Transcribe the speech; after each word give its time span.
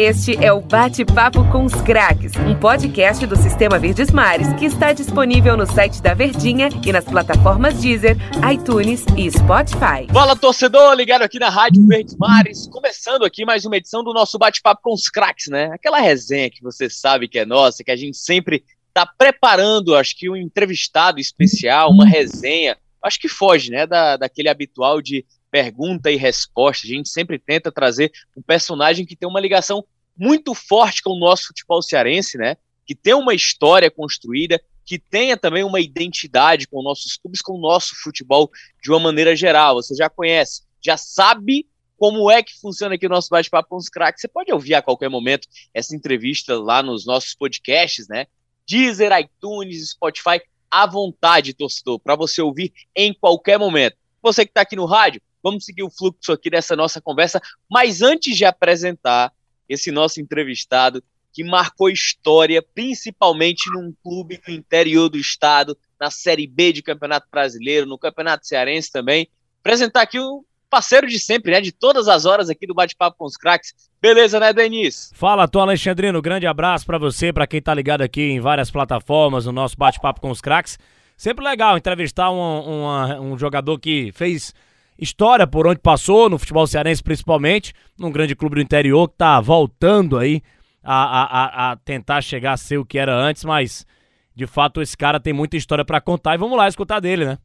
Este 0.00 0.36
é 0.36 0.52
o 0.52 0.60
Bate-Papo 0.60 1.50
com 1.50 1.64
os 1.64 1.74
Craques, 1.74 2.30
um 2.36 2.54
podcast 2.54 3.26
do 3.26 3.34
Sistema 3.34 3.80
Verdes 3.80 4.12
Mares 4.12 4.46
que 4.52 4.64
está 4.64 4.92
disponível 4.92 5.56
no 5.56 5.66
site 5.66 6.00
da 6.00 6.14
Verdinha 6.14 6.68
e 6.86 6.92
nas 6.92 7.04
plataformas 7.04 7.80
Deezer, 7.80 8.16
iTunes 8.48 9.04
e 9.16 9.28
Spotify. 9.28 10.06
Fala, 10.12 10.36
torcedor, 10.36 10.94
ligado 10.94 11.22
aqui 11.22 11.40
na 11.40 11.48
Rádio 11.48 11.84
Verdes 11.84 12.16
Mares, 12.16 12.68
começando 12.68 13.24
aqui 13.24 13.44
mais 13.44 13.64
uma 13.64 13.76
edição 13.76 14.04
do 14.04 14.12
nosso 14.12 14.38
Bate-Papo 14.38 14.82
com 14.84 14.94
os 14.94 15.08
Craques, 15.08 15.48
né? 15.48 15.68
Aquela 15.72 15.98
resenha 15.98 16.48
que 16.48 16.62
você 16.62 16.88
sabe 16.88 17.26
que 17.26 17.40
é 17.40 17.44
nossa, 17.44 17.82
que 17.82 17.90
a 17.90 17.96
gente 17.96 18.18
sempre 18.18 18.62
está 18.86 19.04
preparando, 19.04 19.96
acho 19.96 20.16
que 20.16 20.30
um 20.30 20.36
entrevistado 20.36 21.18
especial, 21.18 21.90
uma 21.90 22.06
resenha, 22.06 22.78
acho 23.02 23.18
que 23.18 23.28
foge, 23.28 23.72
né, 23.72 23.84
da, 23.84 24.16
daquele 24.16 24.48
habitual 24.48 25.02
de 25.02 25.26
pergunta 25.50 26.10
e 26.10 26.16
resposta. 26.16 26.86
A 26.86 26.90
gente 26.90 27.08
sempre 27.08 27.38
tenta 27.38 27.72
trazer 27.72 28.12
um 28.36 28.42
personagem 28.42 29.04
que 29.04 29.16
tem 29.16 29.28
uma 29.28 29.40
ligação 29.40 29.84
muito 30.16 30.54
forte 30.54 31.02
com 31.02 31.10
o 31.10 31.18
nosso 31.18 31.48
futebol 31.48 31.80
cearense, 31.80 32.36
né? 32.36 32.56
Que 32.86 32.94
tem 32.94 33.14
uma 33.14 33.34
história 33.34 33.90
construída, 33.90 34.60
que 34.84 34.98
tenha 34.98 35.36
também 35.36 35.62
uma 35.62 35.80
identidade 35.80 36.66
com 36.66 36.82
nossos 36.82 37.16
clubes, 37.16 37.42
com 37.42 37.52
o 37.52 37.60
nosso 37.60 37.94
futebol 38.02 38.50
de 38.82 38.90
uma 38.90 38.98
maneira 38.98 39.36
geral. 39.36 39.76
Você 39.76 39.94
já 39.94 40.08
conhece, 40.08 40.62
já 40.80 40.96
sabe 40.96 41.66
como 41.96 42.30
é 42.30 42.42
que 42.42 42.58
funciona 42.58 42.94
aqui 42.94 43.06
o 43.06 43.10
nosso 43.10 43.28
bate-papo 43.28 43.68
com 43.68 43.76
os 43.76 43.88
craques. 43.88 44.20
Você 44.20 44.28
pode 44.28 44.52
ouvir 44.52 44.74
a 44.74 44.82
qualquer 44.82 45.10
momento 45.10 45.48
essa 45.74 45.94
entrevista 45.94 46.58
lá 46.58 46.82
nos 46.82 47.04
nossos 47.04 47.34
podcasts, 47.34 48.08
né? 48.08 48.26
Deezer, 48.66 49.10
iTunes, 49.18 49.90
Spotify, 49.90 50.40
à 50.70 50.86
vontade, 50.86 51.54
torcedor, 51.54 51.98
para 51.98 52.14
você 52.16 52.40
ouvir 52.40 52.72
em 52.94 53.12
qualquer 53.12 53.58
momento. 53.58 53.96
Você 54.22 54.44
que 54.44 54.50
está 54.50 54.60
aqui 54.60 54.76
no 54.76 54.84
rádio, 54.84 55.20
Vamos 55.42 55.64
seguir 55.64 55.82
o 55.82 55.90
fluxo 55.90 56.32
aqui 56.32 56.50
dessa 56.50 56.74
nossa 56.74 57.00
conversa. 57.00 57.40
Mas 57.70 58.02
antes 58.02 58.36
de 58.36 58.44
apresentar 58.44 59.32
esse 59.68 59.90
nosso 59.90 60.20
entrevistado, 60.20 61.02
que 61.32 61.44
marcou 61.44 61.88
história, 61.90 62.62
principalmente 62.74 63.70
num 63.70 63.94
clube 64.02 64.40
do 64.44 64.50
interior 64.50 65.08
do 65.08 65.18
estado, 65.18 65.76
na 66.00 66.10
Série 66.10 66.46
B 66.46 66.72
de 66.72 66.82
Campeonato 66.82 67.26
Brasileiro, 67.30 67.86
no 67.86 67.98
Campeonato 67.98 68.46
Cearense 68.46 68.90
também. 68.90 69.28
Apresentar 69.60 70.02
aqui 70.02 70.18
o 70.18 70.44
parceiro 70.70 71.06
de 71.06 71.18
sempre, 71.18 71.52
né? 71.52 71.60
De 71.60 71.72
todas 71.72 72.08
as 72.08 72.24
horas 72.24 72.48
aqui 72.48 72.66
do 72.66 72.74
Bate-Papo 72.74 73.16
com 73.18 73.24
os 73.24 73.36
Craques. 73.36 73.74
Beleza, 74.00 74.38
né, 74.38 74.52
Denis? 74.52 75.10
Fala, 75.14 75.48
Tom 75.48 75.60
Alexandrino. 75.60 76.22
Grande 76.22 76.46
abraço 76.46 76.86
para 76.86 76.98
você, 76.98 77.32
para 77.32 77.46
quem 77.46 77.60
tá 77.60 77.74
ligado 77.74 78.02
aqui 78.02 78.22
em 78.22 78.40
várias 78.40 78.70
plataformas, 78.70 79.46
no 79.46 79.52
nosso 79.52 79.76
Bate-Papo 79.76 80.20
com 80.20 80.30
os 80.30 80.40
Craques. 80.40 80.78
Sempre 81.16 81.44
legal 81.44 81.76
entrevistar 81.76 82.30
um, 82.30 82.36
um, 82.36 83.32
um 83.32 83.38
jogador 83.38 83.78
que 83.78 84.12
fez 84.12 84.54
história 84.98 85.46
por 85.46 85.66
onde 85.66 85.80
passou, 85.80 86.28
no 86.28 86.38
futebol 86.38 86.66
cearense 86.66 87.02
principalmente, 87.02 87.72
num 87.98 88.10
grande 88.10 88.34
clube 88.34 88.56
do 88.56 88.60
interior 88.60 89.08
que 89.08 89.16
tá 89.16 89.40
voltando 89.40 90.18
aí 90.18 90.42
a, 90.82 91.22
a, 91.22 91.72
a 91.72 91.76
tentar 91.76 92.20
chegar 92.20 92.52
a 92.52 92.56
ser 92.56 92.78
o 92.78 92.84
que 92.84 92.98
era 92.98 93.14
antes, 93.14 93.44
mas 93.44 93.86
de 94.34 94.46
fato 94.46 94.80
esse 94.80 94.96
cara 94.96 95.20
tem 95.20 95.32
muita 95.32 95.56
história 95.56 95.84
para 95.84 96.00
contar 96.00 96.34
e 96.34 96.38
vamos 96.38 96.56
lá 96.56 96.68
escutar 96.68 97.00
dele, 97.00 97.24
né? 97.24 97.38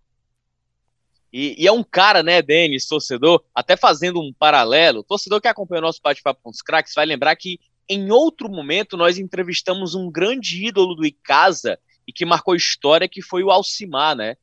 E, 1.32 1.64
e, 1.64 1.68
é 1.68 1.72
um 1.72 1.84
cara, 1.84 2.22
né, 2.22 2.44
Denis, 2.44 2.86
torcedor, 2.86 3.44
até 3.56 3.76
fazendo 3.76 4.22
um 4.22 4.32
paralelo, 4.32 5.04
torcedor 5.04 5.42
que 5.42 5.48
acompanha 5.48 5.80
o 5.80 5.86
nosso 5.86 6.00
bate-papo 6.04 6.40
com 6.44 6.52
os 6.52 6.62
craques 6.62 6.94
vai 6.94 7.08
lembrar 7.08 7.36
que 7.36 7.60
em 7.90 8.12
outro 8.12 8.48
momento 8.50 8.96
nós 8.96 9.18
entrevistamos 9.18 9.96
um 9.96 10.12
grande 10.12 10.68
ídolo 10.68 10.94
do 10.94 11.06
Icasa 11.06 11.80
e 12.08 12.14
que 12.14 12.26
marcou 12.26 12.56
história, 12.56 13.10
que 13.10 13.22
foi 13.22 13.44
o 13.44 13.50
Alcimar, 13.50 14.16
né? 14.16 14.36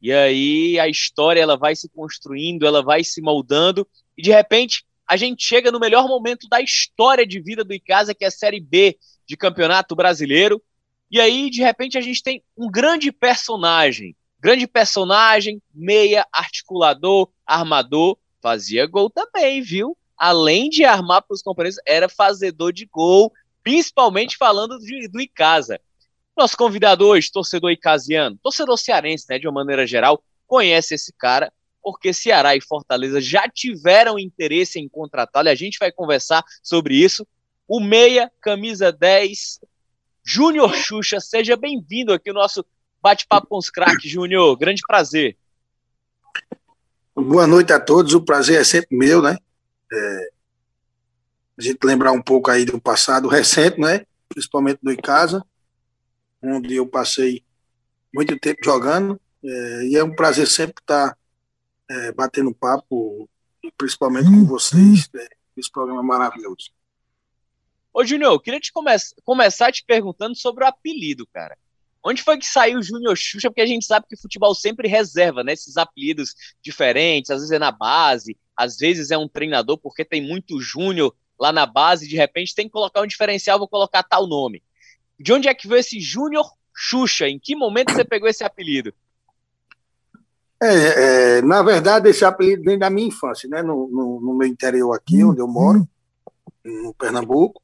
E 0.00 0.12
aí 0.12 0.78
a 0.78 0.88
história 0.88 1.40
ela 1.40 1.56
vai 1.56 1.74
se 1.74 1.88
construindo, 1.88 2.66
ela 2.66 2.82
vai 2.82 3.02
se 3.02 3.20
moldando 3.20 3.86
e 4.16 4.22
de 4.22 4.30
repente 4.30 4.84
a 5.06 5.16
gente 5.16 5.44
chega 5.44 5.70
no 5.70 5.78
melhor 5.78 6.08
momento 6.08 6.48
da 6.48 6.60
história 6.60 7.26
de 7.26 7.40
vida 7.40 7.64
do 7.64 7.72
Icasa, 7.72 8.14
que 8.14 8.24
é 8.24 8.28
a 8.28 8.30
Série 8.30 8.60
B 8.60 8.98
de 9.26 9.36
Campeonato 9.36 9.94
Brasileiro. 9.94 10.62
E 11.10 11.20
aí 11.20 11.48
de 11.48 11.62
repente 11.62 11.96
a 11.96 12.00
gente 12.00 12.22
tem 12.22 12.42
um 12.56 12.70
grande 12.70 13.12
personagem, 13.12 14.16
grande 14.40 14.66
personagem, 14.66 15.62
meia, 15.72 16.26
articulador, 16.32 17.30
armador, 17.46 18.18
fazia 18.40 18.86
gol 18.86 19.08
também, 19.08 19.62
viu? 19.62 19.96
Além 20.16 20.68
de 20.68 20.84
armar 20.84 21.22
para 21.22 21.34
os 21.34 21.42
companheiros, 21.42 21.78
era 21.86 22.08
fazedor 22.08 22.72
de 22.72 22.86
gol, 22.86 23.32
principalmente 23.62 24.36
falando 24.36 24.78
de, 24.78 25.08
do 25.08 25.20
Icasa. 25.20 25.80
Nosso 26.36 26.54
convidado 26.54 27.06
hoje, 27.06 27.32
torcedor 27.32 27.70
icasiano, 27.70 28.38
torcedor 28.42 28.76
cearense, 28.76 29.24
né, 29.26 29.38
de 29.38 29.48
uma 29.48 29.54
maneira 29.54 29.86
geral, 29.86 30.22
conhece 30.46 30.94
esse 30.94 31.10
cara, 31.14 31.50
porque 31.82 32.12
Ceará 32.12 32.54
e 32.54 32.60
Fortaleza 32.60 33.22
já 33.22 33.48
tiveram 33.48 34.18
interesse 34.18 34.78
em 34.78 34.86
contratá-lo, 34.86 35.48
e 35.48 35.50
a 35.50 35.54
gente 35.54 35.78
vai 35.78 35.90
conversar 35.90 36.44
sobre 36.62 36.94
isso. 36.94 37.26
O 37.66 37.80
Meia, 37.80 38.30
camisa 38.42 38.92
10, 38.92 39.60
Júnior 40.22 40.74
Xuxa, 40.74 41.20
seja 41.20 41.56
bem-vindo 41.56 42.12
aqui 42.12 42.30
no 42.30 42.40
nosso 42.40 42.62
bate-papo 43.00 43.46
com 43.46 43.56
os 43.56 43.70
craques, 43.70 44.10
Júnior. 44.10 44.58
Grande 44.58 44.82
prazer. 44.86 45.38
Boa 47.14 47.46
noite 47.46 47.72
a 47.72 47.80
todos, 47.80 48.12
o 48.12 48.20
prazer 48.20 48.60
é 48.60 48.64
sempre 48.64 48.94
meu, 48.94 49.22
né? 49.22 49.38
É, 49.90 50.30
a 51.58 51.62
gente 51.62 51.78
lembrar 51.82 52.12
um 52.12 52.20
pouco 52.20 52.50
aí 52.50 52.66
do 52.66 52.78
passado 52.78 53.26
recente, 53.26 53.80
né? 53.80 54.04
Principalmente 54.28 54.80
do 54.82 54.92
Icasa 54.92 55.42
onde 56.48 56.74
eu 56.74 56.86
passei 56.86 57.44
muito 58.14 58.38
tempo 58.38 58.60
jogando, 58.64 59.20
é, 59.44 59.86
e 59.86 59.96
é 59.96 60.02
um 60.02 60.14
prazer 60.14 60.46
sempre 60.46 60.80
estar 60.80 61.16
é, 61.88 62.12
batendo 62.12 62.54
papo, 62.54 63.28
principalmente 63.76 64.28
com 64.28 64.44
vocês, 64.44 65.08
né, 65.12 65.26
esse 65.56 65.70
programa 65.70 66.02
maravilhoso. 66.02 66.70
Ô, 67.92 68.04
Júnior, 68.04 68.32
eu 68.32 68.40
queria 68.40 68.60
te 68.60 68.72
come 68.72 68.90
começar 69.24 69.72
te 69.72 69.84
perguntando 69.84 70.36
sobre 70.36 70.64
o 70.64 70.66
apelido, 70.66 71.26
cara. 71.26 71.56
Onde 72.04 72.22
foi 72.22 72.38
que 72.38 72.46
saiu 72.46 72.78
o 72.78 72.82
Júnior 72.82 73.16
Xuxa? 73.16 73.50
Porque 73.50 73.62
a 73.62 73.66
gente 73.66 73.84
sabe 73.84 74.06
que 74.08 74.16
futebol 74.16 74.54
sempre 74.54 74.86
reserva, 74.86 75.42
né? 75.42 75.54
Esses 75.54 75.76
apelidos 75.76 76.34
diferentes, 76.62 77.30
às 77.30 77.38
vezes 77.38 77.50
é 77.50 77.58
na 77.58 77.72
base, 77.72 78.36
às 78.56 78.76
vezes 78.76 79.10
é 79.10 79.18
um 79.18 79.26
treinador, 79.26 79.78
porque 79.78 80.04
tem 80.04 80.20
muito 80.20 80.60
Júnior 80.60 81.14
lá 81.38 81.52
na 81.52 81.66
base, 81.66 82.06
de 82.06 82.16
repente 82.16 82.54
tem 82.54 82.66
que 82.66 82.72
colocar 82.72 83.00
um 83.00 83.06
diferencial, 83.06 83.58
vou 83.58 83.68
colocar 83.68 84.02
tal 84.02 84.26
nome. 84.26 84.62
De 85.18 85.32
onde 85.32 85.48
é 85.48 85.54
que 85.54 85.68
veio 85.68 85.80
esse 85.80 86.00
Júnior 86.00 86.50
Xuxa? 86.74 87.28
Em 87.28 87.38
que 87.38 87.56
momento 87.56 87.92
você 87.92 88.04
pegou 88.04 88.28
esse 88.28 88.44
apelido? 88.44 88.92
É, 90.62 91.38
é, 91.38 91.42
na 91.42 91.62
verdade, 91.62 92.08
esse 92.08 92.24
apelido 92.24 92.62
vem 92.64 92.78
da 92.78 92.88
minha 92.88 93.08
infância, 93.08 93.48
né? 93.48 93.62
No, 93.62 93.88
no, 93.88 94.20
no 94.20 94.34
meu 94.34 94.48
interior 94.48 94.92
aqui, 94.94 95.22
onde 95.22 95.40
eu 95.40 95.48
moro, 95.48 95.86
no 96.64 96.94
Pernambuco. 96.94 97.62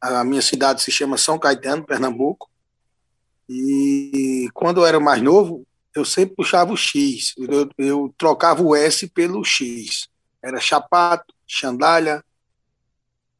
A 0.00 0.22
minha 0.22 0.42
cidade 0.42 0.82
se 0.82 0.92
chama 0.92 1.16
São 1.16 1.38
Caetano, 1.38 1.84
Pernambuco. 1.84 2.48
E 3.48 4.48
quando 4.54 4.80
eu 4.80 4.86
era 4.86 5.00
mais 5.00 5.20
novo, 5.22 5.66
eu 5.94 6.04
sempre 6.04 6.34
puxava 6.36 6.72
o 6.72 6.76
X. 6.76 7.34
Eu, 7.36 7.68
eu 7.78 8.14
trocava 8.16 8.62
o 8.62 8.74
S 8.74 9.06
pelo 9.08 9.44
X. 9.44 10.08
Era 10.42 10.60
chapato, 10.60 11.34
chandalha, 11.46 12.22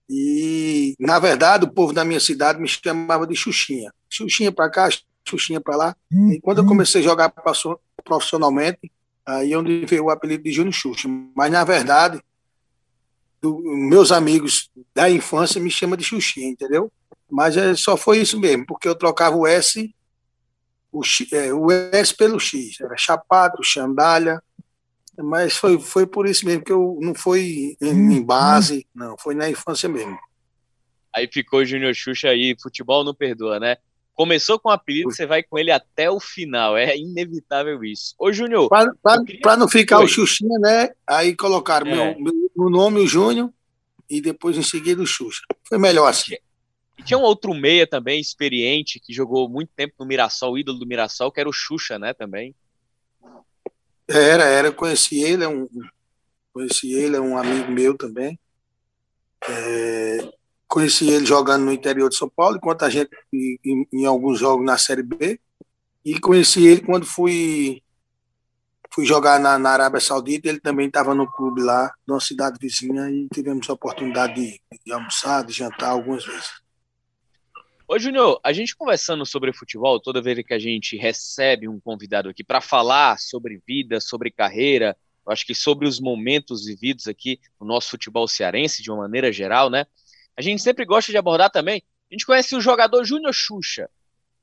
e, 0.08 0.94
na 0.98 1.18
verdade, 1.18 1.64
o 1.64 1.72
povo 1.72 1.92
da 1.92 2.04
minha 2.04 2.20
cidade 2.20 2.60
me 2.60 2.68
chamava 2.68 3.26
de 3.26 3.34
Xuxinha. 3.34 3.92
Xuxinha 4.08 4.52
para 4.52 4.70
cá, 4.70 4.88
Xuxinha 5.26 5.60
para 5.60 5.76
lá. 5.76 5.96
Uhum. 6.12 6.32
E 6.32 6.40
quando 6.40 6.58
eu 6.58 6.66
comecei 6.66 7.00
a 7.00 7.04
jogar 7.04 7.32
profissionalmente, 8.04 8.92
aí 9.26 9.52
é 9.52 9.58
onde 9.58 9.86
veio 9.86 10.04
o 10.04 10.10
apelido 10.10 10.44
de 10.44 10.52
Júnior 10.52 10.74
Xuxa. 10.74 11.08
Mas, 11.34 11.50
na 11.50 11.64
verdade, 11.64 12.22
do, 13.40 13.60
meus 13.62 14.12
amigos 14.12 14.70
da 14.94 15.10
infância 15.10 15.60
me 15.60 15.70
chamam 15.70 15.96
de 15.96 16.04
Xuxinha, 16.04 16.48
entendeu? 16.48 16.92
Mas 17.30 17.56
é, 17.56 17.74
só 17.74 17.96
foi 17.96 18.18
isso 18.18 18.38
mesmo, 18.38 18.66
porque 18.66 18.86
eu 18.86 18.94
trocava 18.94 19.36
o 19.36 19.46
S, 19.46 19.94
o, 20.92 21.02
X, 21.02 21.32
é, 21.32 21.52
o 21.52 21.70
S 21.70 22.14
pelo 22.14 22.38
X. 22.38 22.80
Era 22.80 22.96
Chapato, 22.96 23.62
Xandalha, 23.62 24.42
mas 25.22 25.56
foi, 25.56 25.78
foi 25.78 26.06
por 26.06 26.26
isso 26.26 26.44
mesmo 26.44 26.64
que 26.64 26.72
eu 26.72 26.98
não 27.00 27.14
foi 27.14 27.76
em, 27.80 27.88
em 27.88 28.20
hum, 28.20 28.24
base, 28.24 28.86
não, 28.94 29.16
foi 29.18 29.34
na 29.34 29.48
infância 29.48 29.88
mesmo. 29.88 30.18
Aí 31.14 31.28
ficou 31.32 31.64
Júnior 31.64 31.94
Xuxa 31.94 32.28
aí, 32.28 32.56
futebol 32.60 33.04
não 33.04 33.14
perdoa, 33.14 33.60
né? 33.60 33.76
Começou 34.14 34.58
com 34.58 34.68
o 34.68 34.72
apelido, 34.72 35.10
você 35.12 35.26
vai 35.26 35.42
com 35.42 35.58
ele 35.58 35.70
até 35.70 36.10
o 36.10 36.20
final, 36.20 36.76
é 36.76 36.96
inevitável 36.96 37.82
isso. 37.84 38.14
Ô, 38.18 38.32
Júnior. 38.32 38.68
Para 38.68 39.24
queria... 39.24 39.56
não 39.56 39.68
ficar 39.68 39.98
Oi. 39.98 40.04
o 40.04 40.08
Xuxinha, 40.08 40.58
né? 40.60 40.90
Aí 41.06 41.34
colocaram 41.34 41.86
é. 41.88 42.16
meu, 42.16 42.32
meu 42.56 42.70
nome, 42.70 43.00
o 43.00 43.06
Júnior, 43.06 43.52
e 44.08 44.20
depois 44.20 44.56
em 44.56 44.62
seguida 44.62 45.02
o 45.02 45.06
Xuxa. 45.06 45.42
Foi 45.68 45.78
melhor 45.78 46.08
assim. 46.08 46.36
E 46.98 47.02
tinha 47.02 47.18
um 47.18 47.22
outro 47.22 47.52
meia 47.54 47.86
também, 47.86 48.20
experiente, 48.20 49.00
que 49.00 49.12
jogou 49.12 49.48
muito 49.48 49.70
tempo 49.74 49.94
no 49.98 50.06
Mirassol, 50.06 50.52
o 50.52 50.58
ídolo 50.58 50.78
do 50.78 50.86
Mirassol, 50.86 51.32
que 51.32 51.40
era 51.40 51.48
o 51.48 51.52
Xuxa, 51.52 51.98
né, 51.98 52.14
também. 52.14 52.54
Era, 54.08 54.44
era, 54.44 54.72
conheci 54.72 55.22
ele, 55.22 55.44
é 55.44 55.48
um, 55.48 55.68
conheci 56.52 56.92
ele, 56.92 57.16
é 57.16 57.20
um 57.20 57.36
amigo 57.38 57.70
meu 57.70 57.96
também. 57.96 58.38
É, 59.48 60.32
conheci 60.68 61.08
ele 61.08 61.24
jogando 61.24 61.64
no 61.64 61.72
interior 61.72 62.08
de 62.08 62.16
São 62.16 62.28
Paulo, 62.28 62.56
enquanto 62.56 62.84
a 62.84 62.90
gente 62.90 63.10
em, 63.32 63.86
em, 63.92 64.06
alguns 64.06 64.38
jogos 64.38 64.64
na 64.64 64.76
Série 64.78 65.02
B. 65.02 65.40
E 66.04 66.20
conheci 66.20 66.66
ele 66.66 66.82
quando 66.82 67.06
fui 67.06 67.82
fui 68.90 69.04
jogar 69.04 69.40
na, 69.40 69.58
na 69.58 69.70
Arábia 69.70 70.00
Saudita, 70.00 70.48
ele 70.48 70.60
também 70.60 70.86
estava 70.86 71.16
no 71.16 71.26
clube 71.28 71.60
lá, 71.60 71.92
numa 72.06 72.20
cidade 72.20 72.58
vizinha, 72.60 73.10
e 73.10 73.28
tivemos 73.28 73.68
a 73.68 73.72
oportunidade 73.72 74.34
de, 74.34 74.60
de 74.86 74.92
almoçar, 74.92 75.44
de 75.44 75.52
jantar 75.52 75.90
algumas 75.90 76.24
vezes. 76.24 76.63
Ô, 77.86 77.98
Júnior, 77.98 78.40
a 78.42 78.50
gente 78.50 78.74
conversando 78.74 79.26
sobre 79.26 79.52
futebol, 79.52 80.00
toda 80.00 80.22
vez 80.22 80.42
que 80.42 80.54
a 80.54 80.58
gente 80.58 80.96
recebe 80.96 81.68
um 81.68 81.78
convidado 81.78 82.30
aqui 82.30 82.42
para 82.42 82.58
falar 82.58 83.18
sobre 83.18 83.60
vida, 83.66 84.00
sobre 84.00 84.30
carreira, 84.30 84.96
eu 85.26 85.30
acho 85.30 85.44
que 85.44 85.54
sobre 85.54 85.86
os 85.86 86.00
momentos 86.00 86.64
vividos 86.64 87.06
aqui 87.06 87.38
no 87.60 87.66
nosso 87.66 87.90
futebol 87.90 88.26
cearense, 88.26 88.82
de 88.82 88.90
uma 88.90 89.02
maneira 89.02 89.30
geral, 89.30 89.68
né? 89.68 89.86
A 90.34 90.40
gente 90.40 90.62
sempre 90.62 90.86
gosta 90.86 91.12
de 91.12 91.18
abordar 91.18 91.50
também. 91.50 91.82
A 92.10 92.14
gente 92.14 92.24
conhece 92.24 92.56
o 92.56 92.60
jogador 92.60 93.04
Júnior 93.04 93.34
Xuxa, 93.34 93.90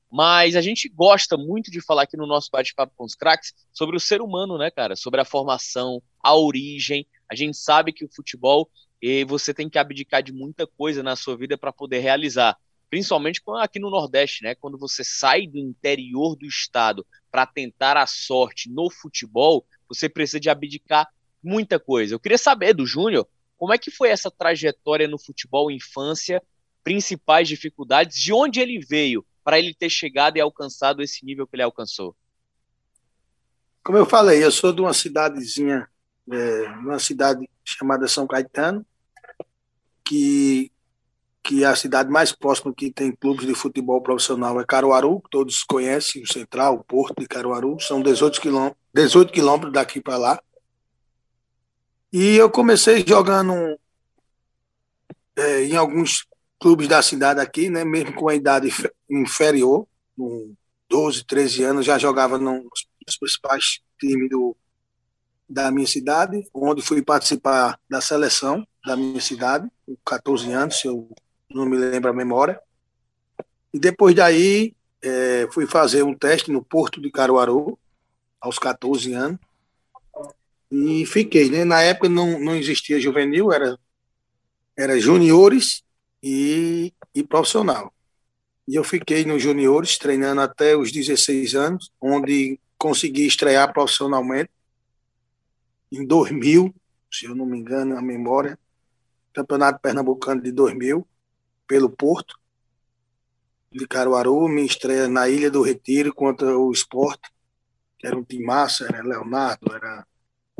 mas 0.08 0.54
a 0.54 0.60
gente 0.60 0.88
gosta 0.88 1.36
muito 1.36 1.68
de 1.68 1.80
falar 1.80 2.02
aqui 2.02 2.16
no 2.16 2.28
nosso 2.28 2.48
bate-papo 2.48 2.92
com 2.96 3.04
os 3.04 3.16
craques 3.16 3.52
sobre 3.72 3.96
o 3.96 4.00
ser 4.00 4.22
humano, 4.22 4.56
né, 4.56 4.70
cara? 4.70 4.94
Sobre 4.94 5.20
a 5.20 5.24
formação, 5.24 6.00
a 6.22 6.32
origem. 6.36 7.04
A 7.28 7.34
gente 7.34 7.56
sabe 7.56 7.92
que 7.92 8.04
o 8.04 8.08
futebol 8.08 8.70
e 9.00 9.24
você 9.24 9.52
tem 9.52 9.68
que 9.68 9.78
abdicar 9.78 10.22
de 10.22 10.32
muita 10.32 10.64
coisa 10.64 11.02
na 11.02 11.16
sua 11.16 11.36
vida 11.36 11.58
para 11.58 11.72
poder 11.72 11.98
realizar. 11.98 12.56
Principalmente 12.92 13.40
aqui 13.62 13.78
no 13.78 13.88
Nordeste, 13.88 14.44
né? 14.44 14.54
Quando 14.54 14.76
você 14.76 15.02
sai 15.02 15.46
do 15.46 15.56
interior 15.56 16.36
do 16.36 16.44
estado 16.44 17.06
para 17.30 17.46
tentar 17.46 17.96
a 17.96 18.06
sorte 18.06 18.68
no 18.68 18.90
futebol, 18.90 19.66
você 19.88 20.10
precisa 20.10 20.38
de 20.38 20.50
abdicar 20.50 21.08
muita 21.42 21.80
coisa. 21.80 22.14
Eu 22.14 22.20
queria 22.20 22.36
saber 22.36 22.74
do 22.74 22.84
Júnior 22.84 23.26
como 23.56 23.72
é 23.72 23.78
que 23.78 23.90
foi 23.90 24.10
essa 24.10 24.30
trajetória 24.30 25.08
no 25.08 25.18
futebol 25.18 25.70
infância, 25.70 26.42
principais 26.84 27.48
dificuldades, 27.48 28.20
de 28.20 28.30
onde 28.30 28.60
ele 28.60 28.78
veio 28.78 29.24
para 29.42 29.58
ele 29.58 29.72
ter 29.72 29.88
chegado 29.88 30.36
e 30.36 30.42
alcançado 30.42 31.00
esse 31.00 31.24
nível 31.24 31.46
que 31.46 31.56
ele 31.56 31.62
alcançou. 31.62 32.14
Como 33.82 33.96
eu 33.96 34.04
falei, 34.04 34.44
eu 34.44 34.52
sou 34.52 34.70
de 34.70 34.82
uma 34.82 34.92
cidadezinha, 34.92 35.88
é, 36.30 36.68
uma 36.72 36.98
cidade 36.98 37.48
chamada 37.64 38.06
São 38.06 38.26
Caetano, 38.26 38.84
que, 40.04 40.70
que 41.42 41.64
é 41.64 41.66
a 41.66 41.74
cidade 41.74 42.08
mais 42.08 42.32
próxima 42.32 42.72
que 42.72 42.90
tem 42.90 43.10
clubes 43.10 43.46
de 43.46 43.54
futebol 43.54 44.00
profissional 44.00 44.60
é 44.60 44.64
Caruaru, 44.64 45.20
que 45.20 45.30
todos 45.30 45.64
conhecem, 45.64 46.22
o 46.22 46.32
Central, 46.32 46.74
o 46.74 46.84
Porto 46.84 47.20
de 47.20 47.26
Caruaru, 47.26 47.80
são 47.80 48.00
18 48.00 48.40
quilômetros, 48.40 48.80
18 48.94 49.32
quilômetros 49.32 49.72
daqui 49.72 50.00
para 50.00 50.16
lá. 50.16 50.42
E 52.12 52.36
eu 52.36 52.48
comecei 52.48 53.04
jogando 53.06 53.54
é, 55.36 55.64
em 55.64 55.76
alguns 55.76 56.26
clubes 56.60 56.86
da 56.86 57.02
cidade 57.02 57.40
aqui, 57.40 57.68
né, 57.68 57.84
mesmo 57.84 58.14
com 58.14 58.28
a 58.28 58.34
idade 58.34 58.68
inferior, 59.10 59.86
com 60.16 60.54
12, 60.88 61.24
13 61.24 61.64
anos, 61.64 61.86
já 61.86 61.98
jogava 61.98 62.38
nos, 62.38 62.86
principais 63.18 63.80
times 63.98 64.30
do, 64.30 64.56
da 65.48 65.72
minha 65.72 65.86
cidade, 65.86 66.46
onde 66.54 66.82
fui 66.82 67.02
participar 67.02 67.80
da 67.88 68.00
seleção 68.00 68.64
da 68.86 68.96
minha 68.96 69.20
cidade, 69.20 69.68
com 69.84 69.96
14 70.04 70.52
anos, 70.52 70.84
eu 70.84 71.08
não 71.54 71.66
me 71.66 71.76
lembro 71.76 72.10
a 72.10 72.14
memória. 72.14 72.60
E 73.72 73.78
depois 73.78 74.14
daí, 74.14 74.74
é, 75.00 75.48
fui 75.50 75.66
fazer 75.66 76.02
um 76.02 76.14
teste 76.14 76.50
no 76.50 76.62
Porto 76.62 77.00
de 77.00 77.10
Caruaru, 77.10 77.78
aos 78.40 78.58
14 78.58 79.12
anos, 79.12 79.38
e 80.70 81.04
fiquei, 81.06 81.50
né? 81.50 81.64
Na 81.64 81.82
época 81.82 82.08
não, 82.08 82.40
não 82.40 82.56
existia 82.56 83.00
juvenil, 83.00 83.52
era, 83.52 83.78
era 84.76 84.98
juniores 84.98 85.84
e, 86.22 86.92
e 87.14 87.22
profissional. 87.22 87.92
E 88.66 88.74
eu 88.74 88.82
fiquei 88.82 89.24
nos 89.24 89.42
juniores, 89.42 89.98
treinando 89.98 90.40
até 90.40 90.76
os 90.76 90.90
16 90.90 91.54
anos, 91.54 91.92
onde 92.00 92.58
consegui 92.78 93.26
estrear 93.26 93.72
profissionalmente 93.72 94.50
em 95.90 96.06
2000, 96.06 96.74
se 97.10 97.26
eu 97.26 97.34
não 97.34 97.44
me 97.44 97.58
engano, 97.58 97.96
a 97.98 98.02
memória, 98.02 98.58
Campeonato 99.34 99.78
Pernambucano 99.80 100.42
de 100.42 100.50
2000, 100.50 101.06
pelo 101.66 101.90
Porto 101.90 102.38
de 103.70 103.86
Caruaru, 103.86 104.48
minha 104.48 104.66
estreia 104.66 105.08
na 105.08 105.28
Ilha 105.28 105.50
do 105.50 105.62
Retiro 105.62 106.14
contra 106.14 106.58
o 106.58 106.70
Sport, 106.72 107.20
que 107.98 108.06
era 108.06 108.16
um 108.16 108.22
time 108.22 108.44
massa, 108.44 108.84
era 108.84 109.02
Leonardo, 109.02 109.74
era 109.74 110.06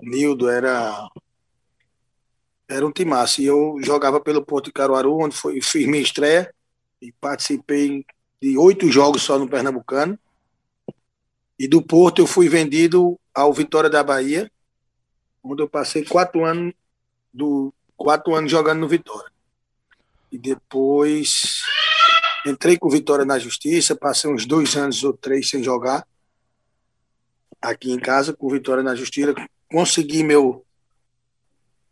Nildo, 0.01 0.49
era 0.49 1.09
era 2.69 2.87
um 2.87 2.93
timaço. 2.93 3.43
E 3.43 3.47
eu 3.47 3.79
jogava 3.83 4.21
pelo 4.21 4.45
Porto 4.45 4.67
de 4.67 4.73
Caruaru, 4.73 5.19
onde 5.19 5.37
foi, 5.37 5.61
fiz 5.61 5.87
minha 5.87 6.03
estreia 6.03 6.53
e 7.01 7.13
participei 7.13 8.07
de 8.41 8.57
oito 8.57 8.91
jogos 8.91 9.23
só 9.23 9.39
no 9.39 9.49
Pernambucano. 9.49 10.19
E 11.59 11.69
do 11.69 11.83
Porto 11.83 12.23
eu 12.23 12.27
fui 12.27 12.49
vendido 12.49 13.19
ao 13.35 13.53
Vitória 13.53 13.91
da 13.91 14.03
Bahia, 14.03 14.51
onde 15.43 15.63
eu 15.63 15.69
passei 15.69 16.05
quatro 16.05 16.45
anos, 16.45 16.73
do, 17.33 17.73
quatro 17.97 18.35
anos 18.35 18.51
jogando 18.51 18.81
no 18.81 18.89
Vitória. 18.89 19.32
E 20.33 20.39
depois 20.39 21.63
entrei 22.47 22.77
com 22.77 22.89
Vitória 22.89 23.25
na 23.25 23.39
Justiça, 23.39 23.95
passei 23.95 24.29
uns 24.29 24.47
dois 24.47 24.75
anos 24.77 25.05
ou 25.05 25.13
três 25.13 25.49
sem 25.49 25.63
jogar 25.63 26.05
aqui 27.63 27.93
em 27.93 27.99
casa 27.99 28.33
com 28.33 28.49
Vitória 28.49 28.83
na 28.83 28.97
Justiça, 28.97 29.33
consegui 29.71 30.25
meu 30.25 30.67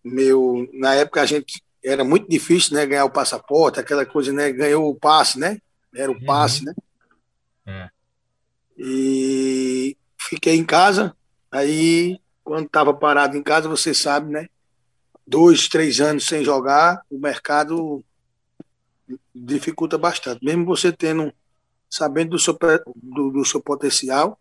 meu 0.03 0.69
na 0.73 0.95
época 0.95 1.23
a 1.23 1.27
gente 1.27 1.63
era 1.83 2.03
muito 2.03 2.29
difícil, 2.29 2.75
né, 2.75 2.85
ganhar 2.85 3.05
o 3.05 3.11
passaporte, 3.11 3.81
aquela 3.81 4.05
coisa, 4.05 4.33
né, 4.33 4.53
ganhou 4.53 4.91
o 4.91 4.95
passe, 4.95 5.39
né? 5.39 5.59
Era 5.95 6.11
o 6.11 6.15
uhum. 6.15 6.25
passe, 6.25 6.65
né? 6.65 6.75
É. 7.67 7.89
E 8.77 9.97
fiquei 10.19 10.57
em 10.57 10.65
casa, 10.65 11.17
aí 11.51 12.21
quando 12.45 12.67
estava 12.67 12.93
parado 12.93 13.37
em 13.37 13.43
casa, 13.43 13.69
você 13.69 13.95
sabe, 13.95 14.31
né? 14.31 14.49
Dois, 15.27 15.69
três 15.69 16.01
anos 16.01 16.27
sem 16.27 16.45
jogar, 16.45 17.03
o 17.11 17.19
mercado 17.19 18.05
dificulta 19.35 19.97
bastante. 19.97 20.45
Mesmo 20.45 20.65
você 20.65 20.93
tendo, 20.93 21.33
sabendo 21.89 22.31
do 22.31 22.39
seu, 22.39 22.57
do, 22.97 23.31
do 23.31 23.45
seu 23.45 23.61
potencial, 23.61 24.39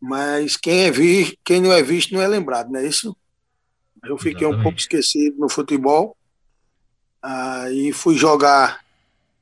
mas 0.00 0.56
quem 0.56 0.84
é 0.84 0.90
visto, 0.90 1.38
quem 1.44 1.60
não 1.60 1.72
é 1.72 1.82
visto 1.82 2.12
não 2.12 2.20
é 2.20 2.28
lembrado, 2.28 2.70
não 2.70 2.80
é 2.80 2.86
isso? 2.86 3.16
Eu 4.04 4.18
fiquei 4.18 4.46
Exatamente. 4.46 4.60
um 4.60 4.62
pouco 4.62 4.78
esquecido 4.78 5.38
no 5.38 5.48
futebol. 5.48 6.16
Aí 7.22 7.92
fui 7.92 8.14
jogar 8.14 8.84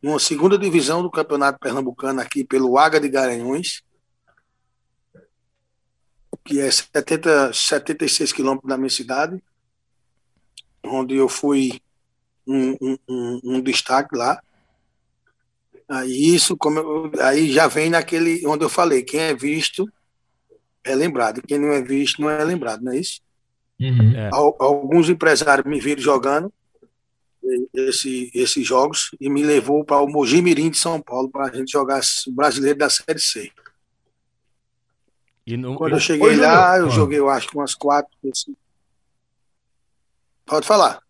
numa 0.00 0.18
segunda 0.18 0.56
divisão 0.56 1.02
do 1.02 1.10
Campeonato 1.10 1.58
Pernambucano 1.58 2.20
aqui 2.20 2.44
pelo 2.44 2.78
Águia 2.78 3.00
de 3.00 3.08
Garanhuns, 3.08 3.82
que 6.44 6.60
é 6.60 6.70
70, 6.70 7.52
76 7.52 8.32
quilômetros 8.32 8.68
da 8.68 8.76
minha 8.76 8.90
cidade, 8.90 9.42
onde 10.84 11.14
eu 11.14 11.28
fui 11.28 11.80
um, 12.46 12.76
um, 13.08 13.40
um, 13.44 13.60
destaque 13.60 14.16
lá. 14.16 14.40
Aí 15.88 16.34
isso, 16.34 16.56
como 16.56 16.78
eu, 16.78 17.12
aí 17.20 17.52
já 17.52 17.66
vem 17.66 17.90
naquele 17.90 18.46
onde 18.46 18.64
eu 18.64 18.68
falei, 18.68 19.02
quem 19.02 19.20
é 19.20 19.34
visto 19.34 19.90
é 20.84 20.94
lembrado, 20.94 21.42
quem 21.42 21.58
não 21.58 21.72
é 21.72 21.82
visto 21.82 22.20
não 22.20 22.30
é 22.30 22.42
lembrado, 22.42 22.82
não 22.82 22.92
é 22.92 22.98
isso? 22.98 23.20
Uhum. 23.80 24.16
É. 24.16 24.30
Alguns 24.32 25.08
empresários 25.08 25.66
me 25.66 25.80
viram 25.80 26.02
jogando 26.02 26.52
esse, 27.74 28.30
esses 28.34 28.66
jogos 28.66 29.10
e 29.20 29.28
me 29.28 29.42
levou 29.42 29.84
para 29.84 30.00
o 30.00 30.08
Mogi 30.08 30.40
Mirim 30.40 30.70
de 30.70 30.78
São 30.78 31.00
Paulo 31.00 31.28
para 31.28 31.46
a 31.46 31.54
gente 31.54 31.72
jogar 31.72 32.00
o 32.26 32.32
brasileiro 32.32 32.78
da 32.78 32.88
Série 32.88 33.18
C. 33.18 33.50
No... 35.46 35.74
Quando 35.74 35.94
eu 35.94 36.00
cheguei 36.00 36.36
lá, 36.36 36.78
eu 36.78 36.88
joguei, 36.88 37.18
eu 37.18 37.28
acho, 37.28 37.48
umas 37.54 37.74
quatro. 37.74 38.12
Assim. 38.30 38.54
Pode 40.46 40.66
falar. 40.66 41.02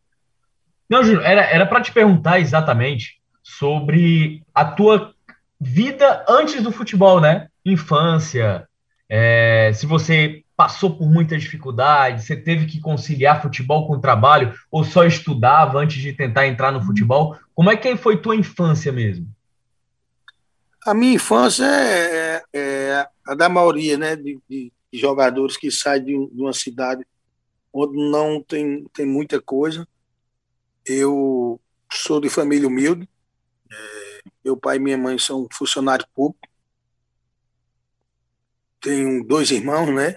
Não, 0.92 1.02
Júnior, 1.02 1.24
era 1.24 1.64
para 1.64 1.80
te 1.80 1.90
perguntar 1.90 2.38
exatamente 2.38 3.18
sobre 3.42 4.42
a 4.54 4.62
tua 4.62 5.14
vida 5.58 6.22
antes 6.28 6.62
do 6.62 6.70
futebol, 6.70 7.18
né? 7.18 7.48
Infância, 7.64 8.68
é, 9.08 9.72
se 9.72 9.86
você 9.86 10.44
passou 10.54 10.94
por 10.94 11.08
muita 11.08 11.38
dificuldade, 11.38 12.22
você 12.22 12.36
teve 12.36 12.66
que 12.66 12.78
conciliar 12.78 13.40
futebol 13.40 13.86
com 13.86 14.02
trabalho, 14.02 14.52
ou 14.70 14.84
só 14.84 15.02
estudava 15.04 15.78
antes 15.78 15.96
de 15.96 16.12
tentar 16.12 16.46
entrar 16.46 16.70
no 16.70 16.82
futebol, 16.82 17.38
como 17.54 17.70
é 17.70 17.76
que 17.78 17.96
foi 17.96 18.20
tua 18.20 18.36
infância 18.36 18.92
mesmo? 18.92 19.26
A 20.84 20.92
minha 20.92 21.14
infância 21.14 21.64
é, 21.64 22.42
é, 22.52 22.60
é 22.60 23.08
a 23.26 23.34
da 23.34 23.48
maioria, 23.48 23.96
né, 23.96 24.14
de, 24.14 24.38
de, 24.46 24.70
jogadores 24.92 25.56
que 25.56 25.70
saem 25.70 26.04
de, 26.04 26.12
de, 26.12 26.42
uma 26.42 26.52
cidade 26.52 27.02
onde 27.72 27.96
não 27.96 28.42
tem, 28.42 28.84
tem 28.92 29.06
muita 29.06 29.40
coisa. 29.40 29.88
Eu 30.86 31.60
sou 31.90 32.20
de 32.20 32.28
família 32.28 32.66
humilde, 32.66 33.08
é, 33.70 34.20
meu 34.44 34.56
pai 34.56 34.76
e 34.76 34.80
minha 34.80 34.98
mãe 34.98 35.18
são 35.18 35.46
funcionários 35.52 36.08
públicos, 36.14 36.48
tenho 38.80 39.24
dois 39.24 39.50
irmãos, 39.50 39.94
né? 39.94 40.16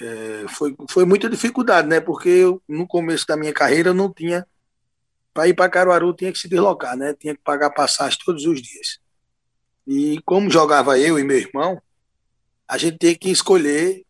É, 0.00 0.46
foi, 0.48 0.74
foi 0.88 1.04
muita 1.04 1.28
dificuldade, 1.28 1.86
né? 1.86 2.00
Porque 2.00 2.28
eu, 2.28 2.62
no 2.66 2.86
começo 2.86 3.26
da 3.26 3.36
minha 3.36 3.52
carreira 3.52 3.90
eu 3.90 3.94
não 3.94 4.12
tinha. 4.12 4.46
Para 5.34 5.48
ir 5.48 5.54
para 5.54 5.70
Caruaru 5.70 6.14
tinha 6.14 6.32
que 6.32 6.38
se 6.38 6.48
deslocar, 6.48 6.96
né? 6.96 7.14
Tinha 7.14 7.34
que 7.34 7.42
pagar 7.42 7.70
passagem 7.70 8.18
todos 8.24 8.44
os 8.46 8.60
dias. 8.60 8.98
E 9.86 10.20
como 10.24 10.50
jogava 10.50 10.98
eu 10.98 11.18
e 11.18 11.24
meu 11.24 11.38
irmão, 11.38 11.80
a 12.66 12.78
gente 12.78 12.98
tinha 12.98 13.14
que 13.14 13.30
escolher 13.30 14.04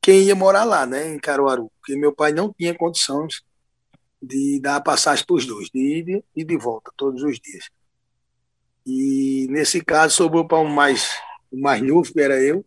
quem 0.00 0.22
ia 0.22 0.34
morar 0.34 0.64
lá, 0.64 0.86
né, 0.86 1.08
em 1.08 1.18
Caruaru, 1.18 1.70
porque 1.78 1.94
meu 1.94 2.14
pai 2.14 2.32
não 2.32 2.52
tinha 2.52 2.74
condições 2.74 3.42
de 4.22 4.60
dar 4.60 4.80
passagem 4.80 5.24
para 5.24 5.36
os 5.36 5.46
dois, 5.46 5.70
de 5.70 5.98
ida 5.98 6.24
e 6.36 6.44
de 6.44 6.56
volta, 6.56 6.92
todos 6.96 7.22
os 7.22 7.38
dias. 7.38 7.70
E 8.86 9.46
nesse 9.50 9.82
caso 9.82 10.16
sobrou 10.16 10.46
para 10.46 10.58
o 10.58 10.68
mais, 10.68 11.16
o 11.50 11.58
mais 11.58 11.82
novo, 11.82 12.12
que 12.12 12.20
era 12.20 12.42
eu, 12.42 12.64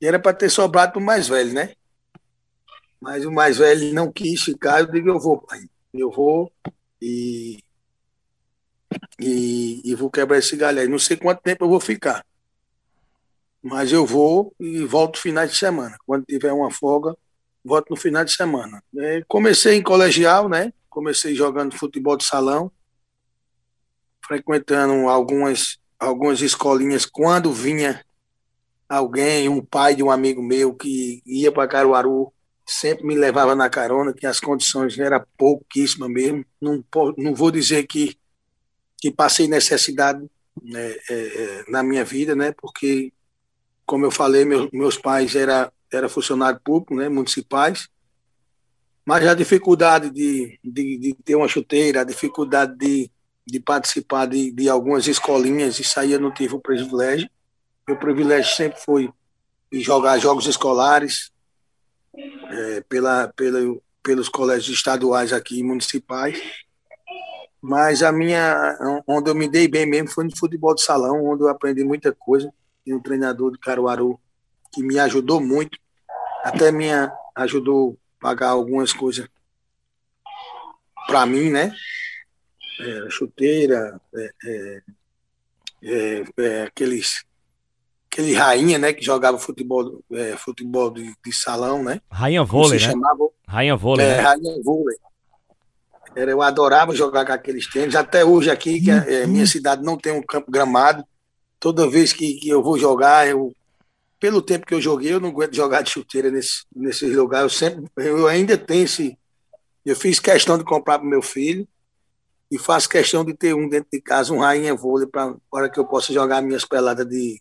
e 0.00 0.06
era 0.06 0.18
para 0.18 0.36
ter 0.36 0.50
sobrado 0.50 0.92
para 0.92 1.00
o 1.00 1.04
mais 1.04 1.28
velho, 1.28 1.52
né? 1.52 1.74
Mas 3.00 3.24
o 3.24 3.30
mais 3.30 3.58
velho 3.58 3.92
não 3.92 4.10
quis 4.12 4.42
ficar, 4.42 4.80
eu 4.80 4.90
digo, 4.90 5.08
eu 5.08 5.18
vou, 5.18 5.40
pai, 5.40 5.68
eu 5.94 6.10
vou 6.10 6.52
e, 7.00 7.62
e, 9.18 9.80
e 9.84 9.94
vou 9.94 10.10
quebrar 10.10 10.38
esse 10.38 10.56
galho 10.56 10.80
aí. 10.80 10.88
Não 10.88 10.98
sei 10.98 11.16
quanto 11.16 11.42
tempo 11.42 11.64
eu 11.64 11.68
vou 11.68 11.80
ficar. 11.80 12.24
Mas 13.62 13.92
eu 13.92 14.06
vou 14.06 14.54
e 14.58 14.84
volto 14.84 15.18
finais 15.18 15.52
de 15.52 15.58
semana. 15.58 15.96
Quando 16.06 16.24
tiver 16.24 16.52
uma 16.52 16.70
folga, 16.70 17.16
volto 17.68 17.90
no 17.90 17.96
final 17.96 18.24
de 18.24 18.32
semana. 18.32 18.82
É, 18.96 19.22
comecei 19.28 19.76
em 19.76 19.82
colegial, 19.82 20.48
né? 20.48 20.72
Comecei 20.88 21.34
jogando 21.34 21.76
futebol 21.76 22.16
de 22.16 22.24
salão, 22.24 22.72
frequentando 24.26 25.08
algumas, 25.08 25.78
algumas 25.98 26.40
escolinhas 26.40 27.06
quando 27.06 27.52
vinha 27.52 28.04
alguém, 28.88 29.48
um 29.48 29.64
pai 29.64 29.94
de 29.94 30.02
um 30.02 30.10
amigo 30.10 30.42
meu 30.42 30.74
que 30.74 31.22
ia 31.26 31.52
para 31.52 31.68
Caruaru, 31.68 32.32
sempre 32.66 33.06
me 33.06 33.14
levava 33.14 33.54
na 33.54 33.68
carona, 33.68 34.12
que 34.12 34.26
as 34.26 34.40
condições 34.40 34.98
eram 34.98 35.24
pouquíssimas 35.36 36.10
mesmo. 36.10 36.44
Não, 36.60 36.84
não 37.16 37.34
vou 37.34 37.50
dizer 37.50 37.86
que, 37.86 38.18
que 38.98 39.10
passei 39.10 39.46
necessidade 39.46 40.26
né, 40.62 40.96
é, 41.10 41.12
é, 41.12 41.64
na 41.68 41.82
minha 41.82 42.04
vida, 42.04 42.34
né? 42.34 42.52
Porque, 42.52 43.12
como 43.86 44.04
eu 44.04 44.10
falei, 44.10 44.44
meu, 44.44 44.68
meus 44.72 44.96
pais 44.96 45.34
eram 45.34 45.70
era 45.90 46.08
funcionário 46.08 46.60
público, 46.62 46.94
né, 46.94 47.08
municipais, 47.08 47.88
mas 49.04 49.26
a 49.26 49.32
dificuldade 49.32 50.10
de, 50.10 50.58
de, 50.62 50.98
de 50.98 51.14
ter 51.24 51.34
uma 51.34 51.48
chuteira, 51.48 52.02
a 52.02 52.04
dificuldade 52.04 52.76
de, 52.76 53.10
de 53.46 53.58
participar 53.58 54.26
de, 54.26 54.52
de 54.52 54.68
algumas 54.68 55.06
escolinhas, 55.06 55.80
isso 55.80 55.98
aí 55.98 56.12
eu 56.12 56.20
não 56.20 56.30
tive 56.30 56.54
o 56.54 56.60
privilégio. 56.60 57.28
Meu 57.86 57.96
privilégio 57.96 58.54
sempre 58.54 58.78
foi 58.80 59.10
jogar 59.72 60.18
jogos 60.18 60.46
escolares 60.46 61.32
é, 62.14 62.82
pela, 62.86 63.28
pela, 63.28 63.58
pelos 64.02 64.28
colégios 64.28 64.76
estaduais 64.76 65.32
aqui 65.32 65.62
municipais. 65.62 66.38
Mas 67.62 68.02
a 68.02 68.12
minha, 68.12 69.02
onde 69.06 69.30
eu 69.30 69.34
me 69.34 69.48
dei 69.48 69.66
bem 69.66 69.86
mesmo 69.86 70.10
foi 70.10 70.24
no 70.24 70.36
futebol 70.36 70.74
de 70.74 70.82
salão, 70.82 71.24
onde 71.24 71.42
eu 71.42 71.48
aprendi 71.48 71.82
muita 71.82 72.12
coisa. 72.12 72.52
E 72.86 72.94
um 72.94 73.00
treinador 73.00 73.52
de 73.52 73.58
Caruaru 73.58 74.20
que 74.72 74.82
me 74.82 74.98
ajudou 74.98 75.40
muito, 75.40 75.78
até 76.44 76.70
me 76.70 76.88
ajudou 77.34 77.96
a 78.18 78.22
pagar 78.22 78.50
algumas 78.50 78.92
coisas 78.92 79.28
para 81.06 81.24
mim, 81.24 81.50
né? 81.50 81.74
É, 82.80 83.10
chuteira, 83.10 84.00
é, 84.14 84.30
é, 84.44 84.82
é, 85.82 86.24
é, 86.38 86.62
aqueles 86.62 87.24
aquele 88.10 88.34
rainha, 88.34 88.78
né, 88.78 88.92
que 88.92 89.04
jogava 89.04 89.38
futebol, 89.38 90.02
é, 90.12 90.36
futebol 90.36 90.90
de, 90.90 91.14
de, 91.24 91.32
salão, 91.32 91.84
né? 91.84 92.00
Rainha 92.10 92.42
vôlei, 92.42 92.80
né? 92.80 92.86
Chamava? 92.86 93.28
Rainha 93.46 93.76
vôlei. 93.76 94.06
É, 94.06 94.16
né? 94.16 94.20
rainha 94.22 94.62
vôlei. 94.64 94.96
Era, 96.16 96.30
eu 96.30 96.42
adorava 96.42 96.94
jogar 96.94 97.24
com 97.24 97.32
aqueles 97.32 97.68
tênis. 97.70 97.94
Até 97.94 98.24
hoje 98.24 98.50
aqui, 98.50 98.80
que 98.80 98.90
a, 98.90 99.26
minha 99.26 99.46
cidade 99.46 99.82
não 99.82 99.96
tem 99.96 100.12
um 100.12 100.22
campo 100.22 100.50
gramado. 100.50 101.04
Toda 101.60 101.88
vez 101.88 102.12
que, 102.12 102.34
que 102.34 102.48
eu 102.48 102.62
vou 102.62 102.78
jogar, 102.78 103.28
eu 103.28 103.52
pelo 104.18 104.42
tempo 104.42 104.66
que 104.66 104.74
eu 104.74 104.80
joguei, 104.80 105.12
eu 105.12 105.20
não 105.20 105.28
aguento 105.28 105.54
jogar 105.54 105.82
de 105.82 105.90
chuteira 105.90 106.30
nesse, 106.30 106.64
nesse 106.74 107.06
lugar. 107.06 107.42
Eu 107.42 107.50
sempre, 107.50 107.84
eu 107.96 108.26
ainda 108.26 108.58
tenho 108.58 108.84
esse. 108.84 109.16
Eu 109.84 109.96
fiz 109.96 110.18
questão 110.18 110.58
de 110.58 110.64
comprar 110.64 110.98
para 110.98 111.08
meu 111.08 111.22
filho 111.22 111.66
e 112.50 112.58
faço 112.58 112.88
questão 112.88 113.24
de 113.24 113.34
ter 113.34 113.54
um 113.54 113.68
dentro 113.68 113.88
de 113.92 114.00
casa, 114.00 114.32
um 114.32 114.40
rainha 114.40 114.74
vôlei, 114.74 115.06
para 115.06 115.68
que 115.68 115.78
eu 115.78 115.84
possa 115.84 116.12
jogar 116.12 116.42
minhas 116.42 116.64
peladas 116.64 117.06
de, 117.06 117.40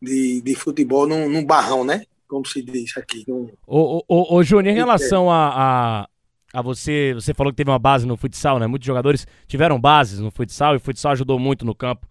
de, 0.00 0.40
de 0.40 0.54
futebol 0.54 1.06
num, 1.06 1.28
num 1.28 1.44
barrão, 1.44 1.84
né? 1.84 2.04
Como 2.26 2.46
se 2.46 2.62
diz 2.62 2.96
aqui. 2.96 3.24
Num... 3.28 3.50
Ô, 3.66 4.02
ô, 4.08 4.36
ô, 4.36 4.42
Júnior, 4.42 4.72
em 4.72 4.76
relação 4.76 5.30
a, 5.30 5.48
a, 5.48 6.08
a, 6.52 6.62
você, 6.62 7.12
você 7.14 7.34
falou 7.34 7.52
que 7.52 7.56
teve 7.56 7.70
uma 7.70 7.78
base 7.78 8.06
no 8.06 8.16
futsal, 8.16 8.58
né? 8.58 8.66
Muitos 8.66 8.86
jogadores 8.86 9.26
tiveram 9.46 9.80
bases 9.80 10.20
no 10.20 10.30
futsal 10.30 10.74
e 10.74 10.76
o 10.78 10.80
futsal 10.80 11.12
ajudou 11.12 11.38
muito 11.38 11.64
no 11.64 11.74
campo. 11.74 12.08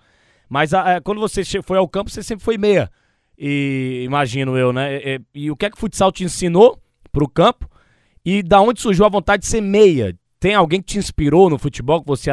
Mas 0.49 0.73
a, 0.73 0.97
a, 0.97 1.01
quando 1.01 1.19
você 1.19 1.43
foi 1.61 1.77
ao 1.77 1.87
campo, 1.87 2.09
você 2.09 2.23
sempre 2.23 2.43
foi 2.43 2.57
meia. 2.57 2.89
E 3.37 4.03
imagino 4.05 4.57
eu, 4.57 4.71
né? 4.71 4.97
E, 4.97 5.21
e, 5.33 5.51
o 5.51 5.55
que 5.55 5.65
é 5.65 5.69
que 5.69 5.77
o 5.77 5.79
futsal 5.79 6.11
te 6.11 6.23
ensinou 6.23 6.79
pro 7.11 7.27
campo? 7.27 7.69
E 8.23 8.41
da 8.41 8.61
onde 8.61 8.81
surgiu 8.81 9.05
a 9.05 9.09
vontade 9.09 9.43
de 9.43 9.47
ser 9.47 9.61
meia? 9.61 10.17
Tem 10.39 10.53
alguém 10.53 10.81
que 10.81 10.87
te 10.93 10.97
inspirou 10.97 11.49
no 11.49 11.57
futebol 11.57 12.01
que 12.01 12.07
você 12.07 12.29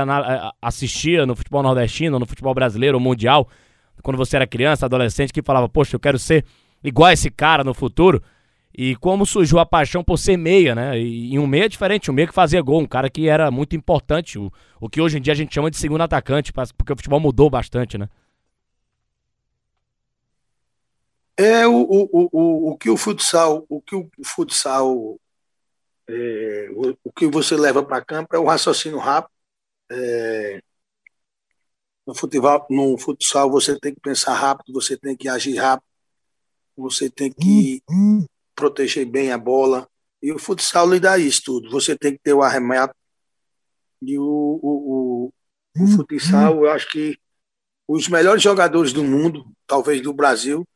assistia 0.61 1.25
no 1.25 1.35
futebol 1.35 1.62
nordestino, 1.62 2.19
no 2.19 2.26
futebol 2.26 2.54
brasileiro, 2.54 3.00
mundial, 3.00 3.49
quando 4.02 4.16
você 4.16 4.37
era 4.37 4.47
criança, 4.47 4.87
adolescente, 4.87 5.33
que 5.33 5.42
falava, 5.42 5.69
poxa, 5.69 5.97
eu 5.97 6.00
quero 6.00 6.19
ser 6.19 6.45
igual 6.83 7.09
a 7.09 7.12
esse 7.12 7.31
cara 7.31 7.64
no 7.64 7.73
futuro? 7.73 8.23
E 8.74 8.96
como 8.96 9.26
surgiu 9.26 9.58
a 9.58 9.66
paixão 9.66 10.02
por 10.02 10.16
ser 10.16 10.38
meia, 10.38 10.74
né? 10.74 10.98
E, 10.98 11.34
e 11.34 11.38
um 11.38 11.46
meia 11.46 11.68
diferente, 11.68 12.10
um 12.10 12.14
meia 12.14 12.26
que 12.26 12.34
fazia 12.34 12.62
gol, 12.62 12.80
um 12.80 12.86
cara 12.86 13.10
que 13.10 13.28
era 13.28 13.50
muito 13.50 13.76
importante, 13.76 14.38
o, 14.38 14.50
o 14.80 14.88
que 14.88 15.00
hoje 15.00 15.18
em 15.18 15.20
dia 15.20 15.34
a 15.34 15.36
gente 15.36 15.54
chama 15.54 15.70
de 15.70 15.76
segundo 15.76 16.00
atacante, 16.00 16.52
porque 16.52 16.92
o 16.92 16.96
futebol 16.96 17.20
mudou 17.20 17.50
bastante, 17.50 17.98
né? 17.98 18.08
É 21.36 21.66
o, 21.66 21.74
o, 21.74 22.30
o, 22.32 22.70
o 22.70 22.78
que 22.78 22.88
o 22.88 22.96
futsal, 22.96 23.64
o 23.68 23.80
que 23.80 23.94
o 23.94 24.08
futsal, 24.24 25.18
é, 26.08 26.68
o, 26.72 26.96
o, 27.04 27.12
que 27.12 27.26
você 27.26 27.56
leva 27.56 27.82
para 27.82 28.04
campo 28.04 28.34
é 28.34 28.38
o 28.38 28.46
raciocínio 28.46 28.98
rápido. 28.98 29.32
É, 29.90 30.62
no, 32.06 32.14
futebol, 32.14 32.66
no 32.70 32.96
futsal 32.96 33.50
você 33.50 33.78
tem 33.78 33.94
que 33.94 34.00
pensar 34.00 34.34
rápido, 34.34 34.72
você 34.72 34.96
tem 34.96 35.16
que 35.16 35.28
agir 35.28 35.56
rápido, 35.56 35.86
você 36.76 37.10
tem 37.10 37.30
que 37.30 37.82
hum, 37.90 38.20
hum 38.20 38.26
proteger 38.54 39.04
bem 39.06 39.32
a 39.32 39.38
bola. 39.38 39.88
E 40.23 40.32
o 40.32 40.38
futsal 40.38 40.88
lhe 40.88 41.00
dá 41.00 41.18
isso 41.18 41.42
tudo. 41.44 41.71
Você 41.71 41.97
tem 41.97 42.12
que 42.12 42.21
ter 42.23 42.32
o 42.32 42.42
arremate. 42.42 42.94
E 44.00 44.18
o, 44.18 44.23
o, 44.25 44.59
o, 44.62 45.25
o 45.26 45.32
hum, 45.76 45.97
futsal, 45.97 46.64
eu 46.64 46.71
acho 46.71 46.90
que 46.90 47.18
os 47.87 48.09
melhores 48.09 48.42
jogadores 48.42 48.92
do 48.92 49.04
mundo, 49.04 49.44
talvez 49.66 50.00
do 50.00 50.12
Brasil, 50.12 50.66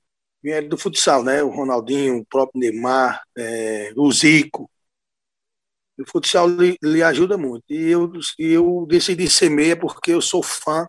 vieram 0.42 0.68
do 0.68 0.78
futsal, 0.78 1.22
né? 1.22 1.42
O 1.42 1.50
Ronaldinho, 1.50 2.18
o 2.18 2.26
próprio 2.26 2.60
Neymar, 2.60 3.22
é, 3.36 3.92
o 3.96 4.10
Zico. 4.12 4.70
O 5.98 6.04
futsal 6.10 6.48
lhe, 6.48 6.76
lhe 6.82 7.02
ajuda 7.02 7.38
muito. 7.38 7.64
E 7.68 7.90
eu, 7.90 8.12
eu 8.38 8.86
decidi 8.86 9.28
ser 9.30 9.48
meia 9.48 9.76
porque 9.76 10.12
eu 10.12 10.20
sou 10.20 10.42
fã, 10.42 10.86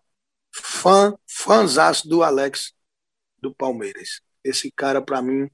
fã, 0.54 1.16
fãzaço 1.26 2.08
do 2.08 2.24
Alex 2.24 2.74
do 3.40 3.54
Palmeiras. 3.54 4.22
Esse 4.44 4.72
cara, 4.72 5.02
para 5.02 5.22
mim, 5.22 5.50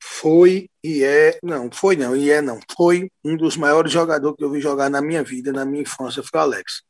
foi 0.00 0.70
e 0.82 1.02
é, 1.04 1.38
não, 1.42 1.70
foi 1.72 1.96
não, 1.96 2.16
e 2.16 2.30
é 2.30 2.40
não, 2.40 2.60
foi 2.76 3.10
um 3.24 3.36
dos 3.36 3.56
maiores 3.56 3.92
jogadores 3.92 4.36
que 4.36 4.44
eu 4.44 4.50
vi 4.50 4.60
jogar 4.60 4.90
na 4.90 5.00
minha 5.02 5.22
vida, 5.24 5.52
na 5.52 5.64
minha 5.64 5.82
infância, 5.82 6.22
foi 6.22 6.40
o 6.40 6.42
Alex. 6.42 6.82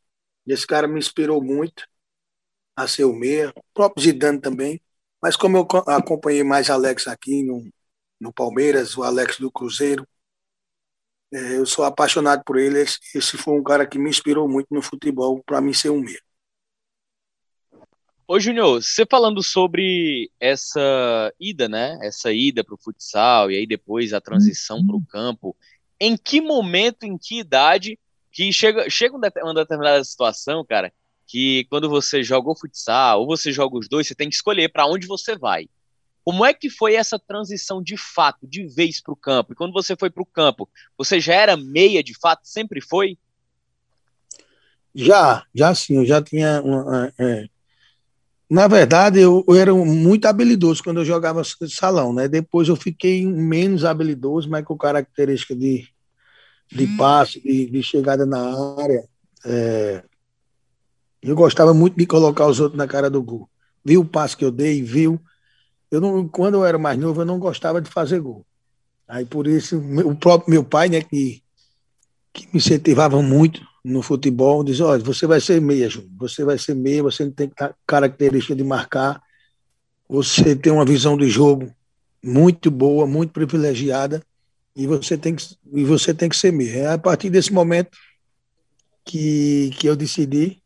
Esse 0.47 0.67
cara 0.67 0.89
me 0.89 0.99
inspirou 0.99 1.43
muito 1.43 1.87
a 2.77 2.87
ser 2.89 3.05
o 3.05 3.13
meia, 3.15 3.51
o 3.57 3.63
próprio 3.75 4.03
Zidane 4.05 4.41
também, 4.41 4.81
mas 5.23 5.37
como 5.37 5.57
eu 5.59 5.67
acompanhei 5.89 6.45
mais 6.45 6.71
Alex 6.71 7.09
aqui 7.09 7.43
no, 7.43 7.69
no 8.21 8.33
Palmeiras, 8.33 8.97
o 8.97 9.03
Alex 9.03 9.39
do 9.39 9.51
Cruzeiro, 9.51 10.07
é, 11.33 11.57
eu 11.59 11.67
sou 11.67 11.85
apaixonado 11.85 12.43
por 12.45 12.59
ele, 12.59 12.81
esse, 12.81 12.99
esse 13.15 13.37
foi 13.37 13.55
um 13.55 13.63
cara 13.63 13.87
que 13.87 13.99
me 13.99 14.09
inspirou 14.11 14.49
muito 14.49 14.69
no 14.71 14.83
futebol 14.83 15.43
para 15.45 15.61
mim 15.61 15.73
ser 15.75 15.91
um 15.91 16.01
meia. 16.01 16.21
Ô, 18.31 18.39
Júnior, 18.39 18.83
você 18.83 19.07
falando 19.11 19.43
sobre 19.43 20.31
essa 20.39 21.33
ida, 21.41 21.67
né? 21.67 21.99
Essa 22.03 22.31
ida 22.31 22.63
para 22.63 22.75
o 22.75 22.79
futsal 22.79 23.51
e 23.51 23.57
aí 23.57 23.67
depois 23.67 24.13
a 24.13 24.21
transição 24.21 24.87
para 24.87 24.95
o 24.95 25.07
campo, 25.07 25.57
em 25.99 26.15
que 26.15 26.39
momento, 26.39 27.05
em 27.05 27.17
que 27.17 27.39
idade 27.39 27.99
que 28.31 28.53
chega, 28.53 28.91
chega 28.91 29.17
uma 29.17 29.55
determinada 29.55 30.05
situação, 30.05 30.63
cara, 30.63 30.93
que 31.27 31.65
quando 31.71 31.89
você 31.89 32.23
joga 32.23 32.51
o 32.51 32.55
futsal 32.55 33.23
ou 33.23 33.27
você 33.27 33.51
joga 33.51 33.79
os 33.79 33.89
dois, 33.89 34.07
você 34.07 34.15
tem 34.15 34.29
que 34.29 34.35
escolher 34.35 34.71
para 34.71 34.87
onde 34.87 35.07
você 35.07 35.35
vai. 35.35 35.67
Como 36.23 36.45
é 36.45 36.53
que 36.53 36.69
foi 36.69 36.97
essa 36.97 37.19
transição 37.19 37.83
de 37.83 37.97
fato, 37.97 38.47
de 38.47 38.67
vez 38.67 39.01
para 39.01 39.15
o 39.15 39.17
campo? 39.17 39.55
E 39.55 39.57
quando 39.57 39.73
você 39.73 39.97
foi 39.97 40.11
para 40.11 40.23
o 40.23 40.27
campo, 40.27 40.69
você 40.99 41.19
já 41.19 41.33
era 41.33 41.57
meia 41.57 42.03
de 42.05 42.13
fato? 42.13 42.43
Sempre 42.45 42.83
foi? 42.83 43.17
Já, 44.95 45.47
já 45.55 45.75
sim. 45.75 45.97
Eu 45.97 46.05
já 46.05 46.21
tinha 46.21 46.61
uma, 46.61 47.11
é, 47.19 47.49
na 48.51 48.67
verdade, 48.67 49.21
eu, 49.21 49.45
eu, 49.47 49.55
era 49.55 49.75
muito 49.75 50.27
habilidoso 50.27 50.83
quando 50.83 51.01
eu 51.01 51.05
jogava 51.05 51.43
salão, 51.69 52.13
né? 52.13 52.29
Depois 52.29 52.69
eu 52.69 52.77
fiquei 52.77 53.27
menos 53.27 53.85
habilidoso, 53.85 54.49
mas 54.49 54.65
com 54.65 54.77
característica 54.77 55.55
de, 55.55 55.87
de 56.71 56.85
hum. 56.85 56.97
passe, 56.97 57.41
de, 57.41 57.67
de 57.67 57.83
chegada 57.83 58.25
na 58.25 58.39
área. 58.81 59.05
É, 59.45 60.03
eu 61.23 61.35
gostava 61.35 61.75
muito 61.75 61.97
de 61.97 62.07
colocar 62.07 62.47
os 62.47 62.61
outros 62.61 62.79
na 62.79 62.87
cara 62.87 63.11
do 63.11 63.23
gol. 63.23 63.49
Viu 63.85 64.01
o 64.01 64.05
passe 64.05 64.37
que 64.37 64.45
eu 64.45 64.51
dei, 64.51 64.83
viu 64.83 65.21
eu 65.91 66.01
não, 66.01 66.29
quando 66.29 66.55
eu 66.55 66.65
era 66.65 66.79
mais 66.79 66.99
novo, 66.99 67.23
eu 67.23 67.27
não 67.27 67.39
gostava 67.39 67.81
de 67.81 67.91
fazer 67.91 68.21
gol. 68.21 68.45
Aí 69.07 69.25
por 69.25 69.47
isso, 69.47 69.79
o 69.79 70.15
próprio 70.15 70.51
meu 70.51 70.63
pai, 70.63 70.89
né, 70.89 71.01
que, 71.01 71.43
que 72.33 72.47
me 72.47 72.53
incentivava 72.55 73.23
muito 73.23 73.61
no 73.89 74.03
futebol, 74.03 74.63
diz, 74.63 74.81
olha, 74.81 75.03
você 75.03 75.27
vai 75.27 75.41
ser 75.41 75.61
meia, 75.63 75.89
Júnior, 75.89 76.11
você 76.19 76.45
vai 76.45 76.59
ser 76.59 76.75
meia, 76.75 77.03
você 77.03 77.25
não 77.25 77.33
tem 77.33 77.51
característica 77.87 78.55
de 78.55 78.63
marcar, 78.63 79.23
você 80.07 80.55
tem 80.55 80.71
uma 80.71 80.85
visão 80.85 81.17
de 81.17 81.29
jogo 81.29 81.73
muito 82.23 82.71
boa, 82.71 83.07
muito 83.07 83.33
privilegiada, 83.33 84.23
e 84.77 84.87
você 84.87 85.17
tem 85.17 85.35
que, 85.35 85.57
e 85.73 85.85
você 85.85 86.13
tem 86.13 86.29
que 86.29 86.37
ser 86.37 86.53
meia. 86.53 86.77
É 86.77 86.93
a 86.93 86.99
partir 86.99 87.31
desse 87.31 87.51
momento 87.51 87.97
que, 89.05 89.71
que 89.79 89.87
eu 89.87 89.97
decidi, 89.97 90.63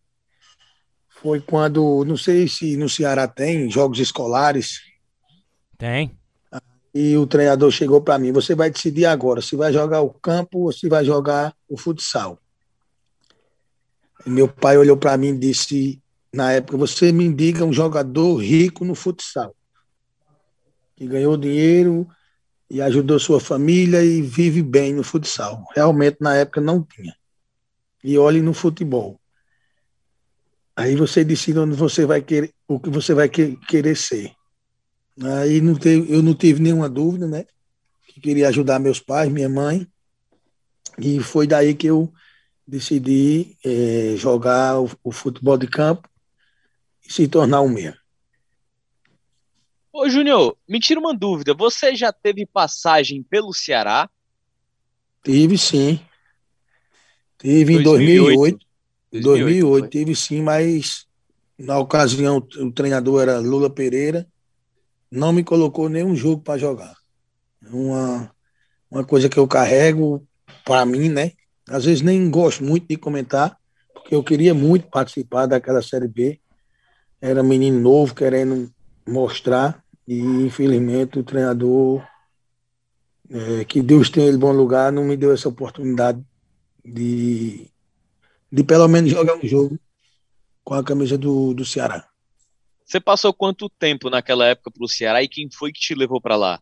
foi 1.09 1.41
quando, 1.41 2.05
não 2.05 2.17
sei 2.17 2.49
se 2.49 2.77
no 2.77 2.89
Ceará 2.89 3.29
tem 3.29 3.71
jogos 3.71 4.01
escolares. 4.01 4.81
Tem. 5.79 6.11
E 6.93 7.17
o 7.17 7.27
treinador 7.27 7.71
chegou 7.71 8.03
para 8.03 8.19
mim: 8.19 8.33
você 8.33 8.55
vai 8.55 8.69
decidir 8.69 9.07
agora 9.07 9.41
se 9.41 9.55
vai 9.55 9.73
jogar 9.73 10.03
o 10.03 10.11
campo 10.11 10.65
ou 10.65 10.73
se 10.73 10.89
vai 10.89 11.05
jogar 11.05 11.55
o 11.69 11.79
futsal. 11.79 12.42
Meu 14.25 14.49
pai 14.49 14.77
olhou 14.77 14.97
para 14.97 15.17
mim 15.17 15.29
e 15.29 15.39
disse: 15.39 16.03
na 16.33 16.51
época, 16.53 16.79
você 16.79 17.13
me 17.13 17.25
indica 17.25 17.65
um 17.65 17.73
jogador 17.73 18.37
rico 18.37 18.87
no 18.87 18.95
futsal, 18.95 19.55
que 20.97 21.07
ganhou 21.07 21.37
dinheiro 21.37 22.09
e 22.71 22.81
ajudou 22.81 23.19
sua 23.19 23.39
família 23.39 24.03
e 24.03 24.23
vive 24.23 24.63
bem 24.63 24.95
no 24.95 25.05
futsal. 25.05 25.67
Realmente, 25.75 26.17
na 26.21 26.35
época, 26.35 26.59
não 26.59 26.83
tinha. 26.83 27.15
E 28.03 28.17
olhe 28.17 28.41
no 28.41 28.55
futebol. 28.55 29.21
Aí 30.75 30.97
você 30.97 31.23
decide 31.23 31.59
onde 31.59 31.77
você 31.77 32.07
vai 32.07 32.23
querer, 32.23 32.51
o 32.67 32.81
que 32.81 32.89
você 32.89 33.13
vai 33.13 33.29
querer 33.29 33.95
ser. 33.95 34.33
Aí 35.21 35.61
não 35.61 35.75
teve, 35.75 36.11
eu 36.11 36.23
não 36.23 36.35
tive 36.35 36.63
nenhuma 36.63 36.89
dúvida, 36.89 37.29
né? 37.29 37.45
Que 38.07 38.21
queria 38.21 38.49
ajudar 38.49 38.79
meus 38.79 38.99
pais, 38.99 39.31
minha 39.31 39.51
mãe. 39.51 39.87
E 40.99 41.21
foi 41.21 41.47
daí 41.47 41.75
que 41.75 41.89
eu 41.89 42.11
decidi 42.67 43.57
é, 43.65 44.15
jogar 44.17 44.81
o, 44.81 44.91
o, 45.03 45.13
futebol 45.13 45.57
de 45.57 45.67
campo 45.67 46.09
e 47.07 47.13
se 47.13 47.27
tornar 47.29 47.61
um 47.61 47.69
meia. 47.69 47.97
Ô, 49.93 50.09
Júnior, 50.09 50.57
me 50.69 50.81
tira 50.81 50.99
uma 50.99 51.15
dúvida. 51.15 51.53
Você 51.55 51.95
já 51.95 52.13
teve 52.13 52.47
passagem 52.47 53.23
pelo 53.23 53.53
Ceará? 53.53 54.09
Tive, 55.23 55.59
sim. 55.59 56.01
Tive 57.39 57.83
2008. 57.83 57.83
em 57.83 57.83
2008. 57.83 58.67
2008, 59.13 59.23
2008 59.23 59.91
tive 59.91 60.17
sim, 60.17 60.41
mas 60.41 61.07
na 61.59 61.79
ocasião 61.79 62.39
o 62.39 62.73
treinador 62.73 63.23
era 63.23 63.39
Lula 63.39 63.69
Pereira 63.69 64.27
não 65.13 65.31
me 65.31 65.45
colocou 65.45 65.91
nenhum 65.91 66.17
jogo 66.17 66.43
para 66.43 66.59
jogar. 66.59 66.97
Uma, 67.71 68.35
uma 68.91 69.05
coisa 69.05 69.29
que 69.29 69.39
eu 69.39 69.47
carrego 69.47 70.27
para 70.65 70.87
mim, 70.87 71.11
né? 71.11 71.33
Às 71.69 71.85
vezes 71.85 72.03
nem 72.03 72.31
gosto 72.31 72.65
muito 72.65 72.87
de 72.89 72.97
comentar, 72.97 73.57
porque 73.95 74.15
eu 74.15 74.23
queria 74.23 74.55
muito 74.55 74.89
participar 74.89 75.47
daquela 75.47 75.83
Série 75.83 76.09
B. 76.09 76.41
Era 77.21 77.43
menino 77.43 77.79
novo, 77.79 78.15
querendo 78.15 78.71
mostrar, 79.07 79.83
e 80.07 80.19
infelizmente 80.19 81.19
o 81.19 81.23
treinador, 81.25 82.03
é, 83.31 83.65
que 83.65 83.81
Deus 83.81 84.11
tenha 84.11 84.27
ele 84.27 84.37
bom 84.37 84.53
lugar, 84.53 84.93
não 84.93 85.05
me 85.05 85.17
deu 85.17 85.33
essa 85.33 85.49
oportunidade 85.49 86.23
de, 86.85 87.69
de 88.51 88.65
pelo 88.65 88.89
menos 88.89 89.11
jogar 89.11 89.37
um 89.37 89.47
jogo 89.47 89.79
com 90.65 90.75
a 90.75 90.85
camisa 90.85 91.17
do, 91.17 91.55
do 91.55 91.65
Ceará. 91.65 92.07
Você 92.85 93.01
passou 93.01 93.33
quanto 93.33 93.71
tempo 93.71 94.11
naquela 94.11 94.47
época 94.47 94.71
para 94.71 94.85
o 94.85 94.89
Ceará 94.89 95.23
e 95.23 95.29
quem 95.29 95.49
foi 95.51 95.73
que 95.73 95.81
te 95.81 95.95
levou 95.95 96.21
para 96.21 96.37
lá? 96.37 96.61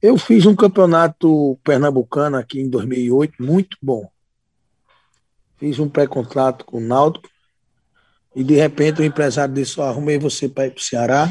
Eu 0.00 0.16
fiz 0.16 0.46
um 0.46 0.54
campeonato 0.54 1.58
pernambucano 1.64 2.36
aqui 2.36 2.60
em 2.60 2.70
2008, 2.70 3.42
muito 3.42 3.76
bom. 3.82 4.08
Fiz 5.56 5.80
um 5.80 5.88
pré-contrato 5.88 6.64
com 6.64 6.78
o 6.78 6.80
Náutico 6.80 7.28
e 8.34 8.44
de 8.44 8.54
repente 8.54 9.00
o 9.00 9.04
empresário 9.04 9.52
disse: 9.52 9.80
oh, 9.80 9.82
arrumei 9.82 10.16
você 10.16 10.48
para 10.48 10.66
ir 10.66 10.70
para 10.70 10.80
o 10.80 10.84
Ceará 10.84 11.28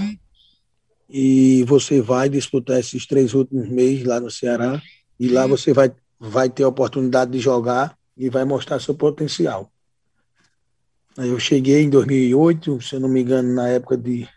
e 1.10 1.64
você 1.64 2.02
vai 2.02 2.28
disputar 2.28 2.78
esses 2.78 3.06
três 3.06 3.34
últimos 3.34 3.70
meses 3.70 4.04
lá 4.04 4.20
no 4.20 4.30
Ceará 4.30 4.82
e 5.18 5.30
lá 5.30 5.48
você 5.48 5.72
vai, 5.72 5.90
vai 6.20 6.50
ter 6.50 6.64
a 6.64 6.68
oportunidade 6.68 7.32
de 7.32 7.40
jogar 7.40 7.98
e 8.18 8.30
vai 8.30 8.44
mostrar 8.44 8.82
seu 8.82 8.94
potencial. 8.94 9.72
Eu 11.16 11.40
cheguei 11.40 11.84
em 11.84 11.90
2008, 11.90 12.82
se 12.82 12.96
eu 12.96 13.00
não 13.00 13.08
me 13.08 13.22
engano, 13.22 13.54
na 13.56 13.70
época 13.70 13.96
de. 13.96 14.28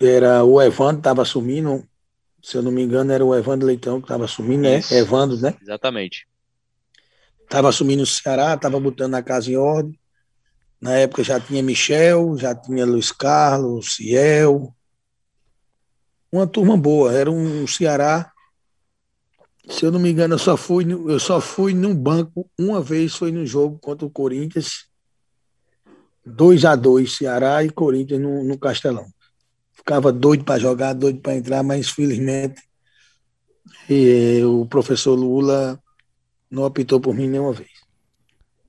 Era 0.00 0.42
o 0.42 0.60
Evandro 0.60 0.98
estava 0.98 1.22
assumindo, 1.22 1.86
se 2.44 2.56
eu 2.56 2.62
não 2.62 2.70
me 2.70 2.82
engano, 2.82 3.12
era 3.12 3.24
o 3.24 3.34
Evandro 3.34 3.66
Leitão 3.66 4.00
que 4.00 4.04
estava 4.04 4.24
assumindo, 4.24 4.62
né? 4.62 4.80
Evandro, 4.90 5.36
né? 5.38 5.56
Exatamente. 5.60 6.26
Estava 7.42 7.68
assumindo 7.68 8.02
o 8.02 8.06
Ceará, 8.06 8.54
estava 8.54 8.78
botando 8.78 9.14
a 9.14 9.22
casa 9.22 9.50
em 9.50 9.56
ordem. 9.56 9.98
Na 10.80 10.92
época 10.92 11.24
já 11.24 11.40
tinha 11.40 11.62
Michel, 11.62 12.36
já 12.36 12.54
tinha 12.54 12.84
Luiz 12.84 13.10
Carlos, 13.10 13.96
Ciel. 13.96 14.74
Uma 16.30 16.46
turma 16.46 16.76
boa, 16.76 17.12
era 17.12 17.30
um 17.30 17.66
Ceará 17.66 18.34
se 19.68 19.84
eu 19.84 19.90
não 19.90 19.98
me 19.98 20.10
engano, 20.10 20.34
eu 20.34 20.38
só 20.38 20.56
fui, 20.56 20.84
eu 20.92 21.18
só 21.18 21.40
fui 21.40 21.72
no 21.72 21.94
banco 21.94 22.48
uma 22.58 22.82
vez, 22.82 23.14
foi 23.14 23.32
no 23.32 23.46
jogo 23.46 23.78
contra 23.78 24.06
o 24.06 24.10
Corinthians, 24.10 24.86
2 26.24 26.64
a 26.64 26.76
2 26.76 27.16
Ceará 27.16 27.64
e 27.64 27.70
Corinthians 27.70 28.20
no, 28.20 28.44
no 28.44 28.58
Castelão. 28.58 29.06
Ficava 29.84 30.10
doido 30.10 30.44
para 30.44 30.58
jogar, 30.58 30.94
doido 30.94 31.20
para 31.20 31.36
entrar, 31.36 31.62
mas 31.62 31.88
infelizmente 31.88 32.62
e, 33.88 34.42
o 34.44 34.66
professor 34.66 35.14
Lula 35.14 35.78
não 36.50 36.64
optou 36.64 37.00
por 37.00 37.14
mim 37.14 37.28
nenhuma 37.28 37.52
vez. 37.52 37.70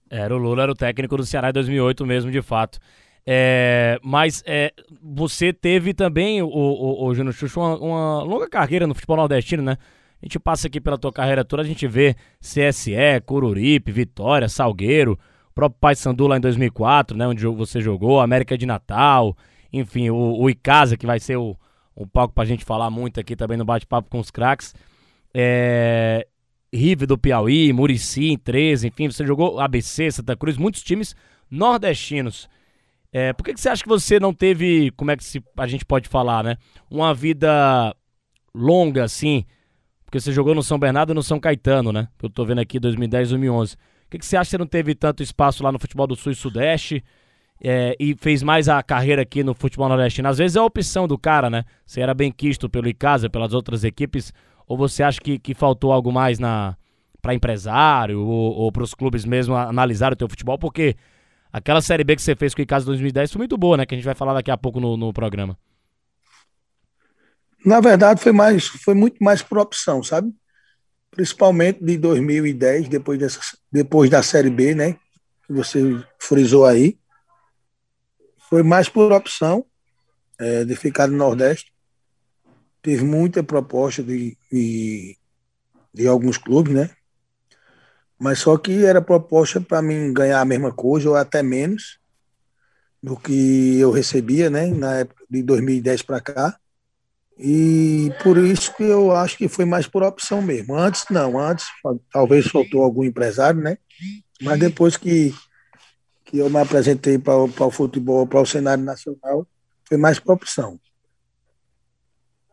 Era 0.10 0.36
o 0.36 0.38
Lula, 0.38 0.63
era 0.63 0.71
o 0.71 0.75
técnico 0.75 1.17
do 1.17 1.25
Ceará 1.25 1.49
em 1.49 1.54
2008 1.54 2.06
mesmo, 2.06 2.32
de 2.32 2.41
fato. 2.41 2.80
É, 3.25 3.99
mas 4.04 4.43
é, 4.45 4.71
você 5.01 5.51
teve 5.51 5.93
também, 5.93 6.41
o, 6.41 6.47
o, 6.47 7.08
o 7.08 7.15
Júnior 7.15 7.34
Xuxa, 7.34 7.60
uma, 7.60 7.78
uma 7.78 8.23
longa 8.23 8.47
carreira 8.47 8.86
no 8.86 8.93
futebol 8.93 9.17
nordestino, 9.17 9.63
né? 9.63 9.78
A 10.21 10.25
gente 10.25 10.39
passa 10.39 10.67
aqui 10.67 10.80
pela 10.80 10.97
tua 10.97 11.12
carreira 11.12 11.43
toda, 11.43 11.62
a 11.62 11.65
gente 11.65 11.88
vê 11.88 12.15
CSE, 12.39 13.21
Coruripe, 13.25 13.91
Vitória, 13.91 14.47
Salgueiro, 14.47 15.19
o 15.49 15.54
próprio 15.54 15.80
Paysandu 15.80 16.28
lá 16.28 16.38
em 16.38 16.41
2004, 16.41 17.17
né, 17.17 17.28
onde 17.28 17.45
você 17.45 17.82
jogou, 17.82 18.19
América 18.19 18.58
de 18.58 18.65
Natal, 18.65 19.36
enfim, 19.80 20.10
o, 20.10 20.16
o 20.16 20.50
Icasa, 20.50 20.98
que 20.98 21.06
vai 21.06 21.20
ser 21.20 21.38
o, 21.38 21.58
o 21.96 22.08
palco 22.08 22.34
pra 22.34 22.46
gente 22.46 22.64
falar 22.64 22.90
muito 22.90 23.20
aqui 23.20 23.36
também 23.36 23.58
no 23.58 23.66
bate-papo 23.66 24.10
com 24.10 24.20
os 24.20 24.32
craques. 24.32 24.74
É, 25.34 26.28
Rive 26.74 27.06
do 27.06 27.18
Piauí, 27.18 27.72
Murici 27.74 28.30
em 28.30 28.38
13, 28.38 28.88
enfim, 28.88 29.10
você 29.10 29.26
jogou 29.26 29.60
ABC, 29.60 30.12
Santa 30.12 30.36
Cruz, 30.36 30.58
muitos 30.58 30.84
times 30.84 31.16
nordestinos. 31.50 32.50
É, 33.12 33.32
por 33.34 33.44
que, 33.44 33.54
que 33.54 33.62
você 33.62 33.70
acha 33.70 33.84
que 33.84 33.90
você 33.90 34.20
não 34.20 34.34
teve, 34.34 34.92
como 34.92 35.12
é 35.12 35.18
que 35.18 35.24
se, 35.24 35.42
a 35.58 35.68
gente 35.68 35.86
pode 35.86 36.10
falar, 36.10 36.44
né? 36.44 36.58
Uma 36.90 37.14
vida 37.14 37.96
longa, 38.54 39.04
assim, 39.04 39.46
porque 40.06 40.20
você 40.20 40.32
jogou 40.32 40.54
no 40.54 40.64
São 40.64 40.78
Bernardo 40.78 41.12
e 41.12 41.16
no 41.16 41.24
São 41.24 41.40
Caetano, 41.40 41.92
né? 41.92 42.08
Eu 42.22 42.30
tô 42.30 42.46
vendo 42.46 42.60
aqui 42.60 42.80
2010, 42.80 43.30
2011. 43.30 43.76
O 43.76 43.78
que, 44.10 44.20
que 44.20 44.26
você 44.26 44.38
acha 44.38 44.50
que 44.50 44.52
você 44.52 44.58
não 44.58 44.68
teve 44.68 44.96
tanto 44.96 45.24
espaço 45.24 45.64
lá 45.64 45.72
no 45.72 45.80
futebol 45.80 46.08
do 46.08 46.16
Sul 46.16 46.32
e 46.32 46.36
Sudeste 46.36 47.04
é, 47.62 47.96
e 48.00 48.15
fez 48.15 48.44
mais 48.44 48.68
a 48.68 48.82
carreira 48.84 49.22
aqui 49.22 49.44
no 49.44 49.54
futebol 49.54 49.89
nordestino? 49.89 50.28
Às 50.28 50.38
vezes 50.38 50.56
é 50.56 50.60
a 50.60 50.63
opção 50.63 51.08
do 51.08 51.18
cara, 51.18 51.50
né? 51.50 51.63
Você 51.86 52.02
era 52.02 52.13
bem 52.13 52.32
quisto 52.32 52.70
pelo 52.70 52.88
Icasa, 52.88 53.30
pelas 53.30 53.54
outras 53.54 53.84
equipes, 53.84 54.34
ou 54.68 54.78
você 54.78 55.04
acha 55.04 55.20
que, 55.20 55.39
que 55.39 55.54
faltou 55.54 55.91
algo 55.91 56.12
mais 56.12 56.39
na 56.39 56.76
para 57.22 57.34
empresário 57.34 58.20
ou, 58.20 58.54
ou 58.54 58.72
para 58.72 58.84
os 58.84 58.94
clubes 58.94 59.26
mesmo 59.26 59.56
analisar 59.56 60.13
o 60.13 60.15
teu 60.15 60.30
futebol? 60.30 60.60
Porque 60.60 60.96
aquela 61.52 61.82
Série 61.82 62.04
B 62.04 62.15
que 62.15 62.22
você 62.22 62.36
fez 62.36 62.54
com 62.54 62.62
o 62.62 62.63
Icasa 62.63 62.86
2010 62.86 63.32
foi 63.32 63.39
muito 63.39 63.58
boa, 63.58 63.78
né? 63.78 63.86
Que 63.86 63.96
a 63.96 63.98
gente 63.98 64.06
vai 64.06 64.13
falar 64.13 64.34
daqui 64.34 64.52
a 64.52 64.58
pouco 64.58 64.80
no, 64.80 64.96
no 64.96 65.12
programa. 65.12 65.58
Na 67.65 67.80
verdade, 67.82 68.22
foi, 68.22 68.32
mais, 68.32 68.68
foi 68.68 68.94
muito 68.94 69.24
mais 69.24 69.41
por 69.41 69.58
opção, 69.58 70.04
sabe? 70.04 70.32
Principalmente 71.10 71.84
de 71.84 71.98
2010, 71.98 72.89
depois, 72.89 73.18
dessa, 73.18 73.39
depois 73.72 74.08
da 74.08 74.22
Série 74.22 74.52
B, 74.52 74.76
né? 74.76 74.94
Que 75.48 75.54
você 75.54 75.82
frisou 76.20 76.63
aí. 76.63 77.00
Foi 78.49 78.63
mais 78.63 78.89
por 78.89 79.12
opção 79.12 79.65
é, 80.39 80.63
de 80.63 80.75
ficar 80.75 81.08
no 81.08 81.17
Nordeste. 81.17 81.73
Teve 82.81 83.03
muita 83.03 83.43
proposta 83.43 84.03
de, 84.03 84.38
de, 84.51 85.17
de 85.93 86.08
alguns 86.08 86.38
clubes, 86.38 86.73
né? 86.73 86.89
Mas 88.19 88.39
só 88.39 88.58
que 88.58 88.86
era 88.86 89.01
proposta 89.01 89.60
para 89.60 89.81
mim 89.81 90.13
ganhar 90.13 90.39
a 90.39 90.45
mesma 90.45 90.71
coisa 90.71 91.10
ou 91.10 91.15
até 91.15 91.43
menos 91.43 91.99
do 93.01 93.17
que 93.17 93.79
eu 93.79 93.91
recebia, 93.91 94.49
né? 94.49 94.67
Na 94.67 94.99
época 94.99 95.23
de 95.29 95.43
2010 95.43 96.01
para 96.03 96.21
cá. 96.21 96.60
E 97.38 98.12
por 98.23 98.38
isso 98.38 98.73
que 98.75 98.84
eu 98.84 99.12
acho 99.12 99.38
que 99.38 99.47
foi 99.47 99.65
mais 99.65 99.88
por 99.88 100.03
opção 100.03 100.41
mesmo. 100.41 100.75
Antes 100.75 101.05
não, 101.10 101.38
antes 101.38 101.65
talvez 102.12 102.47
faltou 102.47 102.81
algum 102.81 103.03
empresário, 103.03 103.62
né? 103.62 103.77
Mas 104.41 104.60
depois 104.60 104.95
que, 104.95 105.34
que 106.36 106.39
eu 106.39 106.50
me 106.50 106.60
apresentei 106.60 107.17
para 107.17 107.38
o 107.38 107.71
futebol, 107.71 108.28
para 108.28 108.41
o 108.41 108.45
cenário 108.45 108.84
nacional, 108.84 109.48
foi 109.88 109.95
mais 109.95 110.19
por 110.19 110.34
opção. 110.34 110.78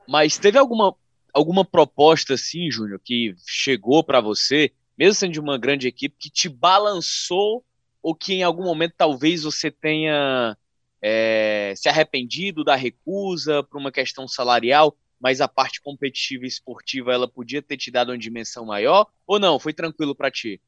Mas 0.06 0.38
teve 0.38 0.56
alguma, 0.56 0.94
alguma 1.34 1.64
proposta 1.64 2.34
assim, 2.34 2.70
Júnior, 2.70 3.00
que 3.04 3.34
chegou 3.44 4.04
para 4.04 4.20
você, 4.20 4.70
mesmo 4.96 5.14
sendo 5.14 5.32
de 5.32 5.40
uma 5.40 5.58
grande 5.58 5.88
equipe, 5.88 6.14
que 6.16 6.30
te 6.30 6.48
balançou 6.48 7.64
ou 8.00 8.14
que 8.14 8.34
em 8.34 8.44
algum 8.44 8.62
momento 8.62 8.94
talvez 8.96 9.42
você 9.42 9.68
tenha 9.68 10.56
é, 11.02 11.74
se 11.76 11.88
arrependido 11.88 12.62
da 12.62 12.76
recusa 12.76 13.64
por 13.64 13.80
uma 13.80 13.90
questão 13.90 14.28
salarial, 14.28 14.96
mas 15.20 15.40
a 15.40 15.48
parte 15.48 15.80
competitiva 15.80 16.44
e 16.44 16.48
esportiva 16.48 17.12
ela 17.12 17.26
podia 17.26 17.60
ter 17.60 17.76
te 17.76 17.90
dado 17.90 18.10
uma 18.12 18.18
dimensão 18.18 18.64
maior? 18.64 19.08
Ou 19.26 19.40
não? 19.40 19.58
Foi 19.58 19.72
tranquilo 19.72 20.14
para 20.14 20.30
ti? 20.30 20.60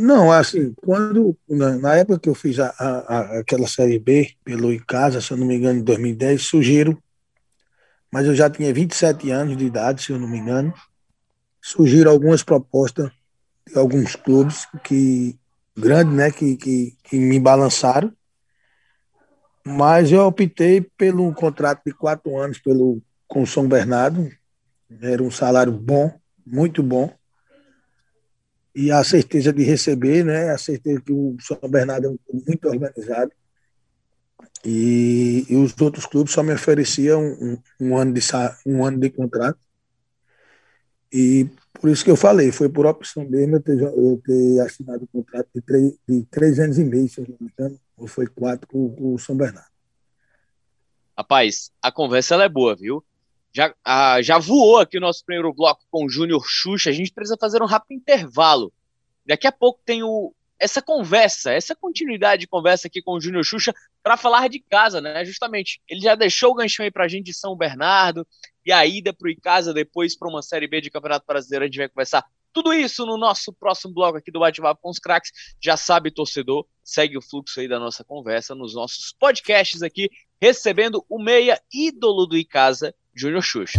Não, 0.00 0.32
assim, 0.32 0.72
quando 0.76 1.36
na, 1.46 1.76
na, 1.76 1.96
época 1.96 2.18
que 2.18 2.28
eu 2.30 2.34
fiz 2.34 2.58
a, 2.58 2.68
a, 2.78 3.40
aquela 3.40 3.68
série 3.68 3.98
B 3.98 4.30
pelo 4.42 4.72
Icasa, 4.72 5.20
se 5.20 5.30
eu 5.30 5.36
não 5.36 5.46
me 5.46 5.56
engano, 5.56 5.80
em 5.80 5.84
2010, 5.84 6.40
surgiram, 6.40 6.96
mas 8.10 8.26
eu 8.26 8.34
já 8.34 8.48
tinha 8.48 8.72
27 8.72 9.30
anos 9.30 9.58
de 9.58 9.66
idade, 9.66 10.02
se 10.02 10.10
eu 10.10 10.18
não 10.18 10.26
me 10.26 10.38
engano, 10.38 10.72
surgiram 11.60 12.10
algumas 12.10 12.42
propostas 12.42 13.10
de 13.66 13.78
alguns 13.78 14.16
clubes 14.16 14.66
que 14.82 15.38
grandes, 15.76 16.14
né, 16.14 16.30
que, 16.30 16.56
que, 16.56 16.96
que 17.04 17.18
me 17.18 17.38
balançaram, 17.38 18.10
mas 19.62 20.10
eu 20.10 20.22
optei 20.22 20.80
pelo 20.80 21.30
contrato 21.34 21.82
de 21.84 21.92
quatro 21.92 22.38
anos 22.38 22.58
pelo 22.58 23.02
com 23.28 23.44
São 23.44 23.68
Bernardo, 23.68 24.30
era 25.02 25.22
um 25.22 25.30
salário 25.30 25.72
bom, 25.72 26.10
muito 26.46 26.82
bom 26.82 27.19
e 28.74 28.90
a 28.90 29.02
certeza 29.02 29.52
de 29.52 29.62
receber, 29.62 30.24
né? 30.24 30.50
A 30.50 30.58
certeza 30.58 31.00
que 31.00 31.12
o 31.12 31.36
São 31.40 31.58
Bernardo 31.68 32.06
é 32.06 32.10
um 32.10 32.16
clube 32.16 32.44
muito 32.46 32.68
organizado. 32.68 33.32
E, 34.64 35.46
e, 35.48 35.56
os 35.56 35.78
outros 35.80 36.06
clubes 36.06 36.32
só 36.32 36.42
me 36.42 36.52
ofereciam 36.52 37.22
um, 37.22 37.58
um, 37.80 37.96
ano 37.96 38.12
de, 38.12 38.20
um 38.66 38.84
ano 38.84 38.98
de 38.98 39.10
contrato. 39.10 39.58
E 41.12 41.48
por 41.72 41.90
isso 41.90 42.04
que 42.04 42.10
eu 42.10 42.16
falei, 42.16 42.52
foi 42.52 42.68
por 42.68 42.86
opção 42.86 43.24
mesmo 43.28 43.56
eu 43.56 43.60
ter, 43.60 43.80
eu 43.80 44.22
ter 44.24 44.60
assinado 44.60 45.00
o 45.00 45.04
um 45.04 45.22
contrato 45.22 45.48
de 45.54 45.60
três, 45.62 45.92
de 46.06 46.22
três 46.30 46.58
anos 46.60 46.78
e 46.78 46.84
meio, 46.84 47.08
se 47.08 47.20
não 47.20 47.36
me 47.40 47.50
engano, 47.50 47.80
ou 47.96 48.06
foi 48.06 48.26
quatro 48.26 48.68
com, 48.68 48.94
com 48.94 49.14
o 49.14 49.18
São 49.18 49.36
Bernardo. 49.36 49.70
Rapaz, 51.16 51.70
a 51.82 51.90
conversa 51.90 52.36
é 52.36 52.48
boa, 52.48 52.76
viu? 52.76 53.04
Já, 53.52 53.74
ah, 53.84 54.22
já 54.22 54.38
voou 54.38 54.78
aqui 54.78 54.98
o 54.98 55.00
nosso 55.00 55.24
primeiro 55.24 55.52
bloco 55.52 55.82
com 55.90 56.04
o 56.04 56.08
Júnior 56.08 56.44
Xuxa. 56.46 56.90
A 56.90 56.92
gente 56.92 57.12
precisa 57.12 57.36
fazer 57.38 57.62
um 57.62 57.66
rápido 57.66 57.96
intervalo. 57.96 58.72
Daqui 59.26 59.46
a 59.46 59.52
pouco 59.52 59.80
tem 59.84 60.02
o, 60.02 60.32
essa 60.58 60.82
conversa, 60.82 61.52
essa 61.52 61.74
continuidade 61.74 62.42
de 62.42 62.46
conversa 62.46 62.86
aqui 62.86 63.00
com 63.00 63.12
o 63.12 63.20
Júnior 63.20 63.44
Xuxa 63.44 63.74
para 64.02 64.16
falar 64.16 64.48
de 64.48 64.60
casa, 64.60 65.00
né? 65.00 65.24
Justamente, 65.24 65.80
ele 65.88 66.00
já 66.00 66.14
deixou 66.14 66.52
o 66.52 66.54
ganchão 66.54 66.84
aí 66.84 66.90
para 66.90 67.04
a 67.04 67.08
gente 67.08 67.26
de 67.26 67.34
São 67.34 67.56
Bernardo 67.56 68.26
e 68.64 68.70
a 68.70 68.84
ida 68.86 69.12
para 69.12 69.26
o 69.26 69.30
Icasa 69.30 69.72
depois 69.72 70.16
para 70.16 70.28
uma 70.28 70.42
Série 70.42 70.68
B 70.68 70.80
de 70.80 70.90
Campeonato 70.90 71.26
Brasileiro. 71.26 71.64
A 71.64 71.66
gente 71.66 71.78
vai 71.78 71.88
conversar 71.88 72.24
tudo 72.52 72.74
isso 72.74 73.06
no 73.06 73.16
nosso 73.16 73.52
próximo 73.52 73.94
bloco 73.94 74.18
aqui 74.18 74.30
do 74.30 74.40
Bate-Papo 74.40 74.82
com 74.82 74.90
os 74.90 74.98
Cracks. 74.98 75.30
Já 75.60 75.76
sabe, 75.76 76.10
torcedor, 76.10 76.66
segue 76.84 77.16
o 77.16 77.22
fluxo 77.22 77.60
aí 77.60 77.68
da 77.68 77.78
nossa 77.78 78.04
conversa 78.04 78.54
nos 78.54 78.74
nossos 78.74 79.14
podcasts 79.18 79.82
aqui, 79.82 80.10
recebendo 80.40 81.04
o 81.08 81.22
meia 81.22 81.60
ídolo 81.72 82.26
do 82.26 82.36
Icasa, 82.36 82.94
Júnior 83.20 83.42
Xuxa. 83.42 83.78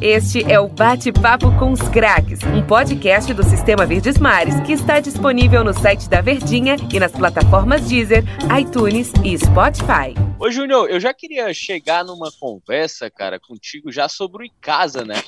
Este 0.00 0.44
é 0.44 0.60
o 0.60 0.68
Bate-Papo 0.68 1.50
com 1.58 1.72
os 1.72 1.82
Craques, 1.88 2.38
um 2.44 2.64
podcast 2.64 3.34
do 3.34 3.42
Sistema 3.42 3.84
Verdes 3.84 4.16
Mares 4.16 4.60
que 4.60 4.72
está 4.72 5.00
disponível 5.00 5.64
no 5.64 5.74
site 5.74 6.08
da 6.08 6.20
Verdinha 6.20 6.76
e 6.94 7.00
nas 7.00 7.10
plataformas 7.10 7.88
Deezer, 7.88 8.22
iTunes 8.56 9.12
e 9.24 9.36
Spotify. 9.36 10.14
Ô 10.38 10.48
Júnior, 10.52 10.88
eu 10.88 11.00
já 11.00 11.12
queria 11.12 11.52
chegar 11.52 12.04
numa 12.04 12.30
conversa, 12.38 13.10
cara, 13.10 13.40
contigo 13.40 13.90
já 13.90 14.08
sobre 14.08 14.44
o 14.44 14.46
Icasa, 14.46 15.04
né? 15.04 15.20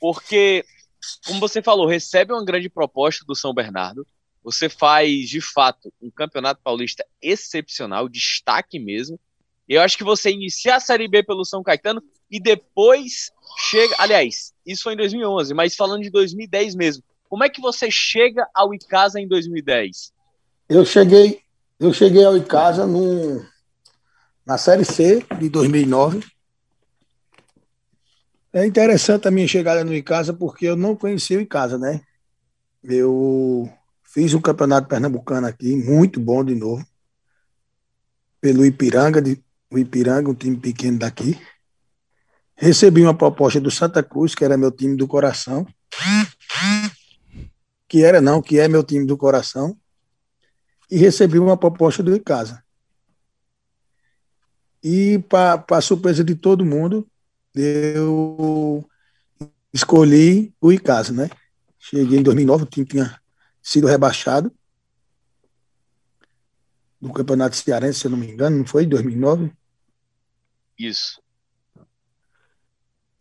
Porque, 0.00 0.64
como 1.26 1.40
você 1.40 1.60
falou, 1.60 1.88
recebe 1.88 2.32
uma 2.32 2.44
grande 2.44 2.70
proposta 2.70 3.24
do 3.26 3.34
São 3.34 3.52
Bernardo, 3.52 4.06
você 4.44 4.68
faz, 4.68 5.28
de 5.28 5.40
fato, 5.40 5.92
um 6.00 6.08
campeonato 6.08 6.60
paulista 6.62 7.04
excepcional, 7.20 8.08
destaque 8.08 8.78
mesmo. 8.78 9.18
Eu 9.68 9.82
acho 9.82 9.98
que 9.98 10.04
você 10.04 10.30
inicia 10.30 10.76
a 10.76 10.80
Série 10.80 11.08
B 11.08 11.24
pelo 11.24 11.44
São 11.44 11.64
Caetano 11.64 12.00
e 12.32 12.40
depois 12.40 13.30
chega. 13.68 13.94
Aliás, 13.98 14.54
isso 14.66 14.84
foi 14.84 14.94
em 14.94 14.96
2011, 14.96 15.52
mas 15.52 15.76
falando 15.76 16.02
de 16.02 16.10
2010 16.10 16.74
mesmo. 16.74 17.04
Como 17.28 17.44
é 17.44 17.50
que 17.50 17.60
você 17.60 17.90
chega 17.90 18.48
ao 18.54 18.74
Icasa 18.74 19.20
em 19.20 19.28
2010? 19.28 20.12
Eu 20.68 20.84
cheguei, 20.86 21.40
eu 21.78 21.92
cheguei 21.92 22.24
ao 22.24 22.36
Icasa 22.36 22.86
no, 22.86 23.44
na 24.46 24.56
Série 24.56 24.84
C 24.84 25.24
de 25.38 25.48
2009. 25.50 26.24
É 28.54 28.66
interessante 28.66 29.28
a 29.28 29.30
minha 29.30 29.48
chegada 29.48 29.84
no 29.84 29.94
Icasa 29.94 30.32
porque 30.32 30.66
eu 30.66 30.76
não 30.76 30.96
conhecia 30.96 31.38
o 31.38 31.40
Icasa, 31.40 31.78
né? 31.78 32.00
Eu 32.82 33.70
fiz 34.02 34.34
um 34.34 34.40
campeonato 34.40 34.88
pernambucano 34.88 35.46
aqui, 35.46 35.74
muito 35.76 36.20
bom 36.20 36.44
de 36.44 36.54
novo, 36.54 36.84
pelo 38.40 38.66
Ipiranga, 38.66 39.22
de, 39.22 39.42
o 39.70 39.78
Ipiranga, 39.78 40.30
um 40.30 40.34
time 40.34 40.56
pequeno 40.56 40.98
daqui. 40.98 41.38
Recebi 42.62 43.02
uma 43.02 43.12
proposta 43.12 43.60
do 43.60 43.72
Santa 43.72 44.04
Cruz, 44.04 44.36
que 44.36 44.44
era 44.44 44.56
meu 44.56 44.70
time 44.70 44.96
do 44.96 45.08
coração. 45.08 45.66
Que 47.88 48.04
era 48.04 48.20
não, 48.20 48.40
que 48.40 48.60
é 48.60 48.68
meu 48.68 48.84
time 48.84 49.04
do 49.04 49.16
coração. 49.16 49.76
E 50.88 50.96
recebi 50.96 51.40
uma 51.40 51.56
proposta 51.56 52.04
do 52.04 52.14
Icasa. 52.14 52.62
E, 54.80 55.18
para 55.28 55.80
surpresa 55.80 56.22
de 56.22 56.36
todo 56.36 56.64
mundo, 56.64 57.04
eu 57.52 58.88
escolhi 59.74 60.54
o 60.60 60.72
Icasa, 60.72 61.12
né? 61.12 61.30
Cheguei 61.80 62.20
em 62.20 62.22
2009, 62.22 62.62
o 62.62 62.66
time 62.66 62.86
tinha 62.86 63.20
sido 63.60 63.88
rebaixado 63.88 64.52
do 67.00 67.12
Campeonato 67.12 67.56
Cearense, 67.56 67.98
se 67.98 68.06
eu 68.06 68.12
não 68.12 68.18
me 68.18 68.30
engano, 68.30 68.58
não 68.58 68.64
foi? 68.64 68.84
Em 68.84 68.88
2009? 68.88 69.52
Isso. 70.78 71.21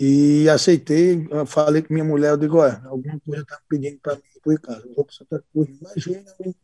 E 0.03 0.49
aceitei, 0.49 1.29
falei 1.45 1.83
com 1.83 1.93
minha 1.93 2.03
mulher, 2.03 2.31
eu 2.31 2.37
digo, 2.37 2.57
olha, 2.57 2.81
alguma 2.85 3.19
coisa 3.19 3.45
tá 3.45 3.61
pedindo 3.69 3.99
para 3.99 4.15
mim 4.15 4.21
para 4.43 4.57
casa, 4.57 4.87
eu 4.87 4.95
vou 4.95 5.05
para 5.05 5.13
Santa 5.13 5.43
Cruz. 5.53 5.69
Imagina, 5.79 6.23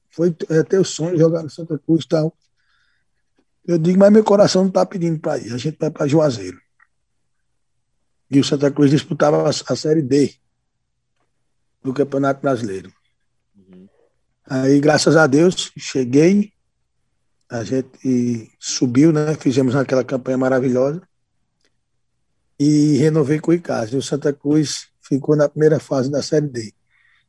foi 0.09 0.35
é, 0.49 0.63
ter 0.63 0.79
o 0.79 0.83
sonho 0.83 1.19
jogar 1.19 1.43
no 1.43 1.49
Santa 1.51 1.77
Cruz 1.77 2.03
e 2.03 2.07
tal. 2.07 2.35
Eu 3.63 3.77
digo, 3.77 3.99
mas 3.99 4.11
meu 4.11 4.23
coração 4.23 4.63
não 4.63 4.69
está 4.69 4.83
pedindo 4.83 5.19
para 5.19 5.37
ir, 5.37 5.53
a 5.53 5.57
gente 5.57 5.77
vai 5.79 5.91
para 5.91 6.07
Juazeiro. 6.07 6.59
E 8.31 8.39
o 8.39 8.43
Santa 8.43 8.71
Cruz 8.71 8.89
disputava 8.89 9.43
a, 9.43 9.49
a 9.49 9.75
Série 9.75 10.01
D 10.01 10.33
do 11.83 11.93
Campeonato 11.93 12.41
Brasileiro. 12.41 12.91
Uhum. 13.55 13.87
Aí, 14.47 14.79
graças 14.79 15.15
a 15.15 15.27
Deus, 15.27 15.71
cheguei, 15.77 16.53
a 17.47 17.63
gente 17.63 18.51
subiu, 18.59 19.13
né? 19.13 19.35
Fizemos 19.35 19.75
aquela 19.75 20.03
campanha 20.03 20.39
maravilhosa 20.39 21.07
e 22.59 22.97
renovei 22.97 23.39
com 23.39 23.51
o 23.51 23.53
Icasa. 23.53 23.95
E 23.95 23.97
o 23.97 24.01
Santa 24.01 24.33
Cruz 24.33 24.87
ficou 25.01 25.35
na 25.35 25.47
primeira 25.47 25.79
fase 25.79 26.09
da 26.09 26.21
Série 26.21 26.47
D. 26.47 26.73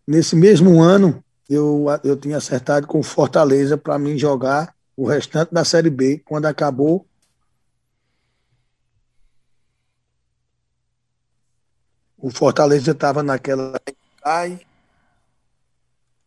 Nesse 0.07 0.35
mesmo 0.35 0.81
ano, 0.81 1.23
eu, 1.49 1.87
eu 2.03 2.17
tinha 2.17 2.39
acertado 2.39 2.87
com 2.87 3.03
Fortaleza 3.03 3.77
para 3.77 3.99
mim 3.99 4.19
jogar 4.19 4.75
o 4.97 5.07
restante 5.07 5.53
da 5.53 5.65
Série 5.65 5.91
B. 5.91 6.23
Quando 6.25 6.47
acabou, 6.47 7.07
o 12.17 12.31
Fortaleza 12.31 12.91
estava 12.91 13.23
naquela 13.23 13.81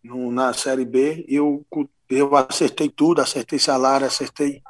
na 0.04 0.54
Série 0.54 0.86
B. 0.86 1.26
Eu, 1.28 1.66
eu 2.10 2.36
acertei 2.36 2.90
tudo, 2.90 3.22
acertei 3.22 3.60
salário, 3.60 4.08
acertei 4.08 4.62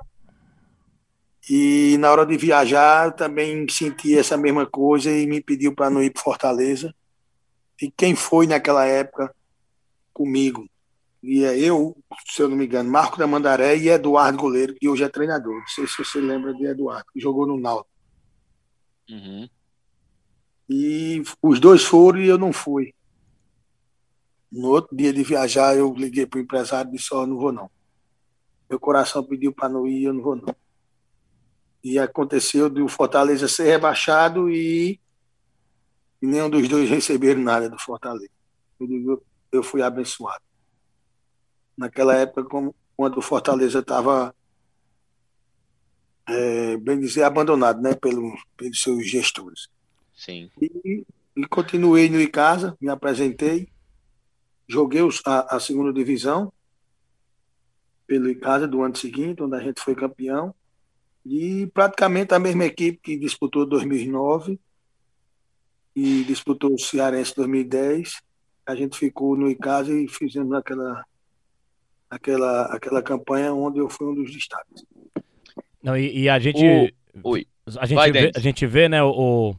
e 1.54 1.98
na 1.98 2.10
hora 2.10 2.26
de 2.26 2.38
viajar, 2.38 3.12
também 3.12 3.68
senti 3.68 4.18
essa 4.18 4.38
mesma 4.38 4.66
coisa 4.66 5.12
e 5.12 5.28
me 5.28 5.42
pediu 5.44 5.76
para 5.76 5.90
não 5.90 6.02
ir 6.02 6.10
para 6.10 6.24
Fortaleza. 6.24 6.96
E 7.82 7.92
quem 7.92 8.16
foi 8.16 8.48
naquela 8.48 8.86
época 8.86 9.36
comigo? 10.14 10.66
E 11.22 11.44
é 11.44 11.60
eu, 11.60 11.94
se 12.26 12.42
eu 12.42 12.48
não 12.48 12.56
me 12.56 12.66
engano, 12.66 12.90
Marco 12.90 13.18
da 13.18 13.28
Mandaré 13.28 13.76
e 13.76 13.90
Eduardo 13.90 14.38
Goleiro, 14.38 14.76
que 14.76 14.88
hoje 14.88 15.04
é 15.04 15.10
treinador. 15.10 15.54
Não 15.54 15.68
sei 15.68 15.86
se 15.88 15.98
você 15.98 16.22
lembra 16.22 16.54
de 16.54 16.64
Eduardo, 16.68 17.12
que 17.12 17.20
jogou 17.20 17.46
no 17.46 17.60
Náutico. 17.60 17.90
Uhum. 19.10 19.50
E 20.70 21.22
os 21.42 21.60
dois 21.60 21.84
foram 21.84 22.22
e 22.22 22.30
eu 22.30 22.38
não 22.38 22.54
fui. 22.54 22.94
No 24.50 24.70
outro 24.70 24.96
dia 24.96 25.12
de 25.12 25.22
viajar, 25.22 25.76
eu 25.76 25.94
liguei 25.94 26.26
para 26.26 26.38
o 26.38 26.42
empresário 26.42 26.88
e 26.88 26.96
disse: 26.96 27.14
oh, 27.14 27.28
não 27.28 27.36
vou 27.36 27.52
não. 27.52 27.70
Meu 28.70 28.80
coração 28.80 29.22
pediu 29.22 29.52
para 29.52 29.68
não 29.68 29.86
ir, 29.86 30.06
eu 30.06 30.14
não 30.14 30.24
vou 30.24 30.38
não 30.38 30.61
e 31.84 31.98
aconteceu 31.98 32.70
do 32.70 32.88
Fortaleza 32.88 33.48
ser 33.48 33.66
rebaixado 33.66 34.50
e, 34.50 35.00
e 36.22 36.28
nenhum 36.28 36.50
dos 36.50 36.68
dois 36.68 36.90
receberam 36.90 37.42
nada 37.42 37.70
do 37.70 37.80
Fortaleza. 37.80 38.32
Eu, 38.80 38.88
digo, 38.88 39.24
eu 39.52 39.64
fui 39.64 39.82
abençoado. 39.82 40.44
Naquela 41.78 42.16
época, 42.16 42.44
como, 42.44 42.76
quando 42.96 43.18
o 43.18 43.22
Fortaleza 43.22 43.80
estava 43.80 44.34
é, 46.28 46.78
bem 46.78 47.00
dizer, 47.00 47.24
abandonado, 47.24 47.82
né, 47.82 47.96
pelo, 47.96 48.38
pelos 48.56 48.82
seus 48.82 49.08
gestores. 49.08 49.70
Sim. 50.16 50.50
E, 50.62 51.06
e 51.36 51.48
continuei 51.48 52.10
no 52.10 52.22
Icasa, 52.22 52.78
me 52.80 52.90
apresentei, 52.90 53.70
joguei 54.68 55.02
os, 55.02 55.22
a, 55.26 55.56
a, 55.56 55.60
segunda 55.60 55.92
divisão 55.92 56.54
pelo 58.06 58.30
Icasa 58.30 58.68
do 58.68 58.82
ano 58.82 58.96
seguinte, 58.96 59.42
onde 59.42 59.56
a 59.56 59.60
gente 59.60 59.82
foi 59.82 59.96
campeão, 59.96 60.54
e 61.26 61.68
praticamente 61.68 62.34
a 62.34 62.40
mesma 62.40 62.66
equipe 62.66 63.00
que 63.02 63.18
disputou 63.18 63.66
2009 63.66 64.60
e 65.96 66.24
disputou 66.24 66.74
o 66.74 66.80
Cearense 66.80 67.36
2010, 67.36 68.22
a 68.66 68.76
gente 68.76 68.98
ficou 68.98 69.36
no 69.36 69.50
Icasa 69.50 69.94
e 69.94 70.08
fizemos 70.08 70.54
aquela, 70.54 71.06
aquela, 72.10 72.64
aquela 72.66 73.02
campanha 73.02 73.54
onde 73.54 73.80
eu 73.80 73.90
fui 73.90 74.08
um 74.08 74.16
dos 74.16 74.32
destaques. 74.32 74.84
Não, 75.84 75.98
e, 75.98 76.22
e 76.22 76.30
a 76.30 76.40
gente. 76.40 76.64
O... 77.24 77.30
Oi. 77.32 77.48
A 77.78 77.86
gente, 77.86 77.96
Vai, 77.96 78.12
vê, 78.12 78.32
a 78.36 78.40
gente 78.40 78.66
vê, 78.66 78.90
né, 78.90 79.04
o, 79.04 79.56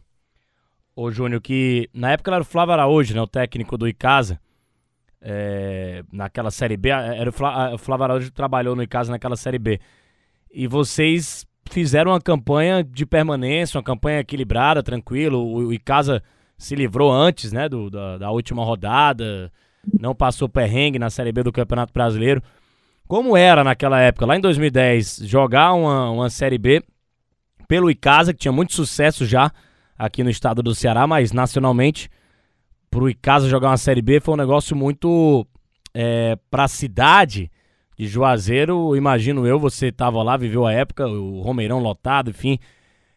o 0.97 1.11
Júnior, 1.11 1.41
que 1.41 1.89
na 1.95 2.13
época 2.13 2.33
era 2.33 2.43
o 2.43 2.45
Flávio 2.45 2.73
Araújo, 2.73 3.15
né, 3.15 3.21
o 3.21 3.27
técnico 3.27 3.79
do 3.79 3.89
Icasa. 3.89 4.41
É, 5.25 6.03
naquela 6.13 6.51
Série 6.51 6.77
B, 6.77 6.89
era 6.89 7.31
o, 7.31 7.33
Flá, 7.33 7.73
o 7.73 7.79
Flávio 7.79 8.05
Araújo 8.05 8.33
trabalhou 8.33 8.75
no 8.75 8.83
Icasa 8.83 9.13
naquela 9.13 9.37
Série 9.37 9.59
B. 9.59 9.81
E 10.53 10.67
vocês 10.67 11.47
fizeram 11.71 12.11
uma 12.13 12.21
campanha 12.21 12.83
de 12.85 13.07
permanência, 13.07 13.79
uma 13.79 13.85
campanha 13.85 14.21
equilibrada, 14.21 14.83
tranquilo. 14.83 15.39
O, 15.39 15.69
o 15.69 15.73
Icasa 15.73 16.23
se 16.59 16.75
livrou 16.75 17.11
antes, 17.13 17.53
né, 17.53 17.69
do, 17.69 17.91
da, 17.91 18.19
da 18.19 18.31
última 18.31 18.65
rodada, 18.65 19.51
não 20.01 20.15
passou 20.15 20.49
perrengue 20.49 20.99
na 20.99 21.11
Série 21.11 21.33
B 21.33 21.43
do 21.43 21.53
Campeonato 21.53 21.93
Brasileiro. 21.93 22.43
Como 23.09 23.37
era 23.37 23.65
naquela 23.65 24.01
época, 24.01 24.27
lá 24.27 24.37
em 24.37 24.41
2010, 24.41 25.23
jogar 25.25 25.73
uma, 25.75 26.11
uma 26.11 26.31
Série 26.31 26.59
B 26.59 26.83
pelo 27.67 27.91
Icasa, 27.91 28.33
que 28.33 28.41
tinha 28.41 28.53
muito 28.53 28.75
sucesso 28.75 29.27
já 29.27 29.51
aqui 29.99 30.23
no 30.23 30.31
estado 30.31 30.63
do 30.63 30.75
Ceará, 30.75 31.07
mas 31.07 31.33
nacionalmente, 31.33 32.11
pro 32.91 33.09
Icasa 33.09 33.49
jogar 33.49 33.69
uma 33.69 33.77
Série 33.77 34.03
B 34.03 34.21
foi 34.21 34.35
um 34.35 34.39
negócio 34.39 34.77
muito 34.77 35.47
é, 35.95 36.37
pra 36.51 36.69
cidade 36.69 37.51
de 37.97 38.07
Juazeiro, 38.07 38.97
imagino 38.97 39.47
eu, 39.47 39.59
você 39.59 39.89
estava 39.89 40.23
lá, 40.23 40.37
viveu 40.37 40.67
a 40.67 40.73
época, 40.73 41.07
o 41.07 41.41
Romeirão 41.41 41.79
lotado, 41.79 42.31
enfim, 42.31 42.59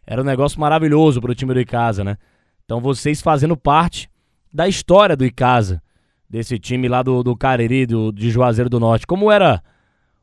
era 0.05 0.21
um 0.21 0.25
negócio 0.25 0.59
maravilhoso 0.59 1.21
pro 1.21 1.33
time 1.33 1.53
do 1.53 1.59
Icasa, 1.59 2.03
né? 2.03 2.17
Então 2.63 2.81
vocês 2.81 3.21
fazendo 3.21 3.55
parte 3.55 4.09
da 4.53 4.67
história 4.67 5.15
do 5.15 5.25
Icasa, 5.25 5.81
desse 6.29 6.57
time 6.59 6.87
lá 6.87 7.01
do, 7.01 7.23
do 7.23 7.35
Cariri, 7.35 7.85
do, 7.85 8.11
de 8.11 8.29
Juazeiro 8.29 8.69
do 8.69 8.79
Norte. 8.79 9.07
Como 9.07 9.31
era 9.31 9.61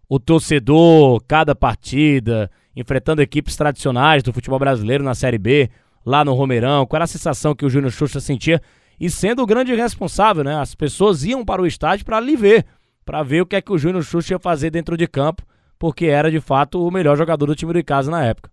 o 0.09 0.19
torcedor, 0.19 1.23
cada 1.27 1.55
partida, 1.55 2.51
enfrentando 2.77 3.23
equipes 3.23 3.57
tradicionais 3.57 4.23
do 4.23 4.33
futebol 4.33 4.59
brasileiro 4.59 5.03
na 5.05 5.15
Série 5.15 5.39
B, 5.39 5.71
lá 6.05 6.25
no 6.25 6.35
Romeirão? 6.35 6.87
Qual 6.87 6.99
era 6.99 7.05
a 7.05 7.09
sensação 7.09 7.55
que 7.55 7.65
o 7.65 7.71
Júnior 7.71 7.93
Xuxa 7.93 8.21
sentia? 8.21 8.61
E 9.01 9.09
sendo 9.09 9.43
o 9.43 9.47
grande 9.47 9.75
responsável, 9.75 10.45
né? 10.45 10.57
As 10.57 10.75
pessoas 10.75 11.25
iam 11.25 11.45
para 11.45 11.63
o 11.63 11.67
estádio 11.67 12.05
para 12.05 12.21
lhe 12.21 12.37
ver, 12.37 12.67
para 13.05 13.23
ver 13.23 13.43
o 13.43 13.47
que 13.47 13.57
é 13.57 13.63
que 13.63 13.73
o 13.73 13.79
Júnior 13.79 14.05
Xuxa 14.05 14.35
ia 14.35 14.39
fazer 14.39 14.71
dentro 14.71 14.97
de 14.97 15.07
campo, 15.07 15.45
porque 15.79 16.07
era 16.07 16.31
de 16.31 16.41
fato 16.41 16.81
o 16.81 16.91
melhor 16.91 17.17
jogador 17.17 17.47
do 17.47 17.57
time 17.57 17.73
do 17.73 17.79
Icasa 17.79 18.11
na 18.11 18.25
época. 18.25 18.51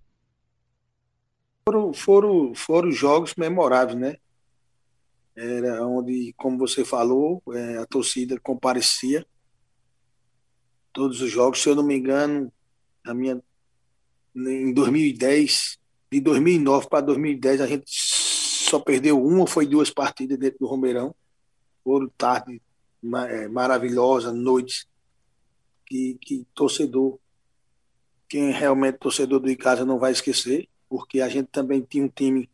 Foram, 1.68 1.94
foram, 1.94 2.56
foram 2.56 2.92
jogos 2.92 3.36
memoráveis, 3.36 4.00
né? 4.00 4.18
Era 5.36 5.86
onde, 5.86 6.34
como 6.36 6.58
você 6.58 6.84
falou, 6.84 7.42
é, 7.54 7.78
a 7.78 7.86
torcida 7.86 8.40
comparecia 8.40 9.26
todos 10.92 11.22
os 11.22 11.32
jogos. 11.32 11.62
Se 11.62 11.70
eu 11.70 11.76
não 11.76 11.84
me 11.84 11.96
engano, 11.96 12.52
a 13.06 13.14
minha, 13.14 13.42
em 14.36 14.74
2010, 14.74 15.78
de 16.12 16.20
2009 16.20 16.90
para 16.90 17.02
2010, 17.02 17.62
a 17.62 17.68
gente 17.68 17.86
só 17.88 18.80
perdeu 18.80 19.24
uma 19.24 19.48
foi 19.48 19.66
duas 19.66 19.90
partidas 19.90 20.38
dentro 20.38 20.60
do 20.60 20.68
Romeirão. 20.68 21.16
Foram 21.84 22.10
tarde 22.18 22.62
maravilhosa, 23.02 24.32
noites 24.32 24.88
que, 25.86 26.18
que 26.22 26.46
torcedor, 26.54 27.18
quem 28.28 28.50
é 28.50 28.52
realmente 28.52 28.98
torcedor 28.98 29.40
do 29.40 29.50
Icasa 29.50 29.86
não 29.86 29.98
vai 29.98 30.12
esquecer, 30.12 30.68
porque 30.88 31.22
a 31.22 31.30
gente 31.30 31.48
também 31.48 31.82
tinha 31.82 32.04
um 32.04 32.10
time 32.10 32.50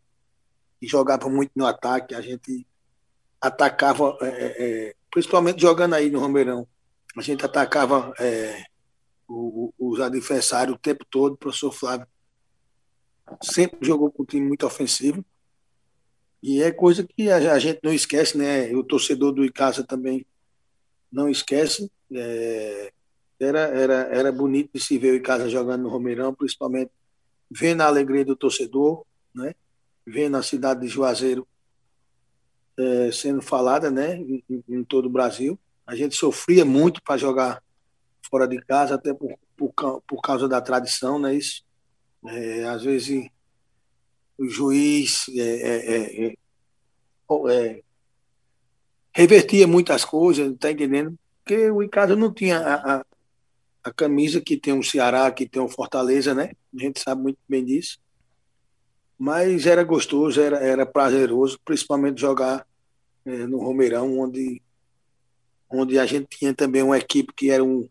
que 0.80 0.88
jogava 0.88 1.30
muito 1.30 1.52
no 1.56 1.66
ataque, 1.66 2.16
a 2.16 2.22
gente 2.22 2.66
atacava, 3.42 4.18
é, 4.22 4.28
é, 4.28 4.96
principalmente 5.12 5.62
jogando 5.62 5.94
aí 5.94 6.10
no 6.10 6.20
Romeirão, 6.20 6.68
a 7.18 7.22
gente 7.22 7.46
atacava 7.46 8.14
é, 8.20 8.64
o, 9.28 9.74
os 9.78 10.00
adversários 10.00 10.76
o 10.76 10.80
tempo 10.80 11.06
todo. 11.06 11.34
O 11.34 11.38
professor 11.38 11.72
Flávio 11.72 12.08
sempre 13.42 13.80
jogou 13.82 14.12
com 14.12 14.24
um 14.24 14.26
time 14.26 14.46
muito 14.46 14.66
ofensivo. 14.66 15.24
E 16.44 16.62
é 16.62 16.72
coisa 16.72 17.04
que 17.04 17.30
a, 17.30 17.54
a 17.54 17.60
gente 17.60 17.80
não 17.82 17.94
esquece, 17.94 18.38
né? 18.38 18.74
O 18.76 18.84
torcedor 18.84 19.32
do 19.32 19.46
Icasa 19.46 19.84
também 19.84 20.26
não 21.16 21.30
esquece. 21.30 21.90
É, 22.14 22.92
era, 23.40 23.60
era, 23.60 23.94
era 24.12 24.32
bonito 24.32 24.72
de 24.74 24.80
se 24.80 24.98
ver 24.98 25.14
o 25.14 25.16
Icasa 25.16 25.50
jogando 25.50 25.84
no 25.84 25.90
Romeirão, 25.90 26.34
principalmente 26.34 26.92
vendo 27.50 27.82
a 27.82 27.88
alegria 27.88 28.26
do 28.26 28.36
torcedor, 28.36 29.06
né? 29.34 29.56
vendo 30.06 30.36
a 30.38 30.44
cidade 30.44 30.82
de 30.82 30.88
Juazeiro 30.88 31.48
é, 32.78 33.12
sendo 33.12 33.42
falada 33.42 33.90
né? 33.90 34.18
em, 34.18 34.44
em 34.68 34.84
todo 34.84 35.06
o 35.06 35.10
Brasil. 35.10 35.58
A 35.88 35.96
gente 35.96 36.16
sofria 36.16 36.66
muito 36.66 37.02
para 37.02 37.18
jogar 37.18 37.64
fora 38.30 38.48
de 38.48 38.60
casa, 38.62 38.96
até 38.96 39.14
por, 39.14 39.38
por, 39.56 40.02
por 40.02 40.22
causa 40.22 40.48
da 40.48 40.60
tradição, 40.60 41.20
né? 41.20 41.34
Isso. 41.36 41.64
É, 42.28 42.66
às 42.66 42.84
vezes 42.84 43.30
o 44.38 44.50
juiz 44.50 45.26
é, 45.30 45.42
é, 45.42 46.28
é, 46.28 46.34
é 47.50 47.84
revertia 49.16 49.66
muitas 49.66 50.04
coisas, 50.04 50.54
tá 50.60 50.70
entendendo? 50.70 51.18
Porque 51.42 51.72
o 51.72 51.82
Icasa 51.82 52.18
não 52.18 52.34
tinha 52.34 52.60
a, 52.60 52.96
a, 52.98 53.06
a, 53.86 53.94
camisa 53.94 54.42
que 54.42 54.58
tem 54.58 54.78
o 54.78 54.84
Ceará, 54.84 55.32
que 55.32 55.48
tem 55.48 55.62
o 55.62 55.70
Fortaleza, 55.70 56.36
né? 56.36 56.52
A 56.76 56.82
gente 56.82 57.00
sabe 57.00 57.22
muito 57.22 57.40
bem 57.48 57.64
disso. 57.64 57.98
Mas 59.18 59.66
era 59.66 59.86
gostoso, 59.86 60.42
era, 60.42 60.58
era 60.58 60.86
prazeroso, 60.86 61.58
principalmente 61.64 62.20
jogar 62.20 62.68
é, 63.26 63.48
no 63.48 63.60
Romeirão, 63.60 64.20
onde 64.20 64.62
onde 65.68 65.98
a 65.98 66.06
gente 66.06 66.28
tinha 66.38 66.54
também 66.54 66.84
uma 66.84 66.98
equipe 66.98 67.34
que 67.34 67.50
era 67.50 67.64
um 67.64 67.90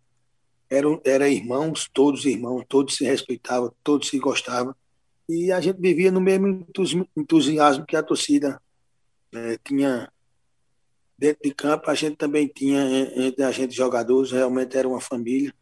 era, 0.70 0.86
era 1.04 1.28
irmãos, 1.28 1.88
todos 1.92 2.24
irmãos, 2.24 2.64
todos 2.68 2.96
se 2.96 3.04
respeitavam, 3.04 3.72
todos 3.82 4.08
se 4.08 4.18
gostavam. 4.18 4.74
E 5.28 5.50
a 5.50 5.60
gente 5.60 5.80
vivia 5.80 6.10
no 6.10 6.20
mesmo 6.20 6.66
entusiasmo 7.16 7.86
que 7.86 7.96
a 7.96 8.02
torcida 8.02 8.60
é, 9.32 9.58
tinha 9.64 10.10
dentro 11.18 11.42
de 11.42 11.54
campo. 11.54 11.90
A 11.90 11.94
gente 11.94 12.16
também 12.16 12.46
tinha, 12.46 12.82
entre 13.16 13.42
a 13.42 13.50
gente 13.50 13.74
jogadores, 13.74 14.32
realmente 14.32 14.76
era 14.76 14.88
uma 14.88 15.00
família. 15.00 15.54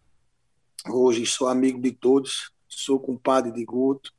Hoje 0.88 1.24
sou 1.26 1.48
amigo 1.48 1.80
de 1.80 1.92
todos, 1.92 2.50
sou 2.68 2.98
compadre 2.98 3.52
de 3.52 3.64
Guto, 3.64 4.12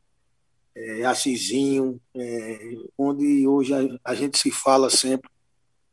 é, 0.76 1.06
Assisinho, 1.06 2.00
é, 2.16 2.76
onde 2.98 3.48
hoje 3.48 3.74
a, 3.74 4.12
a 4.12 4.16
gente 4.16 4.38
se 4.38 4.50
fala 4.50 4.90
sempre 4.90 5.30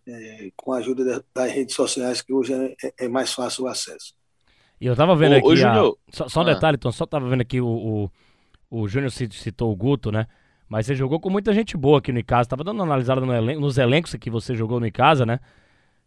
é, 0.06 0.50
com 0.56 0.72
a 0.72 0.78
ajuda 0.78 1.04
das, 1.04 1.22
das 1.34 1.52
redes 1.52 1.74
sociais, 1.74 2.22
que 2.22 2.32
hoje 2.32 2.52
é, 2.52 2.74
é, 2.84 3.04
é, 3.04 3.08
mais 3.08 3.32
fácil 3.32 3.64
o 3.64 3.68
acesso. 3.68 4.14
E 4.80 4.86
eu 4.86 4.96
tava 4.96 5.14
vendo 5.14 5.34
aqui. 5.34 5.46
Ô, 5.46 5.52
a... 5.52 5.92
só, 6.10 6.28
só, 6.28 6.40
um 6.40 6.48
ah. 6.48 6.54
detalhe, 6.54 6.76
então, 6.76 6.90
só 6.90 7.04
tava 7.04 7.28
vendo 7.28 7.42
aqui 7.42 7.60
o, 7.60 7.68
o, 7.68 8.10
o 8.70 8.88
Júnior 8.88 9.10
citou 9.10 9.70
o 9.70 9.76
Guto, 9.76 10.10
né? 10.10 10.26
Mas 10.70 10.86
você 10.86 10.94
jogou 10.94 11.18
com 11.18 11.28
muita 11.28 11.52
gente 11.52 11.76
boa 11.76 11.98
aqui 11.98 12.12
no 12.12 12.20
Icasa. 12.20 12.48
Tava 12.48 12.62
dando 12.62 12.76
uma 12.76 12.84
analisada 12.84 13.20
no 13.20 13.34
elen 13.34 13.58
nos 13.58 13.76
elencos 13.76 14.14
que 14.14 14.30
você 14.30 14.54
jogou 14.54 14.78
no 14.78 14.86
Icasa, 14.86 15.26
né? 15.26 15.40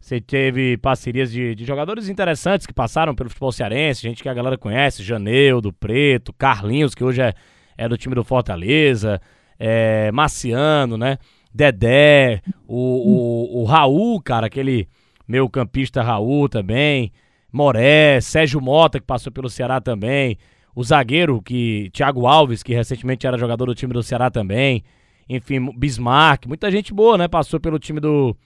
Você 0.00 0.22
teve 0.22 0.78
parcerias 0.78 1.30
de, 1.30 1.54
de, 1.54 1.66
jogadores 1.66 2.08
interessantes 2.08 2.66
que 2.66 2.72
passaram 2.72 3.14
pelo 3.14 3.28
futebol 3.28 3.52
cearense, 3.52 4.00
gente 4.00 4.22
que 4.22 4.28
a 4.28 4.32
galera 4.32 4.56
conhece, 4.56 5.02
Janeu, 5.02 5.60
do 5.60 5.70
Preto, 5.70 6.32
Carlinhos, 6.32 6.94
que 6.94 7.04
hoje 7.04 7.20
é, 7.20 7.34
é 7.76 7.86
do 7.86 7.96
time 7.98 8.14
do 8.14 8.24
Fortaleza, 8.24 9.20
é, 9.58 10.10
Marciano, 10.12 10.96
né? 10.96 11.18
Dedé, 11.52 12.40
o, 12.66 13.58
o, 13.58 13.62
o 13.62 13.64
Raul, 13.64 14.20
cara, 14.22 14.46
aquele 14.46 14.88
meu 15.28 15.48
campista 15.48 16.02
Raul 16.02 16.48
também, 16.48 17.12
Moré, 17.52 18.18
Sérgio 18.22 18.62
Mota, 18.62 18.98
que 18.98 19.06
passou 19.06 19.30
pelo 19.30 19.50
Ceará 19.50 19.78
também, 19.78 20.38
o 20.74 20.82
zagueiro, 20.82 21.40
que 21.40 21.90
Thiago 21.92 22.26
Alves, 22.26 22.62
que 22.62 22.74
recentemente 22.74 23.26
era 23.26 23.38
jogador 23.38 23.66
do 23.66 23.74
time 23.74 23.92
do 23.92 24.02
Ceará 24.02 24.30
também, 24.30 24.82
enfim, 25.28 25.70
Bismarck, 25.76 26.46
muita 26.46 26.70
gente 26.70 26.92
boa, 26.92 27.16
né, 27.16 27.28
passou 27.28 27.60
pelo 27.60 27.78
time 27.78 28.00
do, 28.00 28.36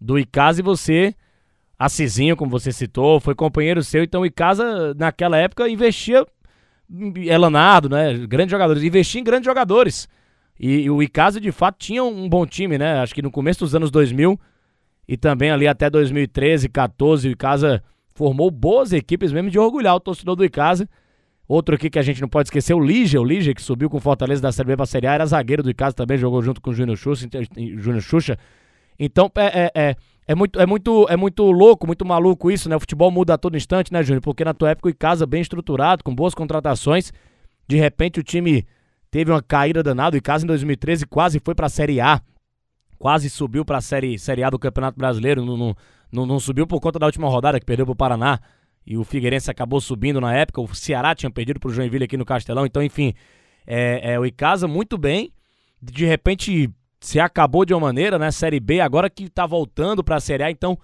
do 0.00 0.18
Icasa 0.18 0.60
e 0.60 0.64
você, 0.64 1.14
Assisinho, 1.78 2.36
como 2.36 2.50
você 2.50 2.72
citou, 2.72 3.18
foi 3.18 3.34
companheiro 3.34 3.82
seu, 3.82 4.04
então 4.04 4.24
Icasa, 4.24 4.94
naquela 4.94 5.36
época, 5.36 5.68
investia, 5.68 6.26
Elanado, 7.26 7.88
né, 7.88 8.14
grandes 8.26 8.50
jogadores, 8.50 8.82
investia 8.82 9.20
em 9.20 9.24
grandes 9.24 9.46
jogadores, 9.46 10.08
e, 10.58 10.82
e 10.82 10.90
o 10.90 11.02
Icasa, 11.02 11.40
de 11.40 11.50
fato, 11.50 11.76
tinha 11.78 12.04
um 12.04 12.28
bom 12.28 12.46
time, 12.46 12.78
né? 12.78 13.00
Acho 13.00 13.14
que 13.14 13.20
no 13.20 13.32
começo 13.32 13.60
dos 13.60 13.74
anos 13.74 13.90
2000 13.90 14.38
e 15.08 15.16
também 15.16 15.50
ali 15.50 15.66
até 15.66 15.90
2013, 15.90 16.68
14, 16.68 17.28
o 17.28 17.32
Icasa 17.32 17.82
formou 18.14 18.50
boas 18.50 18.92
equipes 18.92 19.32
mesmo 19.32 19.50
de 19.50 19.58
orgulhar 19.58 19.96
o 19.96 20.00
torcedor 20.00 20.36
do 20.36 20.44
Icasa. 20.44 20.88
Outro 21.48 21.74
aqui 21.74 21.90
que 21.90 21.98
a 21.98 22.02
gente 22.02 22.20
não 22.20 22.28
pode 22.28 22.46
esquecer, 22.46 22.72
o 22.72 22.80
Lígia, 22.80 23.20
o 23.20 23.24
Lígia, 23.24 23.54
que 23.54 23.62
subiu 23.62 23.90
com 23.90 24.00
Fortaleza 24.00 24.40
da 24.40 24.52
Série 24.52 24.68
B 24.68 24.76
pra 24.76 24.86
Série 24.86 25.06
A, 25.06 25.14
era 25.14 25.26
zagueiro 25.26 25.62
do 25.62 25.70
Icasa 25.70 25.94
também, 25.94 26.16
jogou 26.16 26.40
junto 26.40 26.60
com 26.60 26.70
o 26.70 26.74
Júnior 26.74 26.96
Xuxa. 26.96 27.28
Júnior 27.76 28.00
Xuxa. 28.00 28.38
Então, 28.98 29.30
é, 29.34 29.64
é, 29.64 29.70
é, 29.74 29.96
é, 30.28 30.34
muito, 30.34 30.60
é, 30.60 30.66
muito, 30.66 31.06
é 31.08 31.16
muito 31.16 31.42
louco, 31.50 31.86
muito 31.86 32.04
maluco 32.04 32.50
isso, 32.50 32.68
né? 32.68 32.76
O 32.76 32.80
futebol 32.80 33.10
muda 33.10 33.34
a 33.34 33.38
todo 33.38 33.56
instante, 33.56 33.92
né, 33.92 34.02
Júnior? 34.02 34.22
Porque 34.22 34.44
na 34.44 34.54
tua 34.54 34.70
época 34.70 34.88
o 34.88 34.90
Icasa 34.90 35.26
bem 35.26 35.42
estruturado, 35.42 36.04
com 36.04 36.14
boas 36.14 36.34
contratações, 36.34 37.12
de 37.66 37.76
repente 37.76 38.20
o 38.20 38.22
time 38.22 38.64
teve 39.10 39.30
uma 39.30 39.42
caída 39.42 39.82
danada, 39.82 40.14
o 40.14 40.18
Icasa 40.18 40.44
em 40.44 40.46
2013 40.46 41.06
quase 41.06 41.40
foi 41.44 41.54
pra 41.54 41.68
Série 41.68 42.00
A, 42.00 42.20
quase 42.98 43.28
subiu 43.28 43.64
pra 43.64 43.80
Série, 43.80 44.18
série 44.18 44.44
A 44.44 44.50
do 44.50 44.58
Campeonato 44.58 44.96
Brasileiro, 44.96 45.44
não, 45.44 45.74
não, 46.12 46.24
não 46.24 46.38
subiu 46.38 46.66
por 46.66 46.80
conta 46.80 46.98
da 46.98 47.06
última 47.06 47.28
rodada, 47.28 47.58
que 47.58 47.66
perdeu 47.66 47.84
pro 47.84 47.96
Paraná, 47.96 48.38
e 48.86 48.96
o 48.96 49.04
Figueirense 49.04 49.50
acabou 49.50 49.80
subindo 49.80 50.20
na 50.20 50.34
época, 50.34 50.60
o 50.60 50.74
Ceará 50.74 51.14
tinha 51.14 51.30
perdido 51.30 51.60
pro 51.60 51.72
Joinville 51.72 52.04
aqui 52.04 52.16
no 52.16 52.24
Castelão, 52.24 52.66
então 52.66 52.82
enfim, 52.82 53.14
é, 53.66 54.12
é, 54.12 54.20
o 54.20 54.26
Icasa 54.26 54.66
muito 54.66 54.98
bem, 54.98 55.32
de 55.80 56.04
repente 56.04 56.70
se 57.00 57.18
acabou 57.18 57.64
de 57.64 57.74
uma 57.74 57.80
maneira, 57.80 58.18
né, 58.18 58.30
Série 58.30 58.60
B, 58.60 58.80
agora 58.80 59.10
que 59.10 59.28
tá 59.28 59.46
voltando 59.46 60.02
pra 60.02 60.20
Série 60.20 60.42
A, 60.42 60.50
então 60.50 60.78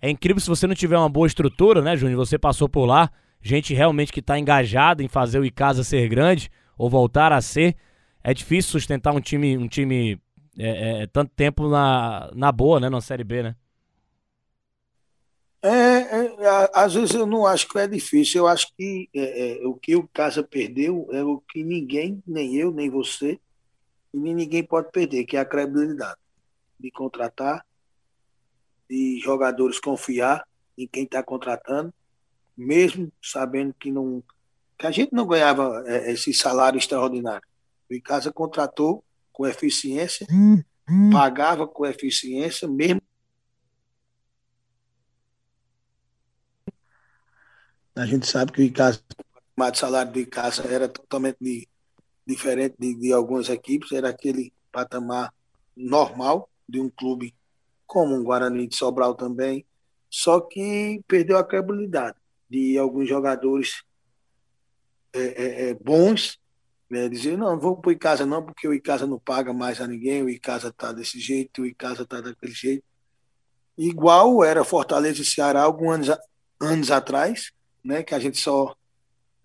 é 0.00 0.10
incrível 0.10 0.40
se 0.40 0.48
você 0.48 0.66
não 0.66 0.74
tiver 0.74 0.96
uma 0.96 1.08
boa 1.08 1.26
estrutura, 1.26 1.82
né, 1.82 1.96
Júnior, 1.96 2.18
você 2.18 2.38
passou 2.38 2.68
por 2.68 2.86
lá, 2.86 3.10
gente 3.42 3.74
realmente 3.74 4.12
que 4.12 4.22
tá 4.22 4.38
engajada 4.38 5.02
em 5.02 5.08
fazer 5.08 5.38
o 5.38 5.44
Icasa 5.44 5.84
ser 5.84 6.08
grande, 6.08 6.50
ou 6.76 6.88
voltar 6.88 7.32
a 7.32 7.40
ser, 7.40 7.76
é 8.22 8.32
difícil 8.32 8.72
sustentar 8.72 9.14
um 9.14 9.20
time, 9.20 9.56
um 9.56 9.68
time 9.68 10.18
é, 10.58 11.02
é, 11.02 11.06
tanto 11.06 11.32
tempo 11.34 11.68
na, 11.68 12.30
na 12.34 12.50
boa, 12.52 12.80
né, 12.80 12.88
na 12.88 13.00
Série 13.00 13.24
B, 13.24 13.42
né? 13.42 13.54
É, 15.62 15.68
é, 15.68 16.70
às 16.72 16.94
vezes 16.94 17.14
eu 17.14 17.26
não 17.26 17.46
acho 17.46 17.68
que 17.68 17.78
é 17.78 17.86
difícil. 17.86 18.42
Eu 18.42 18.46
acho 18.48 18.74
que 18.76 19.08
é, 19.14 19.62
é, 19.62 19.66
o 19.66 19.74
que 19.74 19.94
o 19.94 20.08
Casa 20.08 20.42
perdeu 20.42 21.08
é 21.12 21.22
o 21.22 21.38
que 21.38 21.62
ninguém, 21.62 22.22
nem 22.26 22.56
eu, 22.56 22.70
nem 22.70 22.88
você, 22.88 23.38
e 24.12 24.18
nem 24.18 24.34
ninguém 24.34 24.64
pode 24.64 24.90
perder, 24.90 25.24
que 25.24 25.36
é 25.36 25.40
a 25.40 25.44
credibilidade 25.44 26.18
de 26.78 26.90
contratar, 26.90 27.64
de 28.88 29.20
jogadores 29.20 29.78
confiar 29.78 30.46
em 30.76 30.86
quem 30.86 31.04
está 31.04 31.22
contratando, 31.22 31.92
mesmo 32.56 33.12
sabendo 33.22 33.74
que 33.78 33.90
não 33.90 34.22
que 34.78 34.86
a 34.86 34.90
gente 34.90 35.12
não 35.12 35.26
ganhava 35.26 35.84
é, 35.86 36.10
esse 36.12 36.32
salário 36.32 36.78
extraordinário. 36.78 37.46
O 37.90 38.02
Casa 38.02 38.32
contratou 38.32 39.04
com 39.30 39.46
eficiência, 39.46 40.26
hum, 40.30 40.62
hum. 40.88 41.10
pagava 41.10 41.68
com 41.68 41.84
eficiência, 41.84 42.66
mesmo 42.66 43.02
A 47.94 48.06
gente 48.06 48.26
sabe 48.26 48.52
que 48.52 48.60
o 48.60 48.64
Icasa, 48.64 49.02
o 49.56 49.74
salário 49.74 50.12
do 50.12 50.20
Icasa 50.20 50.62
era 50.66 50.88
totalmente 50.88 51.38
de, 51.40 51.68
diferente 52.26 52.76
de, 52.78 52.94
de 52.94 53.12
algumas 53.12 53.48
equipes, 53.48 53.92
era 53.92 54.08
aquele 54.08 54.52
patamar 54.70 55.32
normal 55.76 56.48
de 56.68 56.80
um 56.80 56.88
clube 56.88 57.34
como 57.86 58.14
um 58.14 58.22
Guarani 58.22 58.68
de 58.68 58.76
Sobral 58.76 59.14
também, 59.14 59.66
só 60.08 60.40
que 60.40 61.02
perdeu 61.08 61.36
a 61.36 61.44
credibilidade 61.44 62.16
de 62.48 62.78
alguns 62.78 63.08
jogadores 63.08 63.82
é, 65.12 65.20
é, 65.20 65.70
é, 65.70 65.74
bons, 65.74 66.38
né, 66.88 67.08
dizer, 67.08 67.36
não, 67.36 67.50
não 67.50 67.60
vou 67.60 67.76
para 67.76 67.88
o 67.88 67.92
Icasa 67.92 68.24
não, 68.24 68.44
porque 68.44 68.66
o 68.66 68.74
Icasa 68.74 69.06
não 69.06 69.18
paga 69.18 69.52
mais 69.52 69.80
a 69.80 69.86
ninguém, 69.86 70.22
o 70.22 70.28
Icasa 70.28 70.68
está 70.68 70.92
desse 70.92 71.18
jeito, 71.18 71.62
o 71.62 71.66
Icasa 71.66 72.02
está 72.02 72.20
daquele 72.20 72.52
jeito. 72.52 72.84
Igual 73.76 74.44
era 74.44 74.64
Fortaleza 74.64 75.22
e 75.22 75.24
Ceará 75.24 75.62
alguns 75.62 76.08
anos, 76.08 76.18
anos 76.60 76.90
atrás, 76.90 77.52
né, 77.84 78.02
que 78.02 78.14
a 78.14 78.18
gente 78.18 78.38
só 78.38 78.74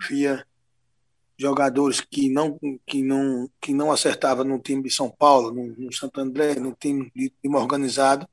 via 0.10 0.46
jogadores 1.38 2.00
que 2.00 2.30
não 2.30 2.58
que 2.88 3.04
não 3.04 3.50
que 3.60 3.74
não 3.74 3.92
acertava 3.92 4.44
no 4.44 4.60
time 4.60 4.84
de 4.84 4.90
São 4.90 5.10
Paulo, 5.10 5.52
no, 5.52 5.76
no 5.76 5.94
Santo 5.94 6.20
André, 6.22 6.56
no 6.56 6.74
time 6.74 7.12
de 7.16 7.30
time 7.42 7.56
organizado 7.56 8.28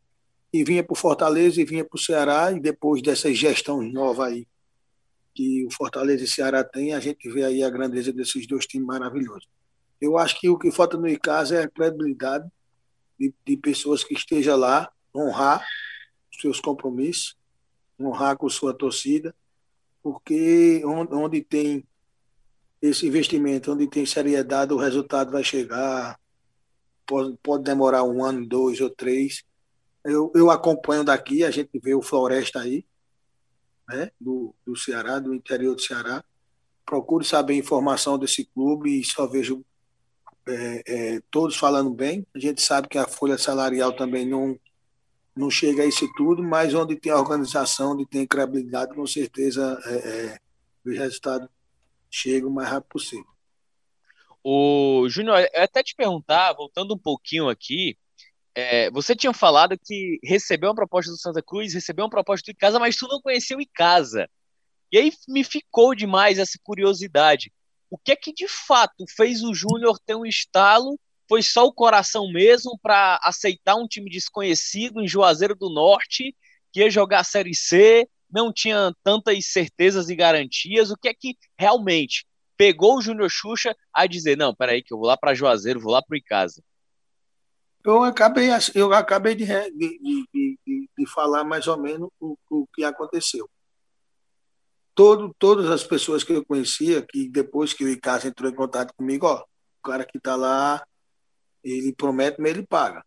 e 0.52 0.62
vinha 0.62 0.84
para 0.84 0.92
o 0.92 0.96
Fortaleza 0.96 1.60
e 1.60 1.64
vinha 1.64 1.84
para 1.84 1.96
o 1.96 2.00
Ceará 2.00 2.52
e 2.52 2.60
depois 2.60 3.02
dessa 3.02 3.32
gestão 3.32 3.82
nova 3.82 4.26
aí 4.26 4.46
que 5.34 5.64
o 5.64 5.70
Fortaleza 5.70 6.22
e 6.22 6.26
o 6.26 6.30
Ceará 6.30 6.62
tem, 6.62 6.92
a 6.92 7.00
gente 7.00 7.28
vê 7.30 7.44
aí 7.44 7.62
a 7.62 7.70
grandeza 7.70 8.12
desses 8.12 8.46
dois 8.46 8.66
times 8.66 8.86
maravilhosos. 8.86 9.48
Eu 9.98 10.18
acho 10.18 10.38
que 10.38 10.48
o 10.48 10.58
que 10.58 10.70
falta 10.70 10.98
no 10.98 11.08
ICASA 11.08 11.56
é 11.56 11.62
a 11.62 11.70
credibilidade 11.70 12.46
de, 13.18 13.32
de 13.46 13.56
pessoas 13.56 14.04
que 14.04 14.12
estejam 14.12 14.58
lá, 14.58 14.92
honrar 15.14 15.64
seus 16.38 16.60
compromissos, 16.60 17.36
honrar 17.98 18.36
com 18.36 18.48
sua 18.48 18.74
torcida 18.74 19.34
porque 20.02 20.82
onde, 20.84 21.42
tem 21.42 21.86
esse 22.80 23.06
investimento, 23.06 23.72
onde 23.72 23.86
tem 23.86 24.04
seriedade, 24.04 24.72
o 24.72 24.78
resultado 24.78 25.30
vai 25.30 25.44
chegar. 25.44 26.18
Pode, 27.06 27.36
pode 27.42 27.64
demorar 27.64 28.02
um 28.04 28.24
ano, 28.24 28.46
dois 28.46 28.80
ou 28.80 28.90
três. 28.90 29.44
Eu, 30.04 30.32
eu 30.34 30.50
acompanho 30.50 31.04
daqui, 31.04 31.44
a 31.44 31.50
gente 31.50 31.78
vê 31.78 31.94
o 31.94 32.02
Floresta 32.02 32.60
aí, 32.60 32.84
né, 33.88 34.10
do, 34.20 34.54
do 34.66 34.76
Ceará, 34.76 35.18
do 35.18 35.32
interior 35.32 35.76
do 35.76 35.82
Ceará. 35.82 36.24
Procure 36.84 37.24
saber 37.24 37.54
informação 37.54 38.18
desse 38.18 38.44
clube 38.46 39.00
e 39.00 39.04
só 39.04 39.26
vejo 39.26 39.64
é, 40.46 40.82
é, 40.86 41.22
todos 41.30 41.56
falando 41.56 41.90
bem. 41.90 42.26
A 42.34 42.38
gente 42.38 42.60
sabe 42.60 42.88
que 42.88 42.98
a 42.98 43.06
folha 43.06 43.38
salarial 43.38 43.92
também 43.92 44.26
não, 44.26 44.58
não 45.34 45.50
chega 45.50 45.82
a 45.82 45.86
isso 45.86 46.10
tudo, 46.14 46.42
mas 46.42 46.74
onde 46.74 46.96
tem 46.96 47.12
organização, 47.12 47.92
onde 47.92 48.06
tem 48.06 48.26
credibilidade, 48.26 48.94
com 48.94 49.06
certeza 49.06 49.80
é, 49.86 49.94
é, 49.94 50.38
o 50.84 50.90
resultado 50.90 51.48
chega 52.10 52.46
o 52.46 52.50
mais 52.50 52.68
rápido 52.68 52.90
possível. 52.90 53.26
O 54.44 55.08
Júnior, 55.08 55.38
até 55.54 55.82
te 55.82 55.94
perguntar, 55.94 56.52
voltando 56.52 56.94
um 56.94 56.98
pouquinho 56.98 57.48
aqui, 57.48 57.96
é, 58.54 58.90
você 58.90 59.16
tinha 59.16 59.32
falado 59.32 59.78
que 59.78 60.18
recebeu 60.22 60.68
uma 60.70 60.74
proposta 60.74 61.10
do 61.10 61.16
Santa 61.16 61.42
Cruz, 61.42 61.72
recebeu 61.72 62.04
uma 62.04 62.10
proposta 62.10 62.44
do 62.44 62.54
Icasa, 62.54 62.78
mas 62.78 62.96
tu 62.96 63.08
não 63.08 63.20
conheceu 63.20 63.58
o 63.58 63.62
Icasa. 63.62 64.28
E 64.90 64.98
aí 64.98 65.12
me 65.28 65.42
ficou 65.42 65.94
demais 65.94 66.38
essa 66.38 66.58
curiosidade. 66.62 67.50
O 67.88 67.96
que 67.96 68.12
é 68.12 68.16
que 68.16 68.32
de 68.32 68.48
fato 68.48 69.04
fez 69.16 69.42
o 69.42 69.54
Júnior 69.54 69.98
ter 70.04 70.14
um 70.14 70.26
estalo 70.26 70.98
foi 71.28 71.42
só 71.42 71.64
o 71.64 71.72
coração 71.72 72.30
mesmo 72.30 72.78
para 72.82 73.20
aceitar 73.22 73.76
um 73.76 73.86
time 73.86 74.10
desconhecido 74.10 75.00
em 75.00 75.08
Juazeiro 75.08 75.54
do 75.54 75.70
Norte, 75.70 76.34
que 76.72 76.80
ia 76.80 76.90
jogar 76.90 77.20
a 77.20 77.24
Série 77.24 77.54
C, 77.54 78.08
não 78.30 78.52
tinha 78.52 78.94
tantas 79.04 79.46
certezas 79.46 80.08
e 80.08 80.16
garantias. 80.16 80.90
O 80.90 80.96
que 80.96 81.08
é 81.08 81.14
que 81.14 81.36
realmente 81.58 82.26
pegou 82.56 82.96
o 82.96 83.02
Júnior 83.02 83.30
Xuxa 83.30 83.76
a 83.92 84.06
dizer: 84.06 84.36
não, 84.36 84.54
peraí, 84.54 84.82
que 84.82 84.92
eu 84.92 84.98
vou 84.98 85.06
lá 85.06 85.16
para 85.16 85.34
Juazeiro, 85.34 85.80
vou 85.80 85.92
lá 85.92 86.02
para 86.02 86.14
o 86.14 86.16
Icasa? 86.16 86.62
Eu 87.84 88.02
acabei, 88.04 88.48
eu 88.74 88.92
acabei 88.92 89.34
de, 89.34 89.44
de, 89.44 89.98
de, 90.32 90.58
de, 90.96 91.06
falar 91.08 91.42
mais 91.42 91.66
ou 91.66 91.76
menos 91.76 92.08
o, 92.20 92.36
o 92.48 92.66
que 92.72 92.84
aconteceu. 92.84 93.50
Todo, 94.94 95.34
todas 95.38 95.68
as 95.68 95.82
pessoas 95.82 96.22
que 96.22 96.32
eu 96.32 96.44
conhecia, 96.44 97.02
que 97.02 97.28
depois 97.28 97.72
que 97.72 97.84
o 97.84 97.88
Icasa 97.88 98.28
entrou 98.28 98.48
em 98.48 98.54
contato 98.54 98.94
comigo, 98.94 99.26
ó, 99.26 99.40
o 99.40 99.82
cara 99.82 100.04
que 100.04 100.18
está 100.18 100.36
lá 100.36 100.84
ele 101.62 101.92
promete, 101.94 102.40
mas 102.40 102.50
ele 102.50 102.66
paga. 102.66 103.04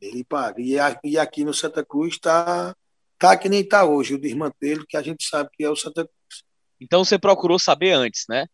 Ele 0.00 0.24
paga. 0.24 0.60
E, 0.60 0.76
e 1.04 1.18
aqui 1.18 1.44
no 1.44 1.52
Santa 1.52 1.84
Cruz 1.84 2.14
está 2.14 2.74
tá 3.18 3.36
que 3.36 3.48
nem 3.48 3.60
está 3.60 3.84
hoje, 3.84 4.14
o 4.14 4.20
desmantelo, 4.20 4.86
que 4.86 4.96
a 4.96 5.02
gente 5.02 5.24
sabe 5.24 5.50
que 5.52 5.64
é 5.64 5.70
o 5.70 5.76
Santa 5.76 6.04
Cruz. 6.04 6.44
Então 6.80 7.04
você 7.04 7.18
procurou 7.18 7.58
saber 7.58 7.92
antes, 7.92 8.24
né? 8.28 8.46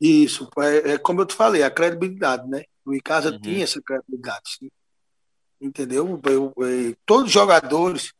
Isso, 0.00 0.48
é, 0.58 0.92
é 0.92 0.98
como 0.98 1.22
eu 1.22 1.26
te 1.26 1.34
falei, 1.34 1.62
a 1.62 1.70
credibilidade, 1.70 2.46
né? 2.48 2.64
O 2.84 2.94
Icasa 2.94 3.30
uhum. 3.30 3.40
tinha 3.40 3.64
essa 3.64 3.80
credibilidade, 3.80 4.42
sim. 4.58 4.70
entendeu? 5.60 6.20
Eu, 6.24 6.52
eu, 6.58 6.96
todos 7.06 7.26
os 7.26 7.32
jogadores, 7.32 8.12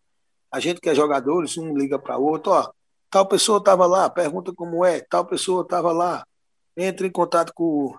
a 0.51 0.59
gente 0.61 0.81
que 0.81 0.89
é 0.89 0.95
jogadores, 0.95 1.59
um 1.59 1.77
liga 1.77 1.99
para 1.99 2.17
outro, 2.17 2.53
ó, 2.53 2.73
tal 3.11 3.27
pessoa 3.27 3.59
estava 3.59 3.87
lá, 3.87 4.09
pergunta 4.09 4.55
como 4.55 4.85
é, 4.85 5.01
tal 5.01 5.27
pessoa 5.27 5.63
estava 5.63 5.93
lá, 5.93 6.27
entra 6.75 7.07
em 7.07 7.11
contato 7.11 7.53
com 7.55 7.95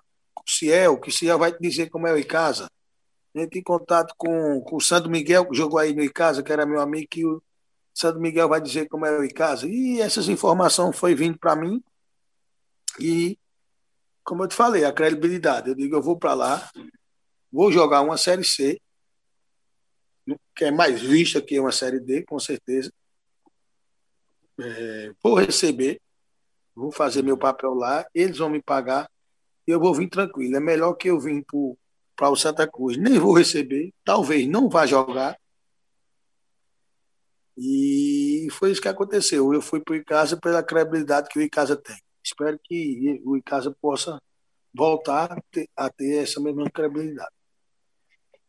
Ciel, 0.50 0.98
que 0.98 1.08
o 1.08 1.12
Ciel 1.12 1.38
vai 1.38 1.52
te 1.52 1.60
dizer 1.60 1.90
como 1.90 2.06
é 2.06 2.12
o 2.12 2.18
Icasa. 2.18 2.70
Entre 3.34 3.58
em 3.58 3.62
contato 3.62 4.14
com, 4.16 4.60
com 4.62 4.76
o 4.76 4.80
Santo 4.80 5.10
Miguel, 5.10 5.46
que 5.46 5.56
jogou 5.56 5.78
aí 5.78 5.94
no 5.94 6.02
Icasa, 6.02 6.42
que 6.42 6.52
era 6.52 6.64
meu 6.64 6.80
amigo, 6.80 7.08
que 7.10 7.26
o 7.26 7.42
Santo 7.92 8.18
Miguel 8.20 8.48
vai 8.48 8.60
dizer 8.60 8.88
como 8.88 9.04
é 9.04 9.18
o 9.18 9.24
Icasa. 9.24 9.66
E 9.66 10.00
essas 10.00 10.28
informações 10.28 10.96
foi 10.96 11.14
vindo 11.14 11.38
para 11.38 11.56
mim. 11.56 11.82
E, 12.98 13.38
como 14.24 14.44
eu 14.44 14.48
te 14.48 14.54
falei, 14.54 14.84
a 14.84 14.92
credibilidade. 14.92 15.68
Eu 15.68 15.74
digo, 15.74 15.96
eu 15.96 16.02
vou 16.02 16.18
para 16.18 16.32
lá, 16.32 16.70
vou 17.52 17.70
jogar 17.70 18.00
uma 18.00 18.16
Série 18.16 18.44
C, 18.44 18.80
que 20.54 20.64
é 20.64 20.70
mais 20.70 21.00
vista 21.00 21.42
que 21.42 21.60
uma 21.60 21.72
Série 21.72 22.00
D, 22.00 22.22
com 22.24 22.38
certeza. 22.38 22.90
É, 24.58 25.12
vou 25.22 25.34
receber, 25.34 26.00
vou 26.74 26.90
fazer 26.90 27.22
meu 27.22 27.36
papel 27.36 27.74
lá, 27.74 28.06
eles 28.14 28.38
vão 28.38 28.48
me 28.48 28.62
pagar 28.62 29.06
eu 29.66 29.80
vou 29.80 29.94
vir 29.94 30.08
tranquilo. 30.08 30.56
É 30.56 30.60
melhor 30.60 30.94
que 30.94 31.08
eu 31.08 31.18
vim 31.18 31.42
para 32.14 32.30
o 32.30 32.36
Santa 32.36 32.66
Cruz, 32.66 32.96
nem 32.96 33.18
vou 33.18 33.32
receber, 33.32 33.92
talvez 34.04 34.46
não 34.46 34.68
vá 34.68 34.86
jogar. 34.86 35.38
E 37.56 38.48
foi 38.50 38.70
isso 38.70 38.82
que 38.82 38.88
aconteceu. 38.88 39.52
Eu 39.52 39.62
fui 39.62 39.80
para 39.80 39.94
o 39.94 39.96
Icasa 39.96 40.36
pela 40.36 40.62
credibilidade 40.62 41.28
que 41.28 41.38
o 41.38 41.42
Icasa 41.42 41.76
tem. 41.76 41.96
espero 42.22 42.58
que 42.62 43.20
o 43.24 43.36
Icasa 43.36 43.74
possa 43.80 44.20
voltar 44.74 45.42
a 45.74 45.90
ter, 45.90 46.18
essa 46.18 46.38
mesma 46.38 46.70
credibilidade. 46.70 47.30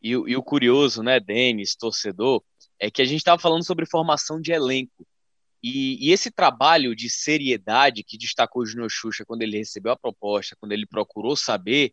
E, 0.02 0.10
e, 0.10 0.36
o 0.36 0.42
curioso, 0.42 1.02
né, 1.02 1.18
Denis, 1.18 1.74
torcedor, 1.74 2.42
é 2.78 2.90
que 2.90 3.02
a 3.02 3.04
gente 3.04 3.18
estava 3.18 3.40
falando 3.40 3.64
sobre 3.64 3.86
formação 3.86 4.40
de 4.40 4.52
elenco. 4.52 5.06
E, 5.62 6.08
e, 6.08 6.12
esse 6.12 6.30
trabalho 6.30 6.94
de 6.94 7.10
seriedade 7.10 8.04
que 8.04 8.16
destacou 8.16 8.62
o 8.62 8.66
Júnior 8.66 8.90
Xuxa 8.90 9.24
quando 9.24 9.42
ele 9.42 9.58
recebeu 9.58 9.92
a 9.92 9.96
proposta, 9.96 10.56
quando 10.60 10.72
ele 10.72 10.86
procurou 10.86 11.34
saber, 11.36 11.92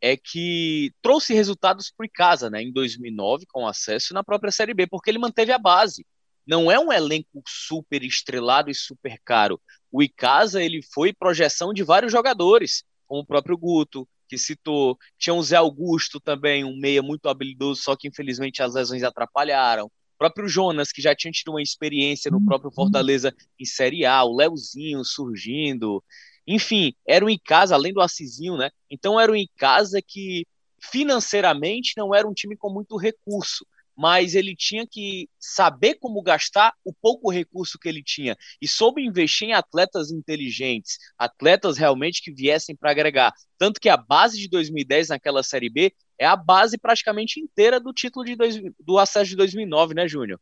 é 0.00 0.16
que 0.16 0.92
trouxe 1.00 1.34
resultados 1.34 1.90
para 1.90 2.04
o 2.04 2.06
Icasa, 2.06 2.50
né, 2.50 2.62
em 2.62 2.72
2009, 2.72 3.46
com 3.46 3.66
acesso 3.66 4.12
na 4.12 4.24
própria 4.24 4.50
Série 4.50 4.74
B, 4.74 4.86
porque 4.86 5.10
ele 5.10 5.18
manteve 5.18 5.52
a 5.52 5.58
base. 5.58 6.04
Não 6.46 6.70
é 6.70 6.78
um 6.78 6.92
elenco 6.92 7.42
super 7.46 8.02
estrelado 8.02 8.70
e 8.70 8.74
super 8.74 9.20
caro. 9.24 9.60
O 9.92 10.02
Icasa 10.02 10.62
ele 10.62 10.82
foi 10.82 11.12
projeção 11.12 11.72
de 11.72 11.84
vários 11.84 12.10
jogadores, 12.10 12.82
como 13.06 13.22
o 13.22 13.26
próprio 13.26 13.56
Guto, 13.56 14.08
que 14.28 14.38
citou. 14.38 14.98
Tinha 15.18 15.34
o 15.34 15.42
Zé 15.42 15.56
Augusto 15.56 16.18
também, 16.18 16.64
um 16.64 16.76
meia 16.76 17.02
muito 17.02 17.28
habilidoso, 17.28 17.82
só 17.82 17.94
que 17.94 18.08
infelizmente 18.08 18.62
as 18.62 18.74
lesões 18.74 19.02
atrapalharam. 19.02 19.90
O 20.14 20.18
próprio 20.18 20.48
Jonas, 20.48 20.92
que 20.92 21.02
já 21.02 21.14
tinha 21.14 21.32
tido 21.32 21.50
uma 21.50 21.62
experiência 21.62 22.30
no 22.30 22.44
próprio 22.44 22.68
uhum. 22.70 22.74
Fortaleza 22.74 23.34
em 23.58 23.64
Série 23.64 24.04
A, 24.04 24.22
o 24.24 24.36
Leozinho 24.36 25.04
surgindo. 25.04 26.02
Enfim, 26.46 26.94
era 27.06 27.24
um 27.24 27.30
Icasa, 27.30 27.74
além 27.74 27.92
do 27.92 28.00
Assisinho, 28.00 28.56
né? 28.56 28.70
Então 28.90 29.18
era 29.18 29.30
um 29.30 29.36
Icasa 29.36 30.00
que 30.06 30.46
financeiramente 30.80 31.94
não 31.96 32.14
era 32.14 32.26
um 32.26 32.34
time 32.34 32.56
com 32.56 32.68
muito 32.68 32.96
recurso, 32.96 33.64
mas 33.96 34.34
ele 34.34 34.56
tinha 34.56 34.86
que 34.86 35.28
saber 35.38 35.94
como 35.96 36.22
gastar 36.22 36.74
o 36.84 36.92
pouco 36.92 37.30
recurso 37.30 37.78
que 37.78 37.88
ele 37.88 38.02
tinha 38.02 38.36
e 38.60 38.66
soube 38.66 39.04
investir 39.04 39.48
em 39.48 39.52
atletas 39.52 40.10
inteligentes, 40.10 40.98
atletas 41.16 41.76
realmente 41.76 42.22
que 42.22 42.32
viessem 42.32 42.74
para 42.74 42.90
agregar. 42.90 43.32
Tanto 43.58 43.80
que 43.80 43.88
a 43.88 43.96
base 43.96 44.38
de 44.38 44.48
2010 44.48 45.08
naquela 45.08 45.42
Série 45.42 45.70
B 45.70 45.94
é 46.22 46.26
a 46.26 46.36
base 46.36 46.78
praticamente 46.78 47.40
inteira 47.40 47.80
do 47.80 47.92
título 47.92 48.24
de 48.24 48.36
dois, 48.36 48.60
do 48.78 48.96
acesso 48.96 49.30
de 49.30 49.36
2009, 49.36 49.92
né, 49.92 50.06
Júnior? 50.06 50.40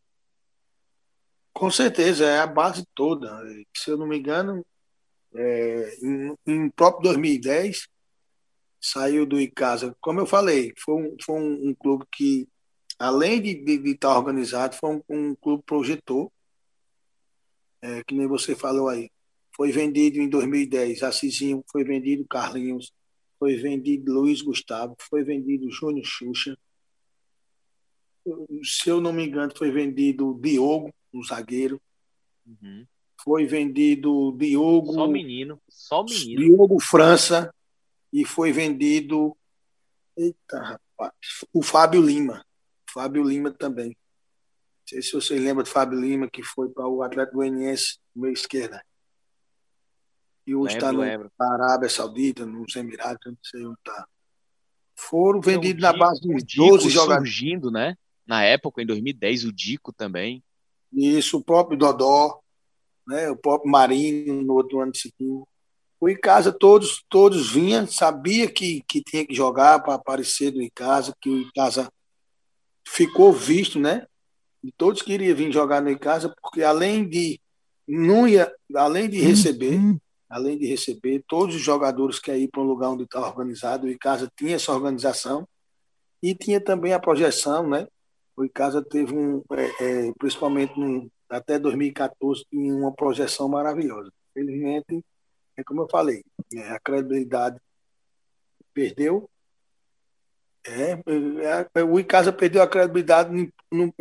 Com 1.55 1.71
certeza, 1.71 2.27
é 2.27 2.39
a 2.39 2.47
base 2.47 2.85
toda. 2.95 3.43
Se 3.75 3.91
eu 3.91 3.97
não 3.97 4.07
me 4.07 4.19
engano, 4.19 4.65
é, 5.35 5.99
em, 6.03 6.37
em 6.47 6.71
próprio 6.71 7.05
2010, 7.05 7.89
saiu 8.79 9.25
do 9.25 9.41
Icasa. 9.41 9.97
Como 10.03 10.21
eu 10.21 10.27
falei, 10.27 10.75
foi 10.79 10.95
um, 10.95 11.17
foi 11.25 11.41
um, 11.41 11.71
um 11.71 11.75
clube 11.75 12.05
que 12.13 12.47
além 12.99 13.41
de 13.41 13.53
estar 13.53 13.65
de, 13.65 13.79
de 13.79 13.95
tá 13.95 14.19
organizado, 14.19 14.77
foi 14.77 14.97
um, 14.97 15.03
um 15.09 15.35
clube 15.35 15.63
projetor, 15.65 16.31
é, 17.81 18.05
que 18.05 18.15
nem 18.15 18.27
você 18.27 18.55
falou 18.55 18.91
aí. 18.91 19.11
Foi 19.57 19.73
vendido 19.73 20.19
em 20.19 20.29
2010, 20.29 21.03
Assisinho, 21.03 21.65
foi 21.73 21.85
vendido 21.85 22.27
Carlinhos, 22.29 22.93
foi 23.41 23.57
vendido 23.57 24.13
Luiz 24.13 24.43
Gustavo, 24.43 24.95
foi 25.01 25.25
vendido 25.25 25.71
Júnior 25.71 26.05
Xuxa. 26.05 26.59
Se 28.63 28.91
eu 28.91 29.01
não 29.01 29.15
me 29.15 29.27
engano, 29.27 29.51
foi 29.57 29.71
vendido 29.71 30.39
Diogo, 30.39 30.93
um 31.13 31.23
zagueiro. 31.25 31.81
Uhum. 32.47 32.87
Foi 33.25 33.47
vendido 33.47 34.37
Diogo. 34.37 34.93
Só 34.93 35.09
menino, 35.09 35.61
só 35.71 36.05
menino. 36.05 36.43
Diogo 36.43 36.79
França. 36.79 37.53
E 38.13 38.27
foi 38.27 38.53
vendido. 38.53 39.35
Eita, 40.15 40.59
rapaz. 40.59 41.15
O 41.51 41.63
Fábio 41.63 42.03
Lima. 42.03 42.45
Fábio 42.93 43.23
Lima 43.23 43.51
também. 43.51 43.89
Não 43.89 44.87
sei 44.87 45.01
se 45.01 45.13
vocês 45.13 45.41
lembram 45.41 45.63
de 45.63 45.71
Fábio 45.71 45.99
Lima, 45.99 46.29
que 46.29 46.43
foi 46.43 46.69
para 46.69 46.87
o 46.87 47.03
Atlético 47.03 47.39
Goianiense, 47.39 47.99
meio 48.15 48.35
esquerda. 48.35 48.85
E 50.51 50.55
hoje 50.57 50.75
está 50.75 50.93
na 50.93 51.05
Arábia 51.39 51.89
Saudita, 51.89 52.45
nos 52.45 52.75
Emirados, 52.75 53.21
não 53.25 53.37
sei 53.41 53.65
onde 53.65 53.79
está. 53.79 54.05
Foram 54.97 55.41
vendidos 55.41 55.81
na 55.81 55.93
base 55.93 56.21
de 56.23 56.57
12 56.57 56.91
jogadores. 56.91 57.33
surgindo, 57.33 57.71
né? 57.71 57.97
Na 58.27 58.43
época, 58.43 58.83
em 58.83 58.87
2010, 58.87 59.45
o 59.45 59.53
Dico 59.53 59.93
também. 59.93 60.43
Isso, 60.93 61.39
o 61.39 61.45
próprio 61.45 61.79
Dodó, 61.79 62.41
né? 63.07 63.31
o 63.31 63.37
próprio 63.37 63.71
Marinho 63.71 64.43
no 64.43 64.55
outro 64.55 64.81
ano 64.81 64.93
seguinte. 64.93 65.47
O 66.01 66.09
Icasa, 66.09 66.51
todos, 66.51 67.05
todos 67.09 67.53
vinham, 67.53 67.87
sabia 67.87 68.51
que, 68.51 68.83
que 68.89 69.01
tinha 69.05 69.25
que 69.25 69.35
jogar 69.35 69.81
para 69.85 69.95
aparecer 69.95 70.51
do 70.51 70.61
Icasa, 70.61 71.15
que 71.21 71.31
o 71.31 71.43
Icasa 71.43 71.89
ficou 72.85 73.33
visto, 73.33 73.79
né? 73.79 74.05
E 74.65 74.73
todos 74.73 75.01
queriam 75.01 75.37
vir 75.37 75.53
jogar 75.53 75.81
no 75.81 75.97
casa, 75.97 76.35
porque 76.43 76.65
além 76.65 77.09
de 77.09 77.41
não 77.87 78.27
ia, 78.27 78.53
além 78.75 79.09
de 79.09 79.21
receber, 79.21 79.77
uhum. 79.77 80.01
Além 80.31 80.57
de 80.57 80.67
receber, 80.67 81.25
todos 81.27 81.57
os 81.57 81.61
jogadores 81.61 82.21
que 82.21 82.33
ir 82.33 82.49
para 82.49 82.63
um 82.63 82.67
lugar 82.67 82.91
onde 82.91 83.03
está 83.03 83.21
organizado, 83.21 83.87
o 83.87 83.91
Icasa 83.91 84.31
tinha 84.37 84.55
essa 84.55 84.73
organização 84.73 85.47
e 86.23 86.35
tinha 86.35 86.61
também 86.61 86.93
a 86.93 87.01
projeção, 87.01 87.69
né? 87.69 87.89
O 88.37 88.45
Icasa 88.45 88.83
teve 88.83 89.13
um, 89.13 89.43
é, 89.53 90.07
é, 90.09 90.13
principalmente 90.17 90.73
até 91.29 91.59
2014, 91.59 92.45
tinha 92.49 92.73
uma 92.75 92.93
projeção 92.93 93.49
maravilhosa. 93.49 94.11
Felizmente, 94.33 95.05
é 95.57 95.65
como 95.65 95.83
eu 95.83 95.89
falei, 95.91 96.25
é, 96.55 96.71
a 96.71 96.79
credibilidade 96.79 97.59
perdeu, 98.73 99.29
é, 100.65 100.93
é, 100.93 101.69
é, 101.75 101.83
o 101.83 101.99
Icasa 101.99 102.33
perdeu 102.33 102.63
a 102.63 102.69
credibilidade 102.69 103.35
em, 103.35 103.51
em, 103.73 103.93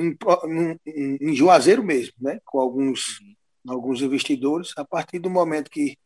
em, 0.85 1.17
em, 1.21 1.35
Juazeiro 1.35 1.83
mesmo, 1.83 2.13
né? 2.19 2.39
com 2.45 2.59
alguns, 2.59 3.19
uhum. 3.19 3.73
alguns 3.73 4.01
investidores. 4.01 4.73
A 4.77 4.83
partir 4.83 5.19
do 5.19 5.29
momento 5.29 5.71
que, 5.71 5.97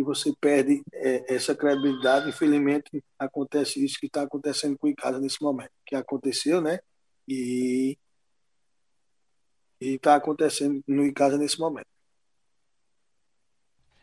que 0.00 0.04
você 0.04 0.32
perde 0.40 0.82
é, 0.94 1.34
essa 1.34 1.54
credibilidade, 1.54 2.30
infelizmente 2.30 3.04
acontece 3.18 3.84
isso 3.84 3.98
que 4.00 4.06
está 4.06 4.22
acontecendo 4.22 4.76
com 4.78 4.86
o 4.86 4.90
Icasa 4.90 5.20
nesse 5.20 5.42
momento, 5.42 5.70
que 5.84 5.94
aconteceu, 5.94 6.60
né? 6.60 6.80
E 7.28 7.98
está 9.78 10.16
acontecendo 10.16 10.82
no 10.88 11.04
Icasa 11.04 11.36
nesse 11.36 11.58
momento. 11.60 11.86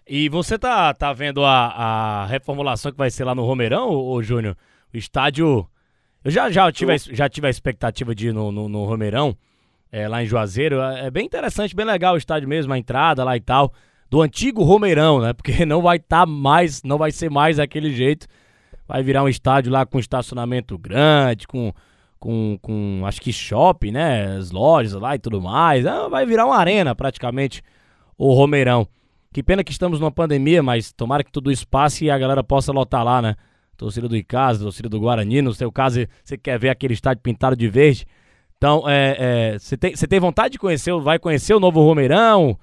E 0.07 0.29
você 0.29 0.57
tá, 0.57 0.93
tá 0.93 1.11
vendo 1.11 1.43
a, 1.43 1.67
a 1.67 2.25
reformulação 2.27 2.91
que 2.91 2.97
vai 2.97 3.09
ser 3.09 3.23
lá 3.23 3.33
no 3.35 3.43
Romeirão, 3.43 3.89
ô, 3.89 4.21
Júnior? 4.21 4.55
O 4.93 4.97
estádio. 4.97 5.67
Eu 6.23 6.31
já, 6.31 6.49
já, 6.49 6.71
tive, 6.71 6.93
a, 6.93 6.97
já 6.97 7.27
tive 7.27 7.47
a 7.47 7.49
expectativa 7.49 8.15
de 8.15 8.27
ir 8.27 8.33
no, 8.33 8.51
no, 8.51 8.69
no 8.69 8.85
Romeirão, 8.85 9.37
é, 9.91 10.07
lá 10.07 10.23
em 10.23 10.25
Juazeiro. 10.25 10.79
É, 10.79 11.07
é 11.07 11.11
bem 11.11 11.25
interessante, 11.25 11.75
bem 11.75 11.85
legal 11.85 12.13
o 12.13 12.17
estádio 12.17 12.47
mesmo, 12.47 12.71
a 12.71 12.77
entrada 12.77 13.23
lá 13.23 13.35
e 13.35 13.41
tal. 13.41 13.73
Do 14.09 14.21
antigo 14.21 14.63
Romeirão, 14.63 15.19
né? 15.19 15.33
Porque 15.33 15.65
não 15.65 15.81
vai 15.81 15.97
estar 15.97 16.21
tá 16.21 16.25
mais, 16.25 16.83
não 16.83 16.97
vai 16.97 17.11
ser 17.11 17.29
mais 17.29 17.57
daquele 17.57 17.91
jeito. 17.93 18.27
Vai 18.87 19.03
virar 19.03 19.23
um 19.23 19.29
estádio 19.29 19.71
lá 19.71 19.85
com 19.85 19.99
estacionamento 19.99 20.77
grande, 20.77 21.45
com, 21.45 21.73
com, 22.17 22.57
com 22.61 23.01
acho 23.05 23.19
que 23.19 23.33
shopping, 23.33 23.91
né? 23.91 24.37
As 24.37 24.51
lojas 24.51 24.93
lá 24.93 25.15
e 25.15 25.19
tudo 25.19 25.41
mais. 25.41 25.85
Ah, 25.85 26.07
vai 26.07 26.25
virar 26.25 26.45
uma 26.45 26.57
arena 26.57 26.95
praticamente 26.95 27.61
o 28.17 28.33
Romeirão. 28.33 28.87
Que 29.33 29.43
pena 29.43 29.63
que 29.63 29.71
estamos 29.71 29.99
numa 29.99 30.11
pandemia, 30.11 30.63
mas 30.63 30.91
tomara 30.93 31.23
que 31.23 31.31
tudo 31.31 31.51
isso 31.51 31.67
passe 31.67 32.05
e 32.05 32.09
a 32.09 32.17
galera 32.17 32.43
possa 32.43 32.71
lotar 32.71 33.03
lá, 33.03 33.21
né? 33.21 33.35
torcida 33.77 34.09
do 34.09 34.17
Icasa, 34.17 34.63
torcida 34.63 34.89
do 34.89 34.99
Guarani, 34.99 35.41
no 35.41 35.53
seu 35.53 35.71
caso, 35.71 36.05
você 36.23 36.37
quer 36.37 36.57
ver 36.57 36.69
aquele 36.69 36.93
estádio 36.93 37.21
pintado 37.21 37.55
de 37.55 37.69
verde. 37.69 38.05
Então, 38.57 38.83
é, 38.87 39.55
você 39.59 39.75
é, 39.75 39.77
tem, 39.77 39.93
tem 39.93 40.19
vontade 40.19 40.53
de 40.53 40.59
conhecer, 40.59 40.91
vai 40.99 41.19
conhecer 41.19 41.53
o 41.53 41.59
novo 41.59 41.79
Romeirão, 41.81 42.57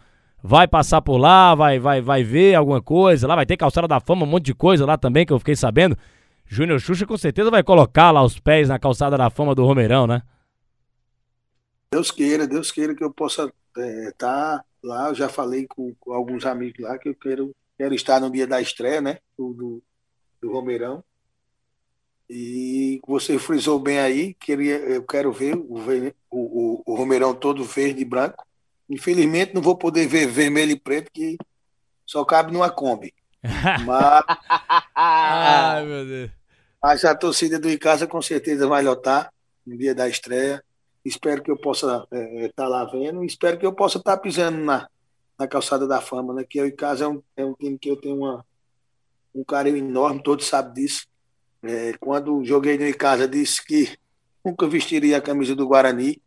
vai 0.47 0.68
passar 0.68 1.01
por 1.01 1.16
lá, 1.16 1.55
vai, 1.55 1.78
vai, 1.78 2.03
vai 2.03 2.22
ver 2.22 2.55
alguma 2.55 2.82
coisa, 2.82 3.26
lá 3.26 3.34
vai 3.34 3.47
ter 3.47 3.57
calçada 3.57 3.88
da 3.88 3.99
fama, 3.99 4.24
um 4.24 4.28
monte 4.28 4.45
de 4.45 4.55
coisa 4.55 4.84
lá 4.84 4.99
também 4.99 5.24
que 5.24 5.32
eu 5.32 5.38
fiquei 5.38 5.57
sabendo. 5.57 5.97
Júnior 6.45 6.78
Xuxa 6.78 7.07
com 7.07 7.16
certeza 7.16 7.51
vai 7.51 7.62
colocar 7.62 8.11
lá 8.11 8.22
os 8.22 8.38
pés 8.38 8.68
na 8.68 8.78
calçada 8.78 9.16
da 9.16 9.30
fama 9.30 9.55
do 9.55 9.64
Romeirão, 9.64 10.07
né? 10.07 10.22
Deus 11.90 12.11
queira, 12.11 12.47
Deus 12.47 12.70
queira 12.70 12.95
que 12.95 13.03
eu 13.03 13.11
possa 13.11 13.51
estar 13.74 13.82
é, 13.82 14.11
tá 14.18 14.64
lá. 14.82 15.09
Eu 15.09 15.14
já 15.14 15.30
falei 15.30 15.66
com, 15.66 15.95
com, 15.99 16.12
alguns 16.12 16.45
amigos 16.45 16.78
lá 16.78 16.99
que 16.99 17.09
eu 17.09 17.14
quero, 17.14 17.57
quero 17.78 17.95
estar 17.95 18.20
no 18.20 18.30
dia 18.30 18.47
da 18.47 18.61
estreia, 18.61 19.01
né? 19.01 19.18
Do, 19.38 19.55
do, 19.55 19.82
do 20.42 20.53
Romeirão. 20.53 21.03
E 22.28 23.01
você 23.07 23.38
frisou 23.38 23.78
bem 23.78 23.99
aí, 23.99 24.34
queria, 24.34 24.76
eu 24.76 25.05
quero 25.05 25.32
ver 25.32 25.57
o, 25.57 25.78
o, 26.30 26.82
o 26.84 26.95
Romeirão 26.95 27.34
todo 27.34 27.64
verde 27.64 28.03
e 28.03 28.05
branco. 28.05 28.45
Infelizmente 28.89 29.55
não 29.55 29.62
vou 29.62 29.76
poder 29.76 30.07
ver 30.07 30.26
vermelho 30.26 30.72
e 30.72 30.78
preto, 30.78 31.11
que 31.12 31.37
só 32.07 32.24
cabe 32.24 32.53
numa 32.53 32.70
Kombi. 32.70 33.14
Mas, 33.85 34.24
Ai, 34.95 35.85
meu 35.87 36.07
Deus. 36.07 36.30
mas 36.82 37.05
a 37.05 37.14
torcida 37.14 37.59
do 37.59 37.70
Icasa 37.70 38.07
com 38.07 38.20
certeza 38.22 38.66
vai 38.66 38.82
lotar 38.82 39.32
no 39.66 39.76
dia 39.76 39.95
da 39.95 40.09
estreia. 40.09 40.62
Espero 41.05 41.43
que 41.43 41.51
eu 41.51 41.57
possa 41.57 42.05
estar 42.05 42.16
é, 42.16 42.45
é 42.45 42.49
tá 42.49 42.66
lá 42.66 42.85
vendo. 42.85 43.24
Espero 43.24 43.59
que 43.59 43.66
eu 43.66 43.72
possa 43.72 43.99
estar 43.99 44.16
tá 44.16 44.22
pisando 44.22 44.59
na, 44.59 44.89
na 45.39 45.47
calçada 45.47 45.87
da 45.87 46.01
fama, 46.01 46.32
né? 46.32 46.45
Que 46.49 46.61
o 46.61 46.66
Icasa 46.66 47.05
é 47.05 47.09
um, 47.09 47.22
é 47.37 47.45
um 47.45 47.55
time 47.55 47.78
que 47.78 47.91
eu 47.91 47.97
tenho 47.97 48.16
uma, 48.16 48.45
um 49.35 49.45
carinho 49.45 49.76
enorme, 49.76 50.22
todos 50.22 50.47
sabem 50.47 50.72
disso. 50.72 51.07
É, 51.62 51.95
quando 51.99 52.45
joguei 52.45 52.78
no 52.78 52.97
casa, 52.97 53.26
disse 53.26 53.64
que 53.64 53.97
nunca 54.45 54.66
vestiria 54.66 55.16
a 55.16 55.22
camisa 55.22 55.55
do 55.55 55.66
Guarani 55.66 56.20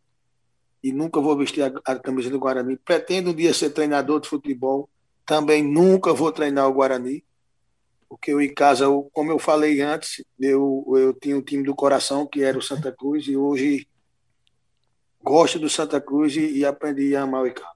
e 0.82 0.92
nunca 0.92 1.20
vou 1.20 1.36
vestir 1.36 1.62
a, 1.62 1.72
a 1.84 1.98
camisa 1.98 2.30
do 2.30 2.38
Guarani. 2.38 2.76
Pretendo 2.76 3.30
um 3.30 3.34
dia 3.34 3.52
ser 3.52 3.70
treinador 3.70 4.20
de 4.20 4.28
futebol, 4.28 4.88
também 5.26 5.62
nunca 5.62 6.12
vou 6.12 6.32
treinar 6.32 6.68
o 6.68 6.72
Guarani, 6.72 7.24
porque 8.08 8.32
eu 8.32 8.40
em 8.40 8.52
casa, 8.52 8.84
eu, 8.84 9.10
como 9.12 9.30
eu 9.30 9.38
falei 9.38 9.80
antes, 9.80 10.24
eu, 10.40 10.84
eu 10.96 11.12
tinha 11.12 11.36
um 11.36 11.42
time 11.42 11.62
do 11.62 11.74
coração 11.74 12.26
que 12.26 12.42
era 12.42 12.56
o 12.56 12.62
Santa 12.62 12.90
Cruz 12.90 13.26
e 13.26 13.36
hoje 13.36 13.86
gosto 15.22 15.58
do 15.58 15.68
Santa 15.68 16.00
Cruz 16.00 16.34
e, 16.36 16.58
e 16.58 16.64
aprendi 16.64 17.14
a 17.14 17.22
amar 17.22 17.42
o 17.42 17.46
Icasa. 17.46 17.68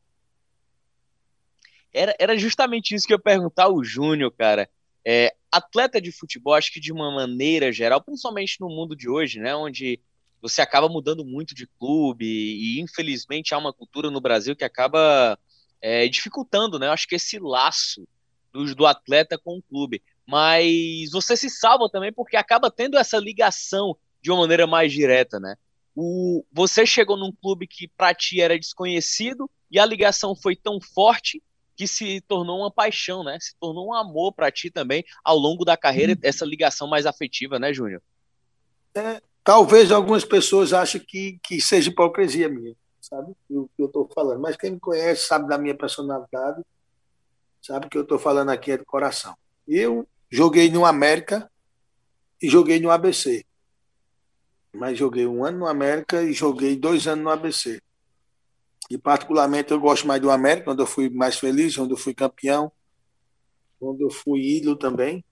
Era, 1.92 2.14
era 2.18 2.38
justamente 2.38 2.94
isso 2.94 3.06
que 3.06 3.12
eu 3.12 3.18
ia 3.18 3.22
perguntar 3.22 3.64
ao 3.64 3.84
Júnior, 3.84 4.32
cara. 4.32 4.70
É, 5.04 5.34
atleta 5.50 6.00
de 6.00 6.10
futebol, 6.10 6.54
acho 6.54 6.72
que 6.72 6.80
de 6.80 6.92
uma 6.92 7.10
maneira 7.10 7.70
geral, 7.70 8.02
principalmente 8.02 8.58
no 8.60 8.68
mundo 8.68 8.96
de 8.96 9.10
hoje, 9.10 9.38
né, 9.38 9.54
onde 9.54 10.00
você 10.42 10.60
acaba 10.60 10.88
mudando 10.88 11.24
muito 11.24 11.54
de 11.54 11.66
clube 11.78 12.26
e 12.26 12.80
infelizmente 12.80 13.54
há 13.54 13.58
uma 13.58 13.72
cultura 13.72 14.10
no 14.10 14.20
Brasil 14.20 14.56
que 14.56 14.64
acaba 14.64 15.38
é, 15.80 16.08
dificultando, 16.08 16.78
né, 16.78 16.88
acho 16.88 17.06
que 17.06 17.14
esse 17.14 17.38
laço 17.38 18.06
do, 18.52 18.74
do 18.74 18.86
atleta 18.86 19.38
com 19.38 19.56
o 19.56 19.62
clube. 19.62 20.02
Mas 20.26 21.10
você 21.10 21.36
se 21.36 21.48
salva 21.48 21.88
também 21.88 22.12
porque 22.12 22.36
acaba 22.36 22.70
tendo 22.70 22.98
essa 22.98 23.18
ligação 23.18 23.96
de 24.20 24.30
uma 24.30 24.40
maneira 24.40 24.66
mais 24.66 24.92
direta, 24.92 25.40
né? 25.40 25.56
O, 25.94 26.44
você 26.52 26.86
chegou 26.86 27.16
num 27.16 27.32
clube 27.32 27.66
que 27.66 27.88
para 27.88 28.14
ti 28.14 28.40
era 28.40 28.58
desconhecido 28.58 29.50
e 29.70 29.78
a 29.78 29.86
ligação 29.86 30.34
foi 30.34 30.56
tão 30.56 30.80
forte 30.80 31.42
que 31.76 31.86
se 31.86 32.20
tornou 32.22 32.60
uma 32.60 32.70
paixão, 32.70 33.24
né? 33.24 33.36
Se 33.40 33.54
tornou 33.58 33.88
um 33.88 33.94
amor 33.94 34.32
para 34.32 34.50
ti 34.50 34.70
também 34.70 35.04
ao 35.24 35.36
longo 35.36 35.64
da 35.64 35.76
carreira, 35.76 36.16
essa 36.22 36.44
ligação 36.44 36.86
mais 36.86 37.06
afetiva, 37.06 37.58
né, 37.58 37.72
Júnior? 37.72 38.00
É, 38.94 39.20
talvez 39.44 39.90
algumas 39.90 40.24
pessoas 40.24 40.72
achem 40.72 41.00
que, 41.00 41.38
que 41.42 41.60
seja 41.60 41.90
hipocrisia 41.90 42.48
minha, 42.48 42.74
sabe? 43.00 43.32
O 43.50 43.68
que 43.76 43.82
eu 43.82 43.86
estou 43.86 44.08
falando. 44.14 44.40
Mas 44.40 44.56
quem 44.56 44.72
me 44.72 44.80
conhece 44.80 45.26
sabe 45.26 45.48
da 45.48 45.58
minha 45.58 45.76
personalidade, 45.76 46.62
sabe 47.60 47.88
que 47.88 47.96
eu 47.96 48.02
estou 48.02 48.18
falando 48.18 48.50
aqui 48.50 48.72
é 48.72 48.76
de 48.76 48.84
coração. 48.84 49.36
Eu 49.66 50.06
joguei 50.30 50.70
no 50.70 50.84
América 50.84 51.50
e 52.40 52.48
joguei 52.48 52.80
no 52.80 52.90
ABC. 52.90 53.44
Mas 54.74 54.98
joguei 54.98 55.26
um 55.26 55.44
ano 55.44 55.60
no 55.60 55.66
América 55.66 56.22
e 56.22 56.32
joguei 56.32 56.76
dois 56.76 57.06
anos 57.06 57.24
no 57.24 57.30
ABC. 57.30 57.80
E 58.90 58.98
particularmente 58.98 59.70
eu 59.70 59.80
gosto 59.80 60.06
mais 60.06 60.20
do 60.20 60.30
América, 60.30 60.70
onde 60.70 60.82
eu 60.82 60.86
fui 60.86 61.08
mais 61.08 61.38
feliz, 61.38 61.76
onde 61.78 61.92
eu 61.92 61.96
fui 61.96 62.14
campeão, 62.14 62.72
onde 63.80 64.02
eu 64.02 64.10
fui 64.10 64.40
ídolo 64.56 64.76
também. 64.76 65.24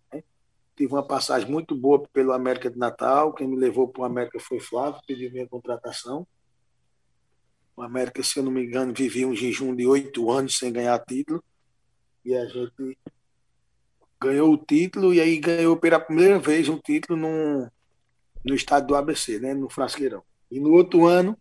Tive 0.81 0.95
uma 0.95 1.03
passagem 1.03 1.47
muito 1.47 1.77
boa 1.77 2.03
pelo 2.11 2.33
América 2.33 2.71
de 2.71 2.79
Natal. 2.79 3.35
Quem 3.35 3.47
me 3.47 3.55
levou 3.55 3.87
para 3.87 4.01
o 4.01 4.05
América 4.07 4.41
foi 4.41 4.59
Flávio, 4.59 4.99
pediu 5.07 5.31
minha 5.31 5.47
contratação. 5.47 6.27
O 7.77 7.83
América, 7.83 8.23
se 8.23 8.39
eu 8.39 8.43
não 8.43 8.51
me 8.51 8.65
engano, 8.65 8.95
vivia 8.95 9.29
um 9.29 9.37
jejum 9.37 9.77
de 9.77 9.87
oito 9.87 10.31
anos 10.31 10.57
sem 10.57 10.73
ganhar 10.73 10.99
título. 11.01 11.45
E 12.25 12.35
a 12.35 12.47
gente 12.47 12.97
ganhou 14.19 14.55
o 14.55 14.57
título 14.57 15.13
e 15.13 15.21
aí 15.21 15.39
ganhou 15.39 15.77
pela 15.77 16.01
primeira 16.01 16.39
vez 16.39 16.67
um 16.67 16.79
título 16.79 17.15
no, 17.15 17.71
no 18.43 18.55
estádio 18.55 18.89
do 18.89 18.97
ABC, 18.97 19.39
né, 19.39 19.53
no 19.53 19.69
Frasqueirão. 19.69 20.23
E 20.51 20.59
no 20.59 20.73
outro 20.73 21.05
ano, 21.07 21.37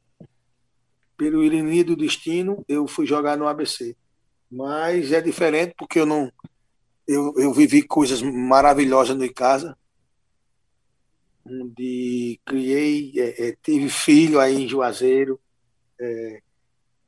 pelo 1.16 1.46
ironia 1.46 1.86
do 1.86 1.96
destino, 1.96 2.62
eu 2.68 2.86
fui 2.88 3.06
jogar 3.06 3.38
no 3.38 3.48
ABC. 3.48 3.96
Mas 4.52 5.14
é 5.14 5.22
diferente 5.22 5.76
porque 5.78 5.98
eu 5.98 6.06
não. 6.06 6.30
Eu, 7.12 7.34
eu 7.38 7.52
vivi 7.52 7.82
coisas 7.82 8.22
maravilhosas 8.22 9.18
no 9.18 9.34
casa, 9.34 9.76
onde 11.44 12.40
criei, 12.46 13.12
é, 13.16 13.48
é, 13.48 13.58
tive 13.64 13.90
filho 13.90 14.40
aí 14.40 14.62
em 14.62 14.68
Juazeiro, 14.68 15.40
é, 16.00 16.42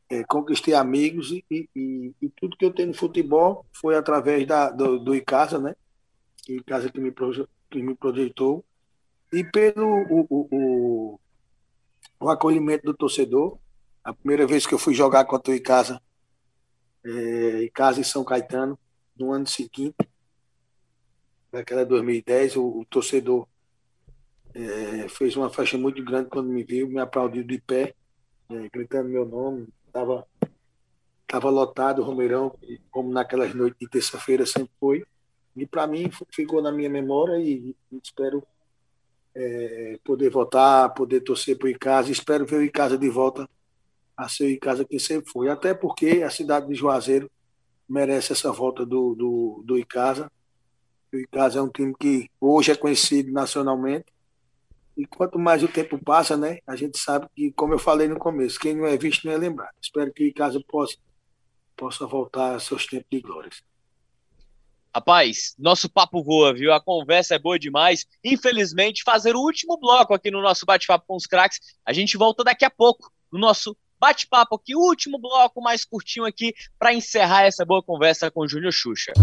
é 0.09 0.23
conquistei 0.23 0.73
amigos 0.73 1.29
e, 1.29 1.45
e, 1.51 2.15
e, 2.19 2.29
tudo 2.29 2.57
que 2.57 2.65
eu 2.65 2.73
tenho 2.73 2.87
no 2.87 2.95
futebol 2.95 3.63
foi 3.71 3.95
através 3.95 4.47
da, 4.47 4.71
do, 4.71 4.97
do 4.97 5.13
Icasa, 5.13 5.59
né? 5.59 5.75
Icasa 6.49 6.89
que 6.89 6.99
me, 6.99 7.13
que 7.69 7.83
me 7.83 7.93
projetou, 7.93 8.65
e 9.31 9.43
pelo 9.43 9.85
o, 9.85 10.27
o, 10.27 10.47
o, 10.51 11.19
o 12.21 12.29
acolhimento 12.31 12.85
do 12.85 12.95
torcedor, 12.95 13.59
a 14.03 14.11
primeira 14.15 14.47
vez 14.47 14.65
que 14.65 14.73
eu 14.73 14.79
fui 14.79 14.95
jogar 14.95 15.25
contra 15.25 15.53
o 15.53 15.55
Icasa, 15.55 16.01
é, 17.05 17.65
Icasa 17.65 18.01
e 18.01 18.03
São 18.03 18.23
Caetano, 18.23 18.79
no 19.21 19.31
ano 19.31 19.47
seguinte, 19.47 19.95
naquela 21.51 21.85
2010, 21.85 22.55
o, 22.57 22.79
o 22.79 22.85
torcedor 22.85 23.47
é, 24.53 25.07
fez 25.09 25.35
uma 25.35 25.49
faixa 25.49 25.77
muito 25.77 26.03
grande 26.03 26.29
quando 26.29 26.49
me 26.49 26.63
viu, 26.63 26.87
me 26.89 26.99
aplaudiu 26.99 27.43
de 27.43 27.59
pé, 27.61 27.93
é, 28.49 28.69
gritando 28.69 29.09
meu 29.09 29.25
nome. 29.25 29.67
Estava 29.87 30.27
tava 31.27 31.49
lotado 31.49 32.01
o 32.01 32.05
Romeirão, 32.05 32.53
como 32.89 33.11
naquelas 33.11 33.53
noites 33.53 33.79
de 33.79 33.87
terça-feira 33.87 34.45
sempre 34.45 34.71
foi. 34.79 35.05
E 35.55 35.65
para 35.65 35.87
mim 35.87 36.09
ficou 36.29 36.61
na 36.61 36.71
minha 36.71 36.89
memória 36.89 37.37
e, 37.39 37.75
e 37.91 38.01
espero 38.03 38.43
é, 39.33 39.97
poder 40.03 40.29
votar, 40.29 40.93
poder 40.93 41.21
torcer 41.21 41.57
o 41.61 41.67
Icasa. 41.67 42.11
Espero 42.11 42.45
ver 42.45 42.57
o 42.57 42.63
Icasa 42.63 42.97
de 42.97 43.09
volta 43.09 43.49
a 44.17 44.27
ser 44.27 44.57
casa 44.57 44.83
que 44.83 44.99
sempre 44.99 45.31
foi. 45.31 45.49
Até 45.49 45.73
porque 45.73 46.21
a 46.23 46.29
cidade 46.29 46.67
de 46.67 46.75
Juazeiro 46.75 47.31
merece 47.91 48.31
essa 48.31 48.51
volta 48.51 48.85
do, 48.85 49.13
do, 49.13 49.63
do 49.65 49.77
Icasa. 49.77 50.31
O 51.13 51.17
Icasa 51.17 51.59
é 51.59 51.61
um 51.61 51.69
time 51.69 51.93
que 51.99 52.29
hoje 52.39 52.71
é 52.71 52.75
conhecido 52.75 53.31
nacionalmente. 53.31 54.05
E 54.95 55.05
quanto 55.05 55.37
mais 55.37 55.61
o 55.61 55.67
tempo 55.67 55.99
passa, 56.01 56.37
né, 56.37 56.59
a 56.65 56.75
gente 56.75 56.97
sabe 56.97 57.27
que, 57.35 57.51
como 57.51 57.73
eu 57.73 57.79
falei 57.79 58.07
no 58.07 58.17
começo, 58.17 58.59
quem 58.59 58.75
não 58.75 58.85
é 58.85 58.97
visto 58.97 59.25
não 59.25 59.33
é 59.33 59.37
lembrado. 59.37 59.73
Espero 59.81 60.11
que 60.13 60.23
o 60.23 60.27
Icasa 60.27 60.61
possa, 60.67 60.95
possa 61.75 62.05
voltar 62.07 62.53
aos 62.53 62.63
seus 62.63 62.85
tempos 62.85 63.07
de 63.11 63.19
glórias. 63.19 63.61
Rapaz, 64.93 65.55
nosso 65.57 65.89
papo 65.89 66.23
voa, 66.23 66.53
viu? 66.53 66.73
A 66.73 66.81
conversa 66.81 67.35
é 67.35 67.39
boa 67.39 67.57
demais. 67.57 68.05
Infelizmente, 68.23 69.03
fazer 69.03 69.35
o 69.35 69.41
último 69.41 69.77
bloco 69.77 70.13
aqui 70.13 70.29
no 70.29 70.41
nosso 70.41 70.65
bate-papo 70.65 71.05
com 71.07 71.15
os 71.15 71.25
craques. 71.25 71.59
A 71.85 71.93
gente 71.93 72.17
volta 72.17 72.43
daqui 72.43 72.65
a 72.65 72.69
pouco 72.69 73.11
no 73.31 73.39
nosso 73.39 73.75
bate-papo 74.01 74.55
aqui, 74.55 74.75
último 74.75 75.19
bloco 75.19 75.61
mais 75.61 75.85
curtinho 75.85 76.25
aqui 76.25 76.55
para 76.79 76.91
encerrar 76.91 77.43
essa 77.43 77.63
boa 77.63 77.83
conversa 77.83 78.31
com 78.31 78.41
o 78.41 78.47
Júnior 78.47 78.73
Xuxa. 78.73 79.13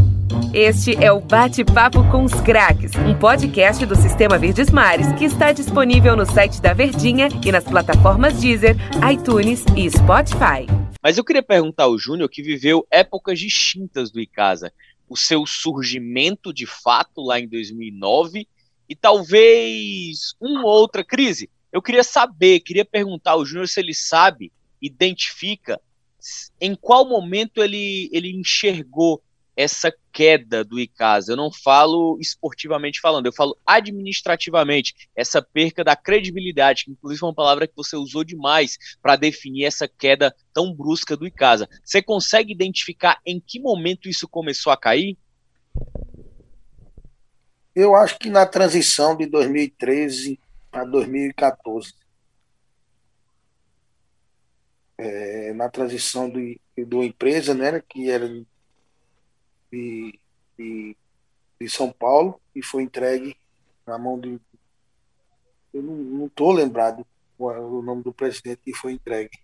Este 0.54 0.94
é 1.04 1.10
o 1.10 1.20
Bate-Papo 1.20 2.08
com 2.12 2.22
os 2.22 2.32
Craques, 2.42 2.92
um 2.94 3.18
podcast 3.18 3.84
do 3.84 3.96
Sistema 3.96 4.38
Verdes 4.38 4.70
Mares 4.70 5.12
que 5.18 5.24
está 5.24 5.50
disponível 5.50 6.14
no 6.14 6.24
site 6.24 6.62
da 6.62 6.72
Verdinha 6.72 7.28
e 7.44 7.50
nas 7.50 7.64
plataformas 7.64 8.40
Deezer, 8.40 8.76
iTunes 9.12 9.64
e 9.76 9.90
Spotify. 9.90 10.64
Mas 11.02 11.18
eu 11.18 11.24
queria 11.24 11.42
perguntar 11.42 11.84
ao 11.84 11.98
Júnior 11.98 12.28
que 12.28 12.40
viveu 12.40 12.86
épocas 12.88 13.40
distintas 13.40 14.12
do 14.12 14.20
Icasa. 14.20 14.72
O 15.08 15.16
seu 15.16 15.44
surgimento 15.44 16.54
de 16.54 16.66
fato 16.66 17.20
lá 17.20 17.40
em 17.40 17.48
2009 17.48 18.46
e 18.88 18.94
talvez 18.94 20.36
uma 20.40 20.66
outra 20.66 21.02
crise. 21.02 21.50
Eu 21.72 21.82
queria 21.82 22.04
saber, 22.04 22.60
queria 22.60 22.84
perguntar 22.84 23.32
ao 23.32 23.44
Júnior 23.44 23.66
se 23.66 23.80
ele 23.80 23.92
sabe 23.92 24.52
identifica 24.80 25.80
em 26.60 26.74
qual 26.74 27.08
momento 27.08 27.62
ele, 27.62 28.08
ele 28.12 28.30
enxergou 28.32 29.22
essa 29.58 29.92
queda 30.12 30.64
do 30.64 30.78
Icasa. 30.78 31.32
Eu 31.32 31.36
não 31.36 31.50
falo 31.50 32.16
esportivamente 32.20 33.00
falando, 33.00 33.26
eu 33.26 33.32
falo 33.32 33.58
administrativamente, 33.66 34.94
essa 35.16 35.42
perca 35.42 35.82
da 35.82 35.96
credibilidade, 35.96 36.84
que 36.84 36.92
inclusive 36.92 37.24
é 37.24 37.26
uma 37.26 37.34
palavra 37.34 37.66
que 37.66 37.74
você 37.74 37.96
usou 37.96 38.22
demais 38.22 38.78
para 39.02 39.16
definir 39.16 39.64
essa 39.64 39.88
queda 39.88 40.32
tão 40.52 40.72
brusca 40.72 41.16
do 41.16 41.26
Icasa. 41.26 41.68
Você 41.84 42.00
consegue 42.00 42.52
identificar 42.52 43.18
em 43.26 43.40
que 43.44 43.58
momento 43.58 44.08
isso 44.08 44.28
começou 44.28 44.72
a 44.72 44.76
cair? 44.76 45.18
Eu 47.74 47.96
acho 47.96 48.16
que 48.16 48.30
na 48.30 48.46
transição 48.46 49.16
de 49.16 49.26
2013 49.26 50.38
a 50.70 50.84
2014 50.84 51.94
é, 54.98 55.52
na 55.54 55.68
transição 55.70 56.28
do, 56.28 56.40
do 56.76 57.04
empresa, 57.04 57.54
né, 57.54 57.80
que 57.88 58.10
era 58.10 58.28
de, 58.28 60.18
de, 60.58 60.96
de, 61.60 61.68
São 61.68 61.92
Paulo 61.92 62.40
e 62.54 62.62
foi 62.62 62.82
entregue 62.82 63.36
na 63.86 63.96
mão 63.96 64.18
de. 64.18 64.40
Eu 65.72 65.82
não 65.82 66.26
estou 66.26 66.50
lembrado 66.50 67.06
o 67.38 67.82
nome 67.82 68.02
do 68.02 68.12
presidente 68.12 68.62
que 68.64 68.74
foi 68.74 68.92
entregue. 68.92 69.38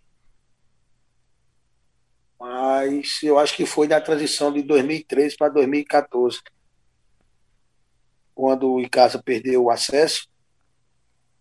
Mas 2.40 3.22
eu 3.22 3.38
acho 3.38 3.54
que 3.56 3.64
foi 3.64 3.86
na 3.86 4.00
transição 4.00 4.52
de 4.52 4.62
2013 4.62 5.36
para 5.36 5.52
2014, 5.52 6.42
quando 8.34 8.72
o 8.72 8.80
Icasa 8.80 9.22
perdeu 9.22 9.64
o 9.64 9.70
acesso 9.70 10.28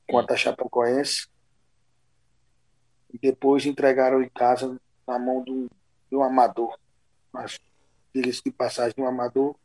contra 0.08 0.36
a 0.36 0.38
Chapecoense 0.38 1.28
e 3.14 3.18
depois 3.20 3.66
entregaram 3.66 4.22
em 4.22 4.30
casa 4.30 4.76
na 5.08 5.20
mão 5.20 5.44
do, 5.44 5.70
do 6.10 6.24
amador, 6.24 6.78
mas 7.32 7.60
diga-se 8.14 8.42
de 8.44 8.52
passagem, 8.52 8.96
um 8.98 9.08
amador, 9.08 9.56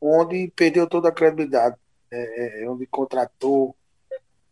onde 0.00 0.50
perdeu 0.56 0.86
toda 0.86 1.10
a 1.10 1.12
credibilidade, 1.12 1.76
é, 2.10 2.62
é, 2.62 2.70
onde 2.70 2.86
contratou, 2.86 3.76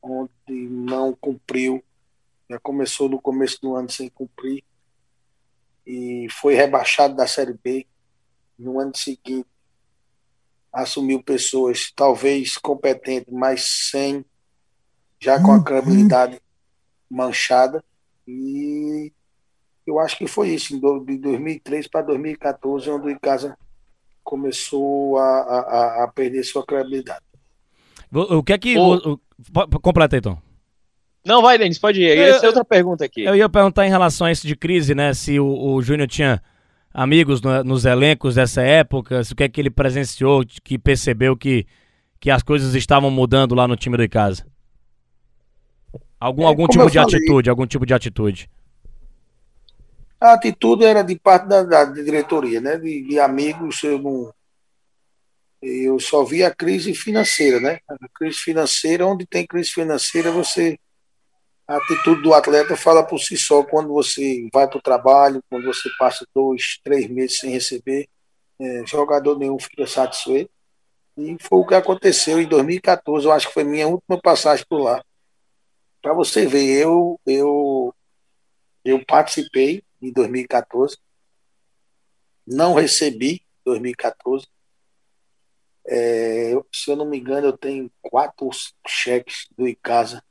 onde 0.03 0.31
não 0.47 1.15
cumpriu, 1.15 1.83
já 2.51 2.59
começou 2.61 3.09
no 3.09 3.21
começo 3.21 3.61
do 3.61 3.75
ano 3.75 3.91
sem 3.91 4.09
cumprir. 4.09 4.63
E 5.87 6.29
foi 6.31 6.55
rebaixado 6.55 7.15
da 7.15 7.27
Série 7.27 7.55
B. 7.55 7.87
No 8.59 8.79
ano 8.79 8.95
seguinte 8.95 9.47
assumiu 10.73 11.23
pessoas 11.23 11.91
talvez 11.95 12.59
competentes, 12.59 13.33
mas 13.33 13.89
sem 13.91 14.25
já 15.19 15.43
com 15.43 15.53
a 15.53 15.63
credibilidade 15.63 16.41
manchada 17.11 17.83
e 18.29 19.11
eu 19.87 19.99
acho 19.99 20.19
que 20.19 20.27
foi 20.27 20.51
isso, 20.51 20.79
de 20.79 21.17
2003 21.17 21.89
para 21.89 22.03
2014, 22.03 22.91
onde 22.91 23.07
o 23.07 23.11
Icasa 23.11 23.57
começou 24.23 25.17
a, 25.17 25.23
a, 25.23 26.05
a, 26.05 26.09
perder 26.15 26.45
sua 26.45 26.65
credibilidade. 26.65 27.25
O 28.13 28.43
que 28.43 28.53
é 28.53 28.59
que. 28.59 28.77
O... 28.77 29.15
O... 29.15 29.81
Completa 29.81 30.17
então. 30.17 30.39
Não, 31.25 31.41
vai, 31.41 31.57
Denis, 31.57 31.79
pode 31.79 32.03
ir. 32.03 32.19
Essa 32.19 32.45
é 32.45 32.49
outra 32.49 32.65
pergunta 32.65 33.05
aqui. 33.05 33.23
Eu 33.23 33.35
ia 33.35 33.49
perguntar 33.49 33.87
em 33.87 33.91
relação 33.91 34.27
a 34.27 34.33
isso 34.33 34.47
de 34.47 34.55
crise, 34.55 34.95
né? 34.95 35.15
Se 35.15 35.41
o, 35.41 35.47
o 35.47 35.83
Júnior 35.83 36.09
tinha 36.09 36.43
amigos 36.93 37.41
no, 37.41 37.65
nos 37.65 37.87
elencos 37.87 38.35
dessa 38.35 38.61
época, 38.61 39.25
se 39.25 39.33
o 39.33 39.37
que 39.37 39.45
é 39.45 39.49
que 39.49 39.61
ele 39.61 39.71
presenciou, 39.71 40.45
que 40.63 40.79
percebeu 40.79 41.37
que, 41.37 41.67
que 42.21 42.31
as 42.31 42.43
coisas 42.43 42.75
estavam 42.75 43.11
mudando 43.11 43.55
lá 43.55 43.67
no 43.67 43.77
time 43.77 43.97
do 43.97 44.03
Icasa. 44.03 44.45
Algum, 46.21 46.43
é, 46.43 46.47
algum 46.47 46.67
tipo 46.67 46.87
de 46.91 46.99
falei, 46.99 47.17
atitude, 47.17 47.51
algum 47.51 47.67
tipo 47.67 47.87
de 47.87 47.95
atitude. 47.95 48.51
A 50.21 50.33
atitude 50.33 50.85
era 50.85 51.03
de 51.03 51.17
parte 51.17 51.47
da, 51.47 51.63
da 51.63 51.85
diretoria, 51.85 52.61
né? 52.61 52.77
De, 52.77 53.03
de, 53.05 53.21
amigos, 53.21 53.83
eu 53.85 53.99
não. 53.99 54.35
Eu 55.63 55.99
só 56.01 56.25
vi 56.25 56.43
a 56.43 56.55
crise 56.55 56.93
financeira, 56.95 57.61
né? 57.61 57.79
A 57.89 57.97
crise 58.13 58.39
financeira, 58.39 59.07
onde 59.07 59.27
tem 59.27 59.47
crise 59.47 59.71
financeira, 59.71 60.33
você. 60.33 60.79
A 61.69 61.77
atitude 61.77 62.23
do 62.23 62.33
atleta 62.33 62.77
fala 62.77 63.05
por 63.05 63.19
si 63.19 63.37
só 63.37 63.63
quando 63.63 63.89
você 63.89 64.49
vai 64.53 64.67
para 64.67 64.79
o 64.79 64.83
trabalho, 64.83 65.43
quando 65.51 65.67
você 65.67 65.89
passa 65.99 66.27
dois, 66.35 66.81
três 66.83 67.07
meses 67.09 67.39
sem 67.39 67.51
receber, 67.51 68.09
é, 68.59 68.87
jogador 68.87 69.39
nenhum 69.39 69.59
fica 69.59 69.87
satisfeito. 69.87 70.51
E 71.17 71.37
foi 71.41 71.59
o 71.59 71.67
que 71.67 71.75
aconteceu 71.75 72.41
em 72.41 72.47
2014, 72.47 73.27
eu 73.27 73.33
acho 73.33 73.49
que 73.49 73.55
foi 73.55 73.65
minha 73.65 73.87
última 73.87 74.19
passagem 74.19 74.65
por 74.69 74.79
lá. 74.79 75.05
Para 76.01 76.15
você 76.15 76.47
ver, 76.47 76.81
eu, 76.81 77.21
eu, 77.27 77.95
eu 78.85 79.05
participei 79.05 79.83
em 80.01 80.13
2014, 80.13 80.97
não 82.47 82.75
recebi 82.75 83.35
em 83.35 83.65
2014. 83.65 84.47
É, 85.87 86.53
se 86.73 86.91
eu 86.91 86.97
não 86.97 87.07
me 87.07 87.19
engano, 87.19 87.49
eu 87.49 87.57
tenho 87.57 87.91
quatro 88.01 88.49
cheques 88.87 89.49
do 89.57 89.67
Icasa 89.67 90.23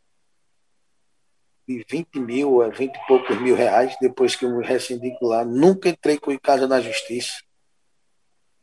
de 1.67 1.85
20 1.89 2.19
mil, 2.19 2.59
20 2.71 2.95
é, 2.95 2.97
e 2.97 3.07
poucos 3.07 3.41
mil 3.41 3.55
reais, 3.55 3.95
depois 3.99 4.35
que 4.35 4.45
eu 4.45 4.55
me 4.55 4.65
rescindi 4.65 5.17
lá. 5.21 5.43
Nunca 5.43 5.89
entrei 5.89 6.17
com 6.17 6.31
o 6.31 6.33
Icasa 6.33 6.65
na 6.65 6.79
justiça. 6.79 7.33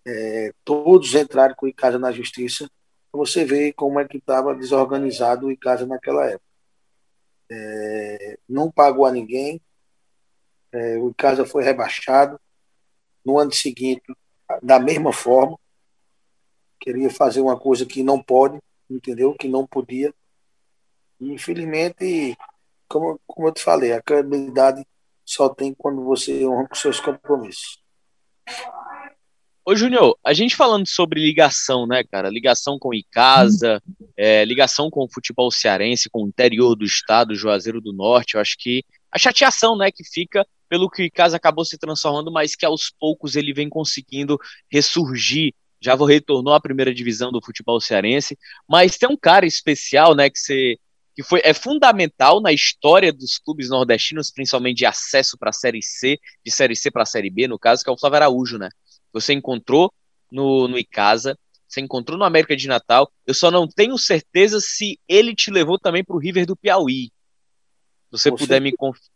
É, 0.07 0.52
todos 0.64 1.14
entraram 1.14 1.55
com 1.55 1.66
o 1.66 1.68
Icasa 1.68 1.98
na 1.98 2.12
justiça. 2.12 2.70
Você 3.12 3.44
vê 3.44 3.72
como 3.72 4.00
é 4.00 4.09
que 4.09 4.16
estava 4.16 4.55
desorganizado 4.55 5.46
o 5.46 5.52
Icasa 5.52 5.86
naquela 5.86 6.24
época 6.26 6.53
é, 7.51 8.38
não 8.49 8.70
pagou 8.70 9.07
a 9.07 9.12
ninguém, 9.12 9.61
é, 10.72 10.99
o 10.99 11.11
Icasa 11.11 11.47
foi 11.47 11.62
rebaixado. 11.62 12.40
No 13.24 13.38
ano 13.38 13.53
seguinte, 13.53 14.03
da 14.62 14.78
mesma 14.78 15.12
forma, 15.12 15.59
queria 16.80 17.09
fazer 17.09 17.40
uma 17.40 17.59
coisa 17.59 17.86
que 17.86 18.03
não 18.03 18.22
pode, 18.22 18.59
entendeu? 18.90 19.34
Que 19.34 19.49
não 19.49 19.66
podia. 19.66 20.12
E, 21.20 21.32
infelizmente, 21.32 22.36
como, 22.88 23.18
como 23.26 23.49
eu 23.49 23.53
te 23.53 23.62
falei, 23.62 23.92
a 23.92 24.03
credibilidade 24.03 24.84
só 25.24 25.49
tem 25.49 25.72
quando 25.72 26.05
você 26.05 26.47
honra 26.47 26.68
com 26.68 26.74
seus 26.74 27.01
compromissos. 27.01 27.82
Ô, 29.67 29.75
Júnior, 29.75 30.19
a 30.23 30.35
gente 30.35 30.55
falando 30.55 30.87
sobre 30.87 31.21
ligação, 31.21 31.87
né, 31.87 32.05
cara? 32.05 32.29
Ligação 32.29 32.79
com 32.79 32.93
Icasa, 32.93 33.83
é, 34.15 34.45
ligação 34.45 34.91
com 34.91 35.05
o 35.05 35.09
futebol 35.09 35.51
cearense, 35.51 36.11
com 36.11 36.25
o 36.25 36.29
interior 36.29 36.77
do 36.77 36.85
estado, 36.85 37.35
Juazeiro 37.35 37.81
do 37.81 37.91
Norte, 37.91 38.35
eu 38.35 38.43
acho 38.43 38.57
que 38.59 38.85
a 39.11 39.19
chateação, 39.19 39.75
né, 39.75 39.91
que 39.91 40.05
fica 40.05 40.47
pelo 40.69 40.91
que 40.91 41.03
o 41.03 41.05
Icasa 41.07 41.39
acabou 41.39 41.65
se 41.65 41.79
transformando, 41.79 42.31
mas 42.31 42.55
que 42.55 42.67
aos 42.67 42.91
poucos 42.91 43.37
ele 43.37 43.55
vem 43.55 43.71
conseguindo 43.71 44.39
ressurgir. 44.71 45.55
Já 45.81 45.95
retornou 45.95 46.53
à 46.53 46.61
primeira 46.61 46.93
divisão 46.93 47.33
do 47.33 47.43
futebol 47.43 47.81
cearense, 47.81 48.37
mas 48.69 48.99
tem 48.99 49.09
um 49.09 49.17
cara 49.17 49.47
especial, 49.47 50.15
né, 50.15 50.29
que 50.29 50.39
você 50.39 50.79
que 51.15 51.23
foi 51.23 51.41
é 51.45 51.55
fundamental 51.55 52.41
na 52.41 52.53
história 52.53 53.12
dos 53.12 53.39
clubes 53.39 53.69
nordestinos, 53.69 54.33
principalmente 54.33 54.79
de 54.79 54.87
acesso 54.87 55.39
para 55.39 55.51
a 55.51 55.53
Série 55.53 55.81
C, 55.81 56.19
de 56.45 56.51
Série 56.51 56.75
C 56.75 56.91
para 56.91 57.05
a 57.05 57.07
Série 57.07 57.31
B, 57.31 57.47
no 57.47 57.59
caso, 57.59 57.85
que 57.85 57.89
é 57.89 57.93
o 57.93 57.97
Flávio 57.97 58.17
Araújo, 58.17 58.59
né? 58.59 58.69
Você 59.15 59.33
encontrou 59.33 59.93
no, 60.31 60.67
no 60.69 60.77
Icasa, 60.77 61.39
você 61.67 61.81
encontrou 61.81 62.19
no 62.19 62.25
América 62.25 62.57
de 62.57 62.69
Natal. 62.69 63.11
Eu 63.27 63.33
só 63.33 63.51
não 63.51 63.67
tenho 63.67 63.97
certeza 63.97 64.61
se 64.61 64.99
ele 65.09 65.35
te 65.35 65.51
levou 65.51 65.79
também 65.79 66.05
para 66.05 66.15
o 66.17 66.19
River 66.19 66.45
do 66.45 66.57
Piauí. 66.57 67.07
Se 67.07 68.11
você 68.11 68.31
Com 68.31 68.37
puder 68.37 68.61
certeza. 68.61 68.71
me 68.71 68.77
confirmar. 68.77 69.11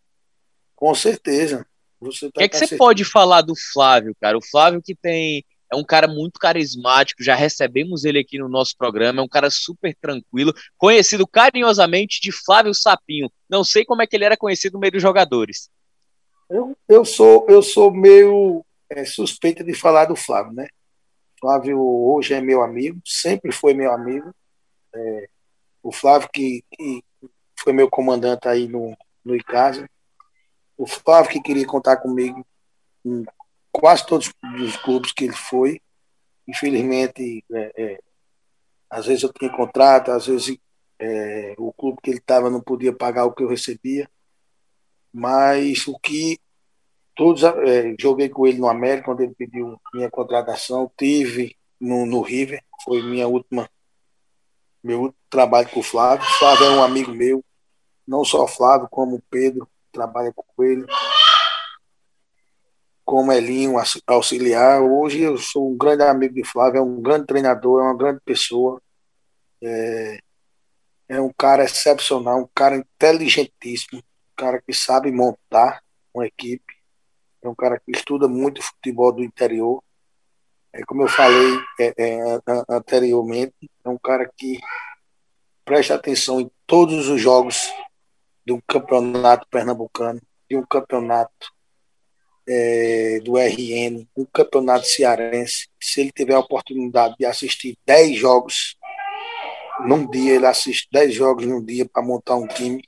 Com 0.75 0.95
certeza. 0.95 1.67
O 2.01 2.09
tá 2.11 2.31
que 2.35 2.43
é 2.45 2.49
que 2.49 2.55
você 2.57 2.61
certeza. 2.61 2.79
pode 2.79 3.05
falar 3.05 3.43
do 3.43 3.55
Flávio, 3.73 4.17
cara? 4.21 4.39
O 4.39 4.43
Flávio 4.43 4.81
que 4.81 4.95
tem 4.95 5.45
é 5.71 5.77
um 5.77 5.85
cara 5.85 6.09
muito 6.09 6.41
carismático, 6.41 7.23
já 7.23 7.35
recebemos 7.35 8.05
ele 8.05 8.19
aqui 8.19 8.39
no 8.39 8.49
nosso 8.49 8.75
programa, 8.77 9.21
é 9.21 9.23
um 9.23 9.29
cara 9.29 9.51
super 9.51 9.95
tranquilo, 10.01 10.55
conhecido 10.79 11.27
carinhosamente 11.27 12.21
de 12.23 12.33
Flávio 12.33 12.73
Sapinho. 12.73 13.31
Não 13.51 13.63
sei 13.63 13.85
como 13.85 14.01
é 14.01 14.07
que 14.07 14.17
ele 14.17 14.25
era 14.25 14.37
conhecido 14.37 14.75
no 14.75 14.81
meio 14.81 14.93
dos 14.93 15.03
jogadores. 15.03 15.69
Eu, 16.49 16.75
eu 16.89 17.05
sou 17.05 17.45
eu 17.49 17.63
sou 17.63 17.93
meio 17.93 18.65
é, 18.91 19.05
suspeita 19.05 19.63
de 19.63 19.75
falar 19.75 20.07
do 20.07 20.17
Flávio, 20.17 20.53
né? 20.53 20.69
Flávio 21.41 21.81
hoje 21.81 22.35
é 22.35 22.41
meu 22.41 22.63
amigo, 22.63 23.01
sempre 23.05 23.53
foi 23.53 23.75
meu 23.75 23.93
amigo. 23.93 24.35
É, 24.95 25.29
o 25.83 25.93
Flávio 25.93 26.29
que, 26.33 26.65
que, 26.73 27.05
foi 27.61 27.73
meu 27.73 27.89
comandante 27.89 28.49
aí 28.49 28.67
no, 28.67 28.97
no 29.25 29.37
ICASA. 29.37 29.89
O 30.77 30.87
Flávio 30.87 31.31
que 31.31 31.41
queria 31.41 31.67
contar 31.67 31.99
comigo 31.99 32.47
em 33.05 33.25
quase 33.71 34.07
todos 34.07 34.33
os 34.61 34.77
clubes 34.77 35.13
que 35.13 35.25
ele 35.25 35.37
foi. 35.37 35.81
Infelizmente, 36.47 37.45
é, 37.53 37.73
é, 37.77 38.01
às 38.91 39.07
vezes 39.07 39.23
eu 39.23 39.33
tinha 39.33 39.51
contrato, 39.51 40.11
às 40.11 40.27
vezes 40.27 40.57
é, 40.99 41.55
o 41.59 41.73
clube 41.73 41.99
que 42.03 42.11
ele 42.11 42.19
estava 42.19 42.51
não 42.51 42.61
podia 42.61 42.93
pagar 42.93 43.25
o 43.25 43.33
que 43.33 43.43
eu 43.43 43.49
recebia. 43.49 44.11
Mas 45.13 45.87
o 45.87 45.99
que 45.99 46.39
Todos, 47.19 47.43
é, 47.43 47.97
joguei 47.99 48.29
com 48.29 48.47
ele 48.47 48.59
no 48.59 48.69
América, 48.69 49.07
quando 49.07 49.23
ele 49.23 49.35
pediu 49.35 49.77
minha 49.93 50.09
contratação. 50.09 50.89
Tive 50.97 51.57
no, 51.81 52.07
no 52.07 52.23
River, 52.23 52.63
foi 52.85 53.03
minha 53.03 53.27
última, 53.27 53.69
meu 54.81 55.01
último 55.01 55.21
trabalho 55.29 55.69
com 55.69 55.81
o 55.81 55.83
Flávio. 55.83 56.25
O 56.25 56.39
Flávio 56.39 56.67
é 56.67 56.71
um 56.71 56.83
amigo 56.85 57.11
meu, 57.11 57.45
não 58.07 58.25
só 58.25 58.45
o 58.45 58.49
Flávio, 58.49 58.87
como 58.89 59.17
o 59.17 59.23
Pedro, 59.29 59.69
trabalha 59.91 60.33
com 60.33 60.63
ele. 60.63 60.87
Como 63.05 63.33
Elinho, 63.33 63.75
auxiliar. 64.07 64.81
Hoje 64.81 65.23
eu 65.23 65.37
sou 65.39 65.73
um 65.73 65.77
grande 65.77 66.05
amigo 66.05 66.35
de 66.35 66.45
Flávio, 66.45 66.79
é 66.79 66.83
um 66.83 67.03
grande 67.03 67.27
treinador, 67.27 67.81
é 67.81 67.85
uma 67.87 67.97
grande 67.97 68.21
pessoa. 68.25 68.81
É, 69.61 70.21
é 71.09 71.21
um 71.21 71.33
cara 71.37 71.65
excepcional, 71.65 72.39
um 72.43 72.49
cara 72.55 72.77
inteligentíssimo, 72.77 73.99
um 73.99 74.37
cara 74.37 74.63
que 74.63 74.73
sabe 74.73 75.11
montar 75.11 75.83
uma 76.15 76.25
equipe 76.25 76.78
é 77.43 77.49
um 77.49 77.55
cara 77.55 77.79
que 77.79 77.93
estuda 77.93 78.29
muito 78.29 78.63
futebol 78.63 79.13
do 79.13 79.23
interior. 79.23 79.83
É, 80.73 80.83
como 80.85 81.03
eu 81.03 81.09
falei 81.09 81.59
é, 81.81 81.95
é, 81.97 82.41
anteriormente, 82.69 83.71
é 83.85 83.89
um 83.89 83.99
cara 83.99 84.31
que 84.37 84.59
presta 85.65 85.95
atenção 85.95 86.41
em 86.41 86.51
todos 86.67 87.09
os 87.09 87.21
jogos 87.21 87.71
do 88.45 88.61
campeonato 88.67 89.47
pernambucano, 89.51 90.21
de 90.49 90.57
um 90.57 90.65
campeonato 90.65 91.53
é, 92.49 93.21
do 93.21 93.37
RN, 93.37 94.07
um 94.17 94.25
campeonato 94.25 94.87
cearense. 94.87 95.69
Se 95.81 96.01
ele 96.01 96.13
tiver 96.13 96.35
a 96.35 96.41
oportunidade 96.41 97.15
de 97.19 97.27
assistir 97.27 97.77
10 97.85 98.17
jogos 98.17 98.77
num 99.85 100.09
dia, 100.09 100.37
ele 100.37 100.47
assiste 100.47 100.89
10 100.91 101.15
jogos 101.15 101.47
num 101.47 101.63
dia 101.63 101.87
para 101.87 102.03
montar 102.03 102.37
um 102.37 102.47
time. 102.47 102.83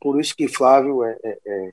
Por 0.00 0.20
isso 0.20 0.34
que 0.34 0.48
Flávio 0.48 1.04
é, 1.04 1.16
é, 1.22 1.38
é 1.46 1.70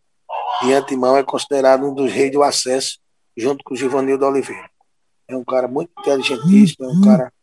de 0.62 0.74
antemão 0.74 1.18
é 1.18 1.24
considerado 1.24 1.86
um 1.86 1.94
dos 1.94 2.12
reis 2.12 2.32
do 2.32 2.44
acesso, 2.44 3.00
junto 3.36 3.64
com 3.64 3.74
o 3.74 3.78
Givanildo 3.78 4.26
Oliveira. 4.26 4.70
É 5.28 5.36
um 5.36 5.44
cara 5.44 5.68
muito 5.68 5.92
inteligentíssimo, 6.00 6.86
é 6.86 6.90
um 6.90 7.02
cara 7.02 7.34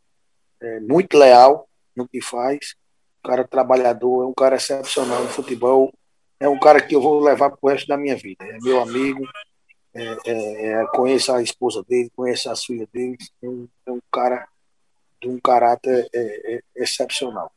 é, 0.61 0.81
muito 0.81 1.17
leal 1.17 1.69
no 1.95 2.09
que 2.09 2.21
faz, 2.21 2.75
um 3.23 3.29
cara 3.29 3.47
trabalhador, 3.47 4.25
é 4.25 4.27
um 4.27 4.35
cara 4.35 4.57
excepcional 4.57 5.23
no 5.23 5.29
futebol, 5.29 5.93
é 6.41 6.49
um 6.49 6.59
cara 6.59 6.81
que 6.81 6.95
eu 6.95 7.01
vou 7.01 7.21
levar 7.21 7.51
para 7.51 7.59
o 7.61 7.69
resto 7.69 7.87
da 7.87 7.97
minha 7.97 8.17
vida. 8.17 8.45
É 8.45 8.59
meu 8.61 8.81
amigo, 8.81 9.27
é, 9.95 10.17
é, 10.27 10.67
é, 10.67 10.87
conheço 10.89 11.33
a 11.33 11.43
esposa 11.43 11.85
dele, 11.85 12.11
conheço 12.17 12.51
as 12.51 12.65
filhas 12.65 12.89
dele, 12.93 13.17
é 13.43 13.49
um, 13.49 13.69
é 13.87 13.93
um 13.93 14.01
cara 14.11 14.49
de 15.21 15.29
um 15.29 15.39
caráter 15.39 16.09
é, 16.13 16.61
excepcional. 16.75 17.53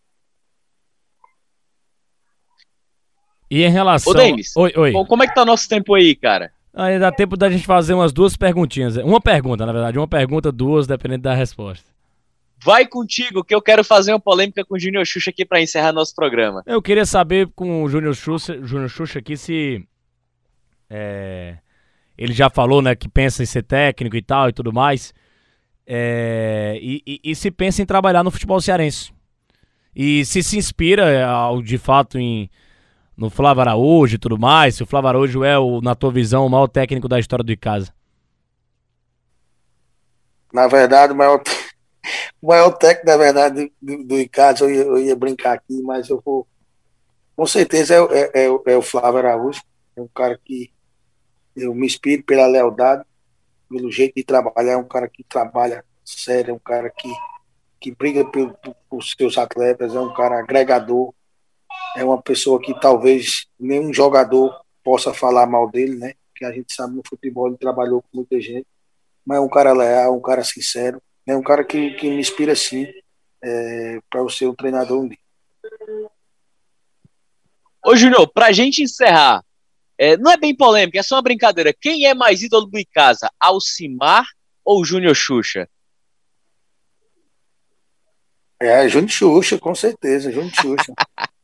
E 3.49 3.63
em 3.63 3.69
relação. 3.69 4.11
Ô, 4.11 4.15
Denis, 4.15 4.55
oi, 4.55 4.73
oi. 4.75 4.91
como 5.07 5.23
é 5.23 5.27
que 5.27 5.33
tá 5.33 5.43
o 5.43 5.45
nosso 5.45 5.67
tempo 5.69 5.93
aí, 5.93 6.15
cara? 6.15 6.51
Aí 6.73 6.99
dá 6.99 7.11
tempo 7.11 7.35
da 7.35 7.49
gente 7.49 7.65
fazer 7.65 7.93
umas 7.93 8.13
duas 8.13 8.37
perguntinhas. 8.37 8.97
Uma 8.97 9.19
pergunta, 9.19 9.65
na 9.65 9.73
verdade. 9.73 9.97
Uma 9.97 10.07
pergunta, 10.07 10.51
duas, 10.51 10.85
dependendo 10.85 11.23
da 11.23 11.33
resposta. 11.33 11.89
Vai 12.63 12.85
contigo, 12.85 13.43
que 13.43 13.53
eu 13.53 13.61
quero 13.61 13.83
fazer 13.83 14.11
uma 14.11 14.19
polêmica 14.19 14.63
com 14.65 14.75
o 14.75 14.79
Júnior 14.79 15.05
Xuxa 15.05 15.29
aqui 15.29 15.45
para 15.45 15.61
encerrar 15.61 15.91
nosso 15.91 16.13
programa. 16.13 16.63
Eu 16.65 16.81
queria 16.81 17.05
saber 17.05 17.47
com 17.55 17.83
o 17.83 17.89
Júnior 17.89 18.15
Xuxa, 18.15 18.59
Júnior 18.63 18.89
Xuxa 18.89 19.19
aqui 19.19 19.37
se. 19.37 19.83
É, 20.89 21.57
ele 22.17 22.33
já 22.33 22.49
falou, 22.49 22.81
né, 22.81 22.95
que 22.95 23.07
pensa 23.07 23.43
em 23.43 23.45
ser 23.45 23.63
técnico 23.63 24.15
e 24.15 24.21
tal 24.21 24.49
e 24.49 24.53
tudo 24.53 24.73
mais. 24.73 25.13
É, 25.85 26.77
e, 26.81 27.01
e, 27.07 27.19
e, 27.23 27.35
se 27.35 27.49
pensa 27.49 27.81
em 27.81 27.85
trabalhar 27.85 28.23
no 28.23 28.31
futebol 28.31 28.59
cearense. 28.59 29.11
E 29.95 30.25
se 30.25 30.43
se 30.43 30.57
inspira, 30.57 31.27
de 31.63 31.77
fato, 31.77 32.19
em, 32.19 32.49
no 33.17 33.31
Flávio 33.31 33.61
Araújo 33.61 34.15
e 34.15 34.19
tudo 34.19 34.37
mais, 34.37 34.75
se 34.75 34.83
o 34.83 34.85
Flávio 34.85 35.09
Araújo 35.09 35.43
é, 35.43 35.57
o, 35.57 35.81
na 35.81 35.95
tua 35.95 36.11
visão, 36.11 36.45
o 36.45 36.49
maior 36.49 36.67
técnico 36.67 37.07
da 37.07 37.19
história 37.19 37.43
do 37.43 37.51
Icasa. 37.51 37.91
Na 40.53 40.67
verdade, 40.67 41.13
o 41.13 41.15
maior, 41.15 41.41
o 42.39 42.47
maior 42.47 42.71
técnico, 42.71 43.07
na 43.07 43.17
verdade, 43.17 43.73
do, 43.81 44.03
do 44.03 44.19
Icasa, 44.19 44.65
eu 44.65 44.69
ia, 44.69 44.81
eu 44.83 44.99
ia, 44.99 45.15
brincar 45.15 45.53
aqui, 45.53 45.81
mas 45.81 46.09
eu 46.09 46.21
vou. 46.23 46.47
Com 47.35 47.45
certeza 47.45 47.95
é, 47.95 47.97
é, 47.97 48.45
é, 48.45 48.45
é 48.45 48.77
o 48.77 48.81
Flávio 48.81 49.19
Araújo. 49.19 49.61
É 49.95 50.01
um 50.01 50.07
cara 50.07 50.39
que 50.43 50.71
eu 51.55 51.73
me 51.73 51.87
inspiro 51.87 52.23
pela 52.23 52.45
lealdade, 52.45 53.03
pelo 53.67 53.91
jeito 53.91 54.13
de 54.15 54.23
trabalhar. 54.23 54.73
É 54.73 54.77
um 54.77 54.87
cara 54.87 55.07
que 55.07 55.23
trabalha 55.23 55.83
sério, 56.05 56.51
é 56.51 56.53
um 56.53 56.59
cara 56.59 56.89
que, 56.89 57.11
que 57.79 57.91
briga 57.91 58.23
por 58.25 59.03
seus 59.03 59.37
atletas, 59.37 59.95
é 59.95 59.99
um 59.99 60.13
cara 60.13 60.39
agregador 60.39 61.13
é 61.95 62.03
uma 62.03 62.21
pessoa 62.21 62.61
que 62.61 62.79
talvez 62.79 63.47
nenhum 63.59 63.93
jogador 63.93 64.59
possa 64.83 65.13
falar 65.13 65.45
mal 65.47 65.69
dele, 65.69 65.95
né? 65.95 66.13
Que 66.35 66.45
a 66.45 66.51
gente 66.51 66.73
sabe 66.73 66.95
no 66.95 67.01
futebol 67.07 67.47
ele 67.47 67.57
trabalhou 67.57 68.01
com 68.01 68.17
muita 68.17 68.39
gente, 68.39 68.67
mas 69.25 69.37
é 69.37 69.41
um 69.41 69.49
cara 69.49 69.73
leal, 69.73 70.15
um 70.15 70.21
cara 70.21 70.43
sincero, 70.43 71.01
é 71.25 71.35
um 71.35 71.43
cara 71.43 71.63
que, 71.63 71.91
que 71.95 72.09
me 72.09 72.19
inspira 72.19 72.55
sim 72.55 72.87
é, 73.43 73.99
para 74.09 74.21
eu 74.21 74.29
ser 74.29 74.47
um 74.47 74.55
treinador 74.55 75.01
um 75.01 75.07
dia. 75.07 75.17
Ô 77.85 77.95
Júnior, 77.95 78.31
pra 78.31 78.51
gente 78.51 78.83
encerrar, 78.83 79.43
é, 79.97 80.15
não 80.17 80.31
é 80.31 80.37
bem 80.37 80.55
polêmica, 80.55 80.99
é 80.99 81.03
só 81.03 81.15
uma 81.15 81.21
brincadeira. 81.21 81.73
Quem 81.73 82.05
é 82.05 82.13
mais 82.13 82.41
ídolo 82.41 82.67
do 82.67 82.77
Icasa, 82.77 83.31
Alcimar 83.39 84.25
ou 84.63 84.85
Júnior 84.85 85.15
Xuxa? 85.15 85.67
É, 88.59 88.87
Júnior 88.87 89.09
Xuxa, 89.09 89.57
com 89.57 89.73
certeza, 89.73 90.31
Júnior 90.31 90.53
Xuxa. 90.53 90.93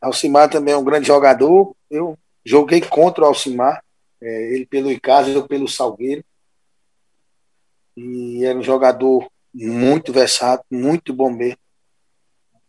Alcimar 0.00 0.48
também 0.50 0.74
é 0.74 0.76
um 0.76 0.84
grande 0.84 1.06
jogador. 1.06 1.74
Eu 1.90 2.18
joguei 2.44 2.80
contra 2.80 3.24
o 3.24 3.26
Alcimar, 3.26 3.82
é, 4.20 4.54
ele 4.54 4.66
pelo 4.66 4.90
Icasa, 4.90 5.30
eu 5.30 5.46
pelo 5.46 5.68
Salgueiro. 5.68 6.24
E 7.96 8.44
era 8.44 8.58
um 8.58 8.62
jogador 8.62 9.26
muito 9.54 10.12
versátil, 10.12 10.66
muito 10.70 11.12
bom 11.12 11.30
mesmo. 11.30 11.58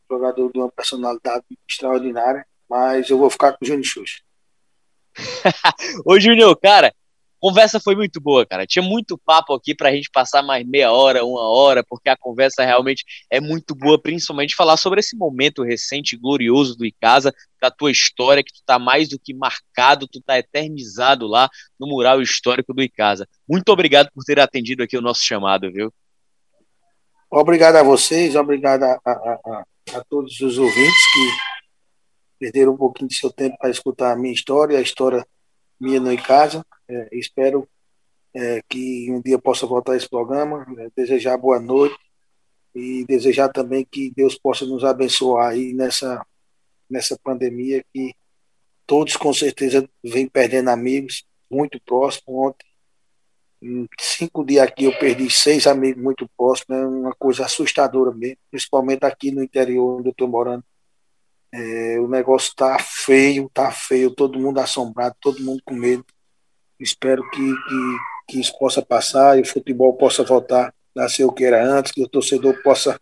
Jogador 0.09 0.51
de 0.51 0.57
uma 0.57 0.71
personalidade 0.71 1.43
extraordinária. 1.69 2.45
Mas 2.69 3.09
eu 3.09 3.17
vou 3.17 3.29
ficar 3.29 3.53
com 3.53 3.63
o 3.63 3.67
Júnior 3.67 3.85
Xuxa. 3.85 4.21
Ô, 6.05 6.19
Júnior, 6.19 6.55
cara, 6.57 6.93
conversa 7.39 7.79
foi 7.79 7.95
muito 7.95 8.19
boa, 8.19 8.45
cara. 8.45 8.65
Tinha 8.65 8.83
muito 8.83 9.17
papo 9.17 9.53
aqui 9.53 9.75
pra 9.75 9.91
gente 9.91 10.09
passar 10.11 10.41
mais 10.41 10.65
meia 10.65 10.91
hora, 10.91 11.23
uma 11.23 11.47
hora, 11.47 11.83
porque 11.87 12.09
a 12.09 12.17
conversa 12.17 12.63
realmente 12.63 13.03
é 13.29 13.39
muito 13.39 13.75
boa, 13.75 14.01
principalmente 14.01 14.55
falar 14.55 14.77
sobre 14.77 14.99
esse 14.99 15.15
momento 15.15 15.63
recente 15.63 16.15
e 16.15 16.19
glorioso 16.19 16.75
do 16.75 16.85
Icasa, 16.85 17.33
da 17.61 17.71
tua 17.71 17.91
história, 17.91 18.43
que 18.43 18.53
tu 18.53 18.61
tá 18.65 18.77
mais 18.77 19.09
do 19.09 19.19
que 19.19 19.33
marcado, 19.33 20.07
tu 20.07 20.21
tá 20.21 20.37
eternizado 20.37 21.27
lá 21.27 21.49
no 21.79 21.87
mural 21.87 22.21
histórico 22.21 22.73
do 22.73 22.81
Icasa. 22.81 23.27
Muito 23.47 23.69
obrigado 23.69 24.09
por 24.13 24.23
ter 24.23 24.39
atendido 24.39 24.83
aqui 24.83 24.97
o 24.97 25.01
nosso 25.01 25.23
chamado, 25.23 25.71
viu? 25.71 25.91
Obrigado 27.29 27.75
a 27.75 27.83
vocês, 27.83 28.35
obrigado 28.35 28.83
a, 28.83 28.99
a, 29.05 29.11
a, 29.11 29.63
a 29.95 30.03
todos 30.09 30.39
os 30.39 30.57
ouvintes 30.57 31.11
que 31.13 31.57
perderam 32.39 32.73
um 32.73 32.77
pouquinho 32.77 33.09
de 33.09 33.15
seu 33.15 33.31
tempo 33.31 33.57
para 33.57 33.69
escutar 33.69 34.13
a 34.13 34.15
minha 34.15 34.33
história, 34.33 34.77
a 34.77 34.81
história 34.81 35.25
minha 35.79 35.99
no 35.99 36.11
Icasa. 36.11 36.65
É, 36.87 37.09
espero 37.11 37.67
é, 38.33 38.61
que 38.69 39.11
um 39.11 39.21
dia 39.21 39.39
possa 39.39 39.65
voltar 39.65 39.93
a 39.93 39.97
esse 39.97 40.09
programa. 40.09 40.65
É, 40.77 40.89
desejar 40.95 41.37
boa 41.37 41.59
noite 41.59 41.97
e 42.73 43.05
desejar 43.05 43.49
também 43.49 43.85
que 43.89 44.11
Deus 44.15 44.37
possa 44.37 44.65
nos 44.65 44.83
abençoar 44.83 45.49
aí 45.49 45.73
nessa, 45.73 46.25
nessa 46.89 47.17
pandemia 47.23 47.83
que 47.93 48.13
todos 48.85 49.17
com 49.17 49.33
certeza 49.33 49.87
vêm 50.03 50.27
perdendo 50.27 50.69
amigos 50.69 51.25
muito 51.49 51.79
próximos. 51.81 52.27
Ontem, 52.27 52.65
em 53.61 53.87
cinco 53.99 54.45
dias 54.45 54.67
aqui, 54.67 54.85
eu 54.85 54.97
perdi 54.97 55.29
seis 55.29 55.65
amigos 55.65 56.01
muito 56.01 56.29
próximos. 56.37 56.77
É 56.77 56.85
uma 56.85 57.13
coisa 57.13 57.45
assustadora 57.45 58.11
mesmo, 58.13 58.37
principalmente 58.51 59.03
aqui 59.03 59.31
no 59.31 59.43
interior 59.43 59.99
onde 59.99 60.09
eu 60.09 60.11
estou 60.11 60.27
morando. 60.27 60.63
É, 61.53 61.99
o 61.99 62.07
negócio 62.07 62.53
tá 62.55 62.77
feio, 62.79 63.49
tá 63.53 63.71
feio, 63.71 64.13
todo 64.13 64.39
mundo 64.39 64.59
assombrado, 64.59 65.15
todo 65.21 65.41
mundo 65.41 65.61
com 65.65 65.73
medo. 65.73 66.05
Espero 66.79 67.27
que, 67.29 67.37
que, 67.37 67.97
que 68.27 68.39
isso 68.39 68.57
possa 68.57 68.81
passar 68.81 69.37
e 69.37 69.41
o 69.41 69.47
futebol 69.47 69.95
possa 69.97 70.23
voltar 70.23 70.73
a 70.97 71.09
ser 71.09 71.23
o 71.23 71.31
que 71.31 71.45
era 71.45 71.63
antes, 71.63 71.91
que 71.91 72.03
o 72.03 72.09
torcedor 72.09 72.61
possa, 72.61 72.99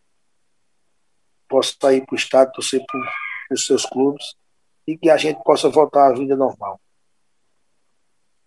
possa 1.48 1.94
ir 1.94 2.06
para 2.06 2.14
o 2.14 2.18
estado, 2.18 2.52
torcer 2.54 2.84
para 2.86 3.00
os 3.52 3.66
seus 3.66 3.86
clubes 3.86 4.36
e 4.88 4.98
que 4.98 5.10
a 5.10 5.18
gente 5.18 5.42
possa 5.44 5.70
voltar 5.70 6.10
à 6.10 6.14
vida 6.14 6.36
normal. 6.36 6.80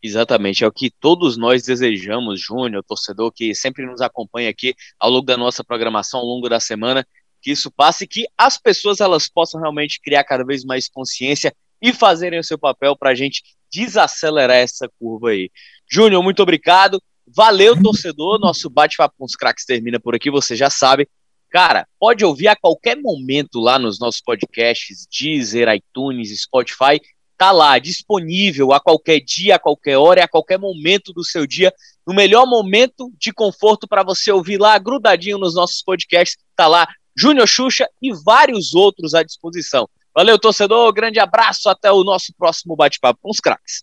Exatamente, 0.00 0.62
é 0.62 0.66
o 0.66 0.72
que 0.72 0.90
todos 0.90 1.36
nós 1.36 1.64
desejamos, 1.64 2.40
Júnior, 2.40 2.84
torcedor 2.84 3.32
que 3.32 3.52
sempre 3.52 3.84
nos 3.84 4.00
acompanha 4.00 4.48
aqui 4.48 4.74
ao 4.98 5.10
longo 5.10 5.26
da 5.26 5.36
nossa 5.36 5.64
programação, 5.64 6.20
ao 6.20 6.26
longo 6.26 6.48
da 6.48 6.60
semana, 6.60 7.04
que 7.40 7.50
isso 7.50 7.70
passe 7.70 8.04
e 8.04 8.08
que 8.08 8.26
as 8.36 8.58
pessoas 8.58 9.00
elas 9.00 9.28
possam 9.28 9.60
realmente 9.60 10.00
criar 10.00 10.24
cada 10.24 10.44
vez 10.44 10.64
mais 10.64 10.88
consciência 10.88 11.54
e 11.80 11.92
fazerem 11.92 12.38
o 12.38 12.44
seu 12.44 12.58
papel 12.58 12.96
para 12.96 13.10
a 13.10 13.14
gente 13.14 13.42
desacelerar 13.72 14.56
essa 14.56 14.88
curva 14.98 15.30
aí. 15.30 15.50
Júnior, 15.90 16.22
muito 16.22 16.42
obrigado. 16.42 17.00
Valeu, 17.26 17.80
torcedor. 17.80 18.38
Nosso 18.38 18.68
bate-papo 18.70 19.14
com 19.18 19.24
os 19.24 19.36
craques 19.36 19.64
termina 19.64 20.00
por 20.00 20.14
aqui, 20.14 20.30
você 20.30 20.56
já 20.56 20.70
sabe. 20.70 21.08
Cara, 21.50 21.86
pode 21.98 22.24
ouvir 22.24 22.48
a 22.48 22.56
qualquer 22.56 22.96
momento 22.96 23.58
lá 23.58 23.78
nos 23.78 23.98
nossos 23.98 24.20
podcasts, 24.20 25.06
Deezer, 25.06 25.68
iTunes, 25.74 26.42
Spotify. 26.42 27.00
Tá 27.38 27.52
lá, 27.52 27.78
disponível 27.78 28.72
a 28.72 28.80
qualquer 28.80 29.20
dia, 29.20 29.54
a 29.54 29.58
qualquer 29.58 29.96
hora 29.96 30.24
a 30.24 30.28
qualquer 30.28 30.58
momento 30.58 31.12
do 31.12 31.24
seu 31.24 31.46
dia. 31.46 31.72
No 32.06 32.12
melhor 32.12 32.46
momento 32.46 33.12
de 33.18 33.32
conforto 33.32 33.86
para 33.86 34.02
você 34.02 34.32
ouvir 34.32 34.58
lá, 34.58 34.76
grudadinho 34.78 35.38
nos 35.38 35.54
nossos 35.54 35.82
podcasts. 35.82 36.36
Tá 36.56 36.66
lá, 36.66 36.88
Júnior 37.18 37.48
Xuxa 37.48 37.88
e 38.00 38.12
vários 38.24 38.74
outros 38.74 39.14
à 39.14 39.22
disposição. 39.22 39.88
Valeu, 40.14 40.38
torcedor. 40.38 40.92
Grande 40.92 41.18
abraço. 41.18 41.68
Até 41.68 41.90
o 41.90 42.04
nosso 42.04 42.32
próximo 42.36 42.76
bate-papo 42.76 43.18
com 43.22 43.30
os 43.30 43.40
craques. 43.40 43.82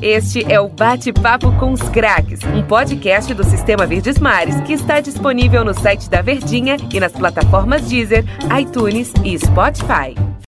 Este 0.00 0.44
é 0.52 0.60
o 0.60 0.68
Bate-Papo 0.68 1.56
com 1.58 1.72
os 1.72 1.82
Craques, 1.90 2.40
um 2.42 2.66
podcast 2.66 3.32
do 3.34 3.44
Sistema 3.44 3.86
Verdes 3.86 4.18
Mares 4.18 4.60
que 4.62 4.72
está 4.72 5.00
disponível 5.00 5.64
no 5.64 5.72
site 5.74 6.10
da 6.10 6.20
Verdinha 6.20 6.76
e 6.92 6.98
nas 6.98 7.12
plataformas 7.12 7.88
Deezer, 7.88 8.24
iTunes 8.58 9.12
e 9.24 9.38
Spotify. 9.38 10.32